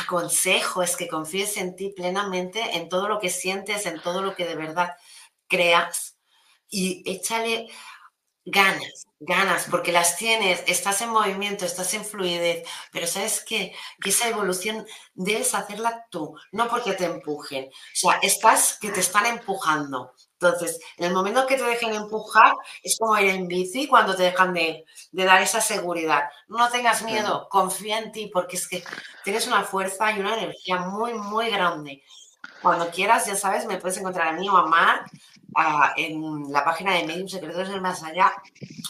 [0.00, 4.34] aconsejo es que confíes en ti plenamente, en todo lo que sientes, en todo lo
[4.34, 4.96] que de verdad
[5.48, 6.11] creas
[6.72, 7.68] y échale
[8.44, 13.72] ganas, ganas, porque las tienes, estás en movimiento, estás en fluidez, pero sabes qué?
[14.00, 14.84] que esa evolución
[15.14, 17.66] debes hacerla tú, no porque te empujen.
[17.66, 20.12] O sea, estás que te están empujando.
[20.32, 24.24] Entonces, en el momento que te dejen empujar, es como ir en bici cuando te
[24.24, 26.24] dejan de, de dar esa seguridad.
[26.48, 28.82] No tengas miedo, confía en ti, porque es que
[29.22, 32.02] tienes una fuerza y una energía muy, muy grande.
[32.60, 35.04] Cuando quieras, ya sabes, me puedes encontrar a mí o a Mar
[35.56, 38.32] ah, en la página de Medium Secretos del Más Allá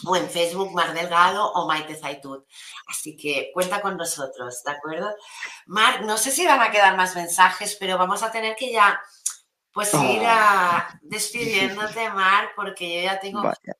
[0.05, 2.45] o en Facebook Mar Delgado o Maite Zaitut.
[2.87, 5.15] Así que cuenta con nosotros, ¿de acuerdo?
[5.65, 9.01] Mar, no sé si van a quedar más mensajes, pero vamos a tener que ya
[9.71, 13.75] pues ir a, despidiéndote, Mar, porque yo ya tengo Vaya.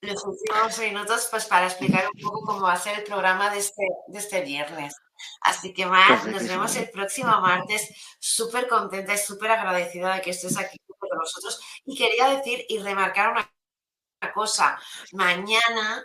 [0.00, 3.58] Los últimos minutos pues para explicar un poco cómo va a ser el programa de
[3.58, 4.94] este, de este viernes.
[5.40, 7.88] Así que, Mar, nos vemos el próximo martes.
[8.20, 11.60] Súper contenta y súper agradecida de que estés aquí con nosotros.
[11.84, 13.52] Y quería decir y remarcar una,
[14.22, 14.80] una cosa.
[15.12, 16.04] Mañana,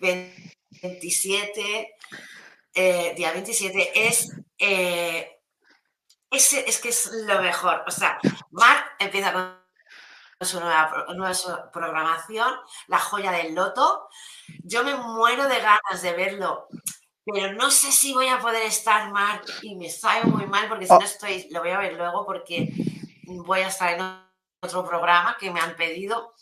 [0.00, 1.94] 27,
[2.74, 5.40] eh, día 27, es, eh,
[6.30, 7.82] es, es que es lo mejor.
[7.86, 8.20] O sea,
[8.50, 9.63] Mar empieza con
[10.44, 12.52] su nueva, nueva su programación,
[12.88, 14.08] La joya del loto.
[14.64, 16.68] Yo me muero de ganas de verlo,
[17.24, 20.86] pero no sé si voy a poder estar mal y me sabe muy mal porque
[20.86, 20.98] si Oh.
[20.98, 22.68] no estoy, lo voy a ver luego porque
[23.26, 24.02] voy a estar en
[24.62, 26.34] otro programa que me han pedido,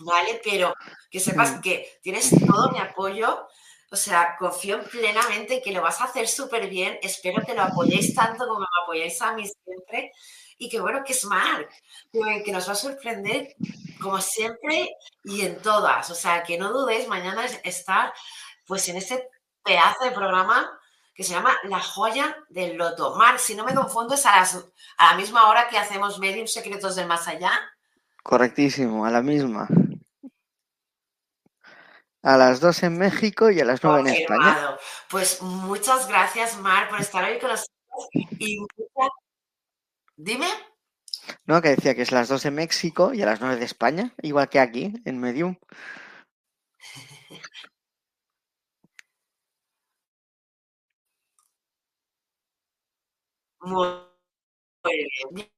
[0.00, 0.40] ¿vale?
[0.44, 0.74] Pero
[1.10, 1.60] que sepas Mm.
[1.60, 3.46] que tienes todo mi apoyo.
[3.92, 6.98] O sea, confío plenamente en que lo vas a hacer súper bien.
[7.02, 10.12] Espero que lo apoyéis tanto como me apoyáis a mí siempre.
[10.58, 11.68] Y que bueno, que es Mark,
[12.12, 13.54] que, nos va a sorprender
[14.00, 16.10] como siempre y en todas.
[16.10, 18.12] O sea, que no dudéis mañana es estar
[18.66, 19.28] pues en ese
[19.62, 20.78] pedazo de programa
[21.14, 23.14] que se llama La joya del loto.
[23.16, 26.96] Mar, si no me confundo, es a, a la misma hora que hacemos Medium Secretos
[26.96, 27.52] del Más Allá.
[28.22, 29.68] Correctísimo, a la misma.
[32.22, 34.76] A las 2 en México y a las 9 en España.
[35.08, 37.76] Pues muchas gracias, Mar, por estar hoy con nosotros.
[38.38, 38.58] Y
[40.16, 40.46] Dime.
[41.44, 44.14] No, que decía que es las 2 en México y a las 9 de España,
[44.22, 45.56] igual que aquí, en Medium.
[53.60, 54.00] Muy
[55.32, 55.50] bien.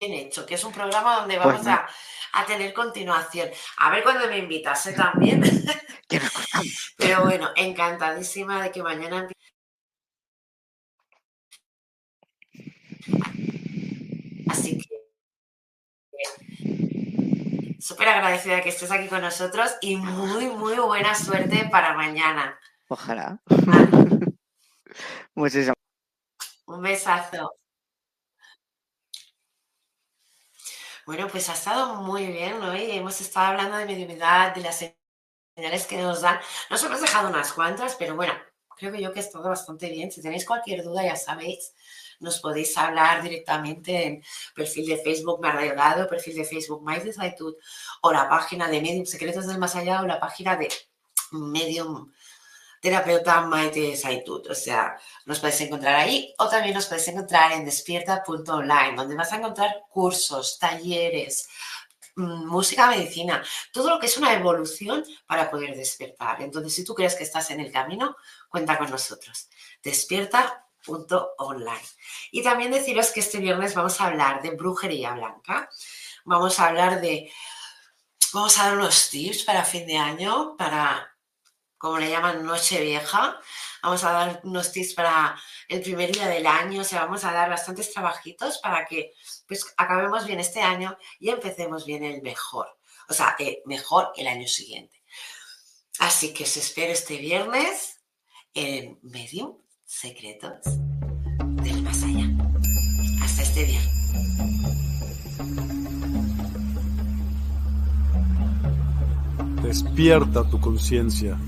[0.00, 1.86] Bien hecho, que es un programa donde pues vamos a,
[2.32, 3.48] a, tener continuación.
[3.78, 4.92] A ver cuándo me invitas ¿eh?
[4.92, 5.42] también.
[6.98, 9.28] Pero bueno, encantadísima de que mañana
[14.64, 14.88] Así que
[17.78, 22.58] súper agradecida que estés aquí con nosotros y muy, muy buena suerte para mañana.
[22.88, 23.42] Ojalá.
[25.34, 25.74] Muchísimas
[26.66, 27.52] un besazo.
[31.04, 32.74] Bueno, pues ha estado muy bien, ¿no?
[32.74, 34.82] Y hemos estado hablando de mediunidad, de las
[35.54, 36.40] señales que nos dan.
[36.70, 38.32] Nos hemos dejado unas cuantas, pero bueno,
[38.78, 40.10] creo que yo que he estado bastante bien.
[40.10, 41.74] Si tenéis cualquier duda, ya sabéis,
[42.24, 44.24] nos podéis hablar directamente en
[44.54, 47.54] perfil de Facebook Mar Delgado, perfil de Facebook Mais de Saitud,
[48.02, 50.68] o la página de Medium Secretos del Más Allá, o la página de
[51.30, 52.12] Medium
[52.84, 54.46] terapeuta Maite Saitut.
[54.50, 54.94] O sea,
[55.24, 59.84] nos podéis encontrar ahí o también nos podéis encontrar en despierta.online, donde vas a encontrar
[59.88, 61.48] cursos, talleres,
[62.16, 63.42] mm, música, medicina,
[63.72, 66.42] todo lo que es una evolución para poder despertar.
[66.42, 68.16] Entonces, si tú crees que estás en el camino,
[68.50, 69.48] cuenta con nosotros.
[70.86, 71.88] Despierta.online.
[72.30, 75.68] Y también deciros que este viernes vamos a hablar de brujería blanca.
[76.24, 77.32] Vamos a hablar de...
[78.32, 81.10] Vamos a dar unos tips para fin de año, para
[81.78, 83.38] como le llaman, noche vieja.
[83.82, 85.38] Vamos a dar unos tips para
[85.68, 89.12] el primer día del año, o sea, vamos a dar bastantes trabajitos para que
[89.46, 92.78] pues acabemos bien este año y empecemos bien el mejor,
[93.08, 95.02] o sea, eh, mejor el año siguiente.
[95.98, 98.00] Así que os espero este viernes
[98.54, 99.63] en Medium
[100.00, 100.80] Secretos
[101.62, 102.26] del Más Allá.
[103.22, 103.80] Hasta este día.
[109.62, 111.38] Despierta tu conciencia.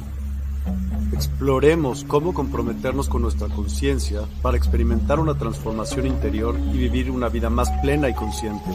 [1.13, 7.51] Exploremos cómo comprometernos con nuestra conciencia para experimentar una transformación interior y vivir una vida
[7.51, 8.71] más plena y consciente.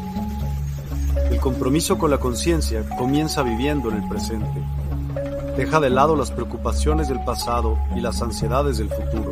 [1.32, 4.62] El compromiso con la conciencia comienza viviendo en el presente.
[5.56, 9.32] Deja de lado las preocupaciones del pasado y las ansiedades del futuro.